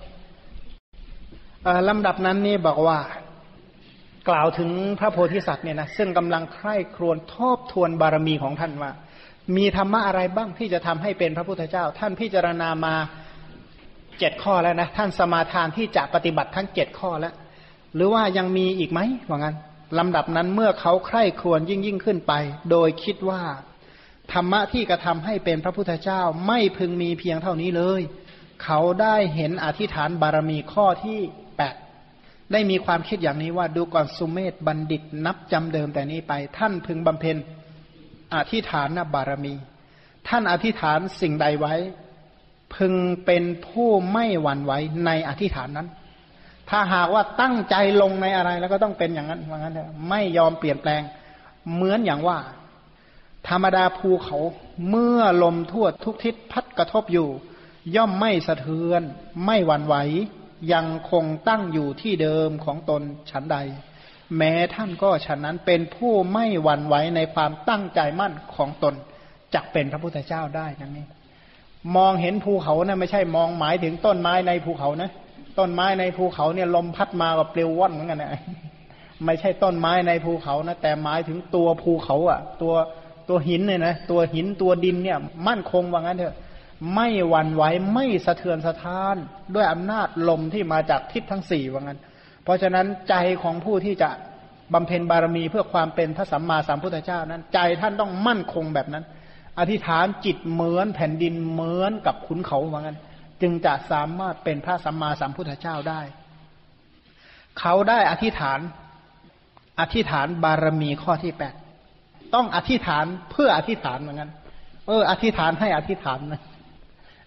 [1.88, 2.98] ลำดับนั้นนี่บอกว่า
[4.28, 8.92] กล่าวถึงพระโพธิสัตว์เนี่ยนะซึ่งกำลังใคร่ครวญทบทวนบารมีของท่านว่า
[9.56, 12.94] มีธรรมะอะไรบ้างที่จะทำให้เป็นพระพุทธเจ้า ท่านพิจารณามา
[14.18, 17.34] เจ็ดข้อแล้วนะท่านสมาทานที่จะปฏิบัติทั้งเจ็ดข้อแล้ว
[17.94, 19.56] หรือว่ายังมีอีกไหมว่างั้น
[19.98, 22.32] ลำดับนั้นเมื่อเขาใคร่ครวญยิ่งยิ่งขึ้นไป
[22.70, 23.42] โดยคิดว่า
[24.32, 28.00] ธรรมะที่กระทำให้เป็นพระพุทธเจ้าไม่พึงมีเพียงเท่านี้เลย
[28.64, 31.18] เขาได้เห็นอธิษฐานบารมีข้อที่
[31.56, 31.74] แปด
[32.52, 37.36] ได้มีความคิดอย่างนี้ว่าดูก่อนสุเมธบัณฑิตนับจำเดิมแต่นี้ไป ท่านพึงบำเพ็ญ
[38.34, 39.54] อธิฐานบารมี
[40.28, 41.74] ท่านอธิษฐานสิ่งใดไว้
[42.74, 42.94] พึง
[43.24, 44.72] เป็นผู้ไม่หวั่นไหว
[45.06, 45.88] ในอธิษฐานนั้น
[46.70, 51.02] ถ้าหากว่าตั้งใจลงในอะไรแล้วก็ต้องเป็นอย่างนั้นว่างั้นเถอะไม่ยอมเปลี่ยนแปลง
[51.74, 52.38] เหมือนอย่างว่า
[53.48, 54.38] ธรรมดาภูเขา
[54.88, 57.28] เมื่อลมทั่วทุกทิศพัดกระทบอยู่
[57.96, 59.02] ย่อมไม่สะเทือน
[59.46, 59.94] ไม่หวั่นไหว
[60.72, 63.56] ยังคงตั้งอยู่ที่เดิมของตนฉันใด
[64.36, 68.94] แม้ท่านก็ฉันนั้นเป็นผู้ไม่หวั่นไหวในความตั้งใจมั่นของตน
[69.54, 71.08] จะเป็นพระพุทธเจ้าได้นั่นเอง
[71.96, 75.10] มองเห็นภูเขานะไม่ใช่มองหมายถึงต้นไม้ในภูเขานะ
[75.58, 78.30] ต้นไม้ในภูเขาเนี่ยลมพัดมากับเปลวว่อนเหมือนกันนะ
[79.24, 82.74] ไม่ใช่ต้นไม้ในภูเขานะแต่หมายถึงตัวภูเขาอะ ตัว
[83.28, 86.34] ตัวหินเนี่ยนะตัวหินตัวดินเนี่ย มั่นคงว่างั้นเถอะ
[86.94, 87.62] ไม่หวั่นไหว
[87.94, 89.16] ไม่สะเทือนสะท้าน
[89.54, 92.00] ด้วยอำนาจลมที่มาจากทิศทั้งสี่ว่างั้น
[92.44, 94.10] เพราะฉะนั้นใจของผู้ที่จะ
[94.74, 99.04] บำเพ็ญบารมีเพื่อความเป็นพระสัมมาสัมพุทธเจ้านั้น ใจท่านต้องมั่นคงแบบนั้น
[99.58, 102.96] อธิษฐานจิตเหมือนแผ่นดินเหมือนกับขุนเขาเหมือนกัน
[103.42, 106.00] จึงจะสามารถเป็นพระสัมมาสัมพุทธเจ้าได้
[107.58, 108.60] เขาได้อธิษฐาน
[109.80, 111.54] อธิษฐานบารมีข้อที่แปด
[112.34, 114.30] ต้องอธิษฐานเพื่ออธิษฐานเหมือนกัน
[114.86, 116.42] เออ อธิษฐานให้อธิษฐานนะ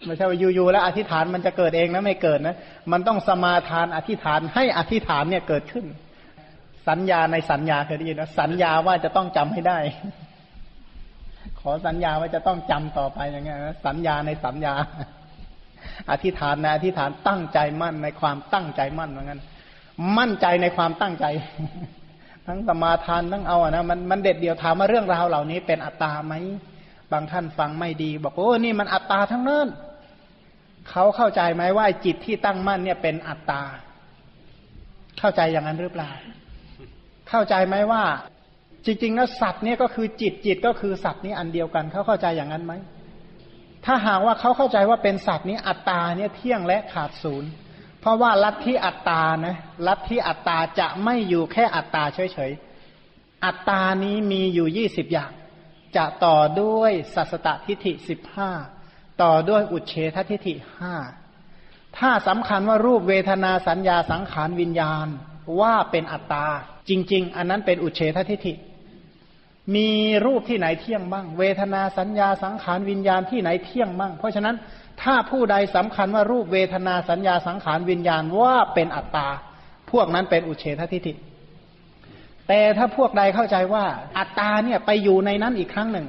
[0.06, 2.56] ไม่ใช่ว่าอยู่ๆแล้วอธิษฐานมันจะเกิดเองนะไม่เกิดนะ
[2.92, 5.84] มันต้องสมาทานอธิษฐานให้อธิษฐานเนี่ยเกิดขึ้น
[6.88, 9.78] สัญญาในสัญญาเคยได้ยินนะสัญญาว่าจะต้องจำให้ได้
[11.60, 14.74] ขอสัญญาว่าจะต้องจำต่อไปอย่างเงี้ยสัญญาในสัญญา
[16.10, 19.40] อธิษฐานในอธิษฐานตั้งใจมั่นในความตั้งใจมั่นเหมือนกัน
[20.18, 21.26] มั่นใจในความตั้งใจ
[22.46, 26.34] ทั้งสมาทานทั้งเอาอะนะมันมันเด็ดเดียวถามว่าเรื่องราวเหล่านี้เป็นอัตตาไหม
[27.12, 29.68] บางท่านฟังไม่ดี บอกโอ้นี่มันอัตตาทั้งนั้น
[30.90, 33.62] เขาเข้าใจไหมว่าจิตที่ตั้งมั่นเนี่ยเป็นอัตตา
[35.18, 36.10] เข้าใจอย่างนั้นหรือเปล่า
[37.28, 38.04] เข้าใจไหมว่า
[38.84, 42.72] จริงๆแล้วสัตว์เนี่ยก็คือจิตจิตก็คือสัตว์นี้อันเดียวกัน เขาเข้าใจอย่างนั้นไหม
[43.84, 47.50] ถ้าหากว่าเขาเข้าใจว่าเป็นสัตว์นี้อัตตาเนี่ยเที่ยงและขาดศูนย์
[48.00, 49.56] เพราะว่าลัทธิอัตตานะ
[49.86, 55.30] ลัทธิอัตตาจะไม่อยู่แค่อัตตาเฉยๆอัตตานี้มีอยู่ยี่สิบอย่าง
[55.96, 58.50] จะต่อด้วยสัสตทิฏฐิสิบห้า
[59.22, 60.94] ต่อด้วยอุเฉททิฏฐิห้า
[61.98, 65.06] ถ้าสำคัญว่ารูปเวทนาสัญญาสังขารวิญญาณ
[65.60, 66.46] ว่าเป็นอัตตา
[66.88, 68.54] จริง ๆ อันนั้นเป็นอุเฉททิฏฐิ
[69.74, 69.90] มี
[70.26, 74.56] รูปที่ไหนเที่ยงบ้าง เวทนาสัญญาสังขารวิญญาณที่ไหนเที่ยงบ้าง เพราะฉะนั้น
[75.02, 79.28] ถ้าผู้ใดสำคัญว่ารูปเวทนาสัญญาสังขารวิญญาณว่าเป็นอัตตา
[79.90, 81.12] พวกนั้นเป็นอุเฉททิฏฐิ
[82.48, 83.84] แต่ถ้าพวกใดเข้าใจว่า
[84.18, 86.06] อัตตาเนี่ยไปอยู่ในนั้นอีกครั้งหนึ่ง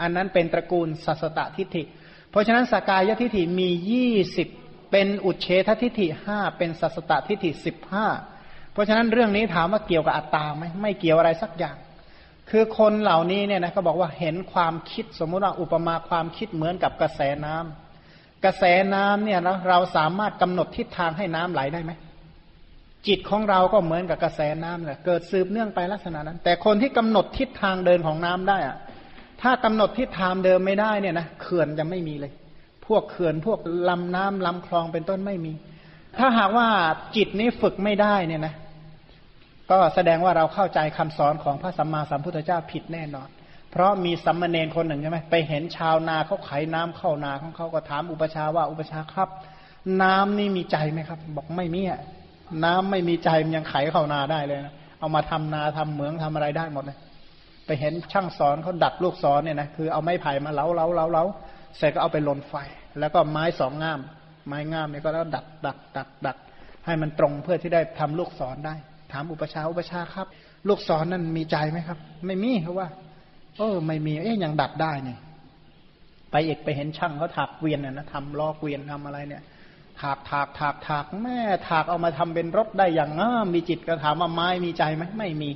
[0.00, 1.82] อันนั้นเป็นตระกูลสัสตตทิฏฐิ
[2.30, 4.48] เพราะฉะนั้นสกายทิฏฐิมียี่สิบ
[4.90, 8.06] เป็นอุเฉททิฏฐิห้าเป็นสัสตทิฏฐิสิบห้า
[8.72, 11.76] เพราะฉะนั้นเรื่องนี้ถามว่าเกี่ยวกับอัตตาไหมไม่เกี่ยวอะไรสักอย่าง
[12.50, 18.64] คือคนเหล่านี้เนี่ยนะเขาบอกว่าเห็นความคิดสมมุติว่าอุปมาความคิดเหมือนกับกระแสน้ำกระแส
[18.94, 21.92] น้ำเนี่ยเราเราสามารถกำหนดทิศทางให้น้ำไหลได้ไหม
[23.06, 28.76] จิตของเราก็เหมือนกับกระแสน้ำแหละเกิดสืบเนื่องไปลักษณะนั้น แต่คนที่กำหนดทิศทางเดินของน้ำได้อะ
[29.42, 32.32] ถ้ากำหนดทิศทางเดิมไม่ได้เนี่ยนะเขื่อนจะไม่มีเลย
[32.86, 33.58] พวกเขื่อนพวก
[33.88, 35.52] ลำน้ำลำคลองเป็นต้นไม่มี
[36.18, 36.66] ถ้าหากว่า
[37.16, 38.54] จิตนี้ฝึกไม่ได้เนี่ยนะ
[39.70, 43.28] ก็แสดงว่าเราเข้าใจคำสอนของพระสัมมาสัมพุทธเจ้าผิดแน่นอน
[43.70, 49.28] เพราะมีสัมมาเนนคนหนึ่งใช่ไหมไปเห็นชาวนาเขาไขน้ำเข้านาของเขาก็ถามอุปชาว่าอุปชาครับ
[50.02, 52.00] น้ำนี่มีใจไหมครับ บอกไม่มีอะ
[52.64, 56.98] น้ำไม่มีใจมันยังไขเข้านาได้เลยนะเอามาทำนาทำเหมืองทำอะไรได้หมดเลย
[57.68, 61.24] ไปเห็นช่างสอนเขาดัดลูกสอนเนี่ยนะคือเอาไม้ไผ่มาเล้าเล้าเล้าเล้า
[61.76, 62.54] เสร็จก็เอาไปลนไฟ
[62.98, 64.00] แล้วก็ไม้สองง่าม
[64.48, 66.36] ไม้ง่ามเนี่ยก็แล้วดัดดัดดัดดัด
[66.86, 68.74] ให้มันตรงเพื่อที่ได้ทำลูกศรได้
[69.12, 70.26] ถามอุปชาอุปชาครับ
[70.68, 72.88] ลูกศรนั่นมีใจไหมครับ ไม่มีเขาว่า
[73.58, 75.18] เออไม่มีเอ๊ยยังดัดได้เนี่ย
[76.30, 79.42] ไปเอกไปเห็นช่างเขาถากเวียนน่ยนะทำล้อเวียนทำอะไรเนี่ย
[80.00, 85.50] ถากถากถากถากแม่ถากเอามาทำเป็นรถได้อย่างง่ามมีจิตก็ถามว่าไม้มีใจไหมไม่มี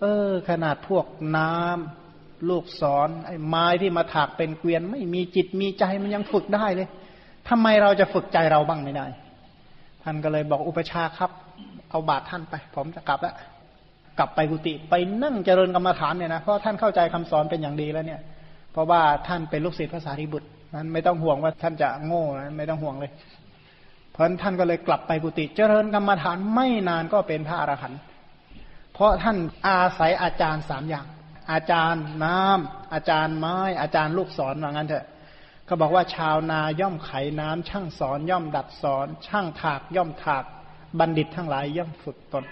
[0.00, 6.88] เออ ขนาดพวกน้ำลูกศรไอ้ไม้ที่มาถากเป็นเกวียน ไม่มีจิตมีใจมันยังฝึกได้เลย
[7.48, 9.06] ทำไมเราจะฝึกใจเราบ้างไม่ได้
[10.02, 11.30] ท่านก็เลยบอกอุปชาครับ
[11.90, 13.34] เอาบาตรท่านไป ผมจะกลับแล้ว
[14.18, 18.20] กลับไปกุฏิไปนั่งเจริญกรรมฐานเนี่ยนะเพราะท่านเข้าใจคำสอนเป็นอย่างดีแล้วเนี่ย
[18.72, 23.12] เพราะว่าท่านเป็นลูกศิษย์พระสารีบุตรนั้นไม่ต้องห่วงว่าท่านจะโง่นะไม่ต้องห่วงเลย
[24.12, 28.00] เพราะท่านก็เลยกลับไปกุฏิเจริญกรรมฐานไม่นานก็เป็นพระอรหันต์
[28.98, 29.38] เพราะท่าน
[29.68, 31.06] อาศัยอาจารย์สามอย่าง
[31.52, 35.06] อาจารย์น้ำอาจารย์ไม้ อาจารย์ลูกศรว่างั้นเถอะ
[35.66, 40.44] เขาบอกว่าชาวนาย่อมไขน้ำช่างสอนย่อมดัดสอน ช่างถากย่อมถาก
[40.98, 42.44] บัณฑิตทั้งหลายย่อมฝึกตน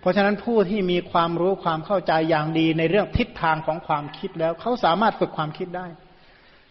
[0.00, 5.86] เพราะฉะนั้นผู้ที่มีความรู้ความเข้าใจอย่างดีในเรื่องทิศทางของความคิดแล้วเขาสามารถฝึกความคิดได้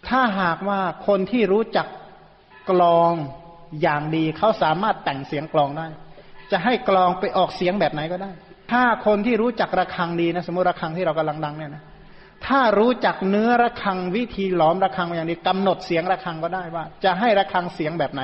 [0.08, 1.88] ถ้าหากว่าคนที่รู้จัก
[2.70, 3.14] กลอง
[3.82, 5.88] อย่างดีเขาสามารถแต่งเสียงกลองได้
[6.52, 8.32] จะให้กลองไปออกเสียงแบบไหนก็ได้
[8.72, 11.84] ถ้าคนที่รู้จักระฆังดีนะสมมติระฆังที่เรากำลังดังเนี่ยนะ
[12.46, 18.22] ถ้ารู้จักเนื้อระฆังวิธีหลอมระฆังอย่างนี้กำหนดเสียงระฆังก็ได้ว่า จะให้ระฆังเสียงแบบไหน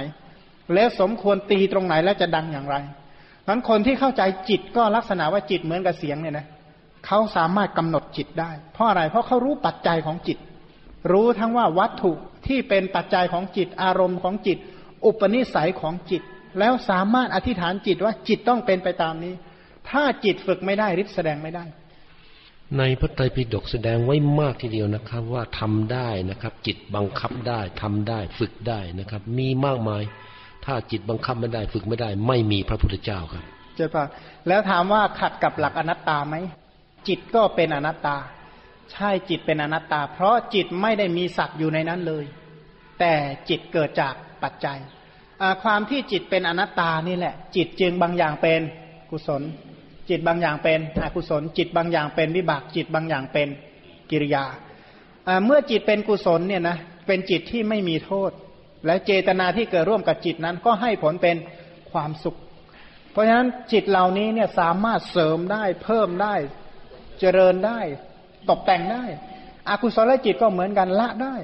[0.74, 2.76] แล้วสมควรตีตรงไหนแล้วจะดังอย่างไร
[3.48, 6.48] นั้นคนที่เข้าใจจิตก็ลักษณะว่าจิตเหมือนกับเสียงเนี่ยนะ
[7.06, 10.38] เขาสามารถกำหนดจิตได้ เพราะอะไรเพราะเขารู้ปัจจัยของจิต
[11.12, 12.12] รู้ทั้งว่าวัตถุ
[12.48, 14.58] ที่เป็นปัจจัยของจิต อารมณ์ของจิต
[15.06, 16.22] อุปนิสัยของจิต
[16.60, 19.34] แล้วสามารถอธิษฐานจิตว่าจิตต้องเป็นไปตามนี้
[19.90, 21.66] ถ้าจิตฝึกไม่ได้ฤทธิ์แสดงไม่ได้
[22.78, 30.04] ในพระไตรปิฎกแสดงไว้มากทีเดียวนะครับ ว่าทำได้นะครับ จิตบังคับได้ทำได้ฝึกได้นะครับ มีมากมาย
[30.66, 33.44] ถ้าจิตบังคับไม่ได้ฝึกไม่ได้ ไม่มีพระพุทธเจ้าครับ
[33.76, 34.06] เจ้าป่ะ
[34.48, 36.36] แล้วถามว่าขัดกับหลักอนัตตาไหม
[37.08, 38.18] จิตก็เป็นอนัตตา
[38.92, 42.26] ใช่จิตเป็นอนัตตา เพราะจิตไม่ได้มีสัตว์อยู่ในนั้นเลย
[43.00, 43.14] แต่
[43.50, 44.14] จิตเกิดจาก
[44.44, 44.78] ปัจจัย
[45.64, 48.62] ความที่จิตเป็นอนัตตานี่แหละ จิตจึงบางอย่างเป็น
[49.10, 49.44] กุศล
[50.10, 53.48] จิตบางอย่างเป็นอกุศล จิตบางอย่างเป็นวิบากจิตบางอย่างเป็น
[54.12, 54.46] กิริยา
[55.46, 56.78] เมื่อจิตเป็นกุศลเนี่ยนะ
[57.08, 58.32] เป็นจิตที่ไม่มีโทษ
[58.86, 61.36] และเจตนาที่เกิดร่วมกับจิตนั้นก็ให้ผลเป็น
[61.92, 62.38] ความสุข
[63.12, 66.36] เพราะฉะนั้นจิตเหล่านี้เนี่ยสามารถเสริมได้เพิ่มได้
[67.20, 67.80] เจริญได้
[68.50, 69.04] ตกแต่งได้
[69.70, 71.36] อากุศลจิตก็เหมือนกันละได้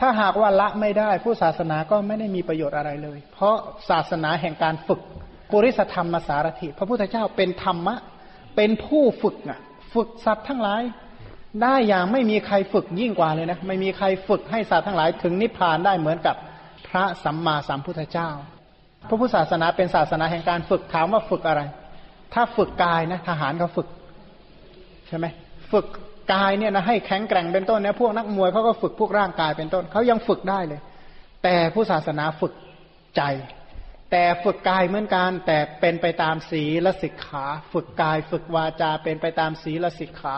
[0.00, 3.56] ถ้าหากว่าละไม่ได้ ผู้ศาสนาก็ไม่ได้มีประโยชน์อะไรเลย เพราะ
[3.90, 5.00] ศาสนาแห่งการฝึก
[5.52, 7.96] ปุริสธรรมมาสารถิ พระพุทธเจ้าเป็นธรรมะ
[8.56, 9.60] เป็นผู้ฝึกอะ
[9.94, 10.82] ฝึกสัตว์ทั้งหลาย
[11.62, 16.36] ได้อย่างไม่มีใครฝึกยิ่งกว่าเลยนะ ไม่มีใครฝึกให้สัตว์ทั้งหลาย ถึงนิพพานได้เหมือนกับ
[16.88, 18.30] พระสัมมาสัมพุทธเจ้า
[19.08, 21.62] พระพุทธศาสนาเป็นศาสนาแห่งการฝึกถามว่าฝึกอะไร
[22.34, 23.88] ถ้าฝึกกายนะทหารเขาฝึก
[25.08, 25.26] ใช่ไหม
[25.72, 25.86] ฝึก
[26.32, 30.80] กายเนี่ยนะให้แข็งแกร่งเป็นต้นเนี่ยพวกนักมวยเขาก็ฝึกพวกร่างกายเป็นต้นเขายังฝึกได้เลย
[31.42, 32.52] แต่ผู้ศาสนาฝึก
[33.16, 33.22] ใจ
[34.10, 40.36] แต่ฝึกกายเหมือนกัน แต่เป็นไปตามศีลสิกขา ฝึกกาย ฝึกวาจาเป็นไปตามศีลสิกขา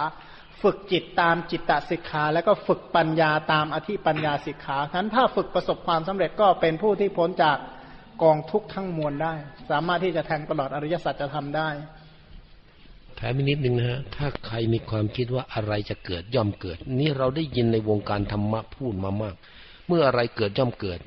[0.62, 7.58] ฝึกจิตตามจิตตสิกขา แล้วก็ฝึกปัญญาตามอธิปัญญาสิกขาทั้นถ้าฝึกประสบความสำเร็จก็เป็นผู้ที่พ้นจาก
[8.22, 9.34] กองทุกข์ทั้งมวลได้
[9.70, 11.68] สามารถที่จะแทงตลอดอริยสัจจะทำได้
[13.18, 19.34] ถถมนิดนึงนะฮะถ้าใครมีความคิดว่าอะไรจะเกิดย่อมเกิด นี่เราได้ยินในวงการธรรมะพูดมามาก
[19.88, 21.00] เมื่ออะไรเกิดย่อมเกิด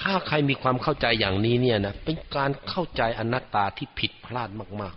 [0.00, 4.50] ถ้าใครมีความเข้าใจอย่างนี้เนี่ยนะเป็นการเข้าใจอนัตตาที่ผิดพลาด
[4.80, 4.94] มาก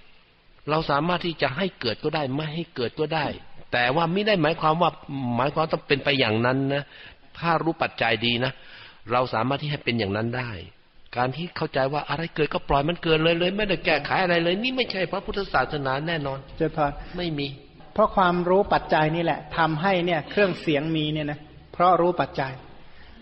[0.00, 3.26] ๆ เราสามารถที่จะให้เกิดก็ได้ไม่ให้เกิดก็ได้
[3.72, 4.90] แต่ว่าไม่ได้หมายความว่า
[5.36, 6.84] หมายความต้องเป็นไปอย่างนั้นนะ
[7.38, 8.52] ถ้ารู้ปัจจัยดีนะ
[9.12, 10.50] เราสามารถที่ให้เป็นอย่างนั้นได้
[11.16, 16.82] การที่เข้าใจว่าอะไรเกิดก็ปล่อยมันเกิดเลยเลย ไม่ได้แก้ไขอะไรเลย นี่ไม่ใช่พระพุทธศาสนาแน่นอนเจริญพร
[17.16, 17.46] ไม่มี
[17.94, 21.38] เพราะความรู้ปัจจัยนี่แหละทำให้เนี่ย เครื่องเสียงมีเนี่ยนะ
[21.72, 22.52] เพราะรู้ปัจจัย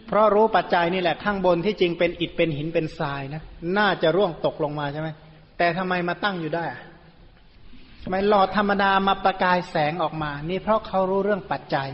[0.06, 3.42] เพราะรู้ปัจจัยนี่แหละข้างบนที่จริงเป็นอิฐเป็นหินเป็นทรายนะ
[3.78, 5.08] น่าจะร่วงตกลงมาใช่ไหม
[5.58, 6.66] แต่ทำไมมาตั้งอยู่ได้
[8.04, 11.88] ทำไมหลอดธรรมดามาประกายแสงออกมา นี่เพราะเขารู้เรื่องปัจจัย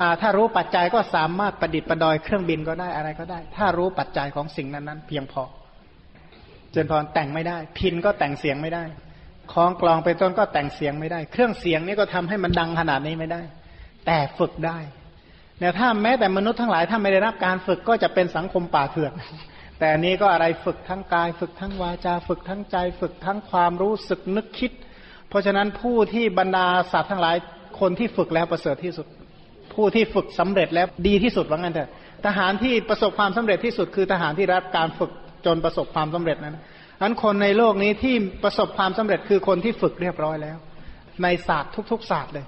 [0.00, 5.42] อ่าถ้ารู้ปัจจัยก็สามารถประดิษฐ์ประดอยเครื่องบินก็ได้อะไรก็ได้ ถ้ารู้ปัจจัยของสิ่งนั้นๆ เพียงพอ
[6.72, 8.84] เจนพรแต่งไม่ได้ พินก็แต่งเสียงไม่ได้
[9.52, 13.42] คล้องกลองไปต้นก็แต่งเสียงไม่ได้ เครื่องเสียงนี่ก็ทำให้มันดังขนาดนี้ไม่ได้
[14.06, 14.78] แต่ฝึกได้
[15.58, 19.12] เนี่ยถ้าแม้แต่มนุษย์ทั้งหลายถ้าไม่ได้รับการฝึกก็จะเป็นสังคมป่าเถื่อน
[19.78, 24.70] แต่อันนี้ก็อะไรฝึกทั้งกาย ฝึกทั้งวาจา ฝึกทั้งใจ ฝึกทั้งความรู้สึกนึกคิด
[25.28, 27.36] เพราะฉะนั้นผู้ที่บรรดาสัตว์ทั้งหลาย
[27.80, 29.06] คนที่ฝึกแล้วประเสริฐที่สุด
[29.74, 31.90] ผู้ที่ฝึกสำเร็จแล้วดีที่สุดว่างั้นเถอะ
[32.26, 35.10] ทหารที่ประสบความสำเร็จที่สุดคือทหารที่รับการฝึก
[35.46, 36.56] จนประสบความสำเร็จนั้น
[37.00, 38.14] อันคนในโลกนี้ที่
[38.44, 40.56] ประสบความสำเร็จคือคนที่ฝึกเรียบร้อยแล้ว
[41.22, 42.46] ในศาสตร์ทุก ๆ ศาสตร์เลย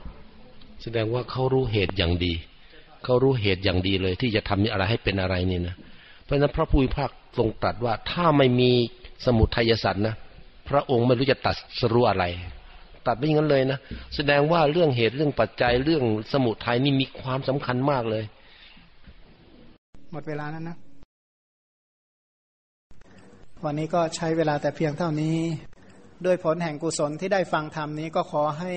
[0.83, 2.33] แสดงว่าเขารู้เหตุอย่างดี
[3.07, 5.74] เขารู้เหตุอย่างดีเลย ที่จะทำอะไรให้เป็นอะไรนี่นะ
[6.24, 8.70] เพราะฉะนั้นพระผู้พิพากทรงตรัสว่าถ้าไม่มี
[9.27, 10.15] สมุทัยสัตว์นะ
[10.69, 12.24] พระองค์ไม่รู้จะตัดสรู้อะไร
[13.07, 13.78] ตัดไม่งั้นเลยนะ
[14.15, 18.24] แสดงว่าเรื่องเหตุเรื่องปัจจัยเรื่องสมุทัยนี่มีความสำคัญมากเลย
[20.12, 20.77] หมดเวลานั้นนะ
[23.65, 25.37] วันนี้ก็ใช้เวลาแต่เพียงเท่านี้
[26.24, 28.73] ด้วยผลแห่งกุศลที่ได้ฟังธรรมนี้ก็ขอให้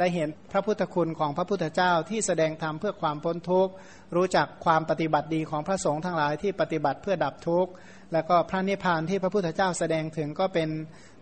[0.00, 3.72] ได้เห็นพระพุทธคุณของพระพุทธเจ้าที่แสดงธรรมเพื่อความพ้นทุกข์
[4.16, 7.70] รู้จักความปฏิบัติดีของพระสงฆ์ทั้งหลายที่ปฏิบัติเพื่อดับทุกข์
[8.12, 10.68] แล้วก็พระนิพพานที่พระพุทธเจ้าแสดงถึงก็เป็น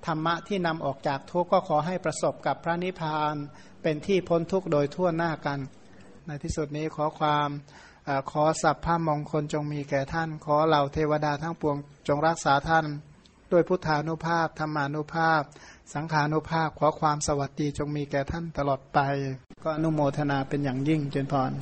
[0.06, 3.34] ธรรมะที่นำออกจากทุกข์ก็ขอให้ประสบกับพระนิพพาน
[3.82, 5.58] เป็นที่พ้นทุกข์โดยทั่วหน้ากัน
[6.26, 7.48] ในที่สุดนี้ขอความ
[8.30, 11.76] ขอสัพพะมงคลจงมีแก่ท่าน ขอเหล่าเทวดาทั้งปวง
[12.08, 12.86] จงรักษาท่าน
[13.52, 15.42] ด้วยพุทธานุภาพธรรมานุภาพ
[15.94, 18.98] สังขานุภาพขอความสวัสดีจงมีแก่ท่านตลอดไป
[19.62, 21.52] ก็อนุโมทนาเป็นอย่างยิ่งเจนพร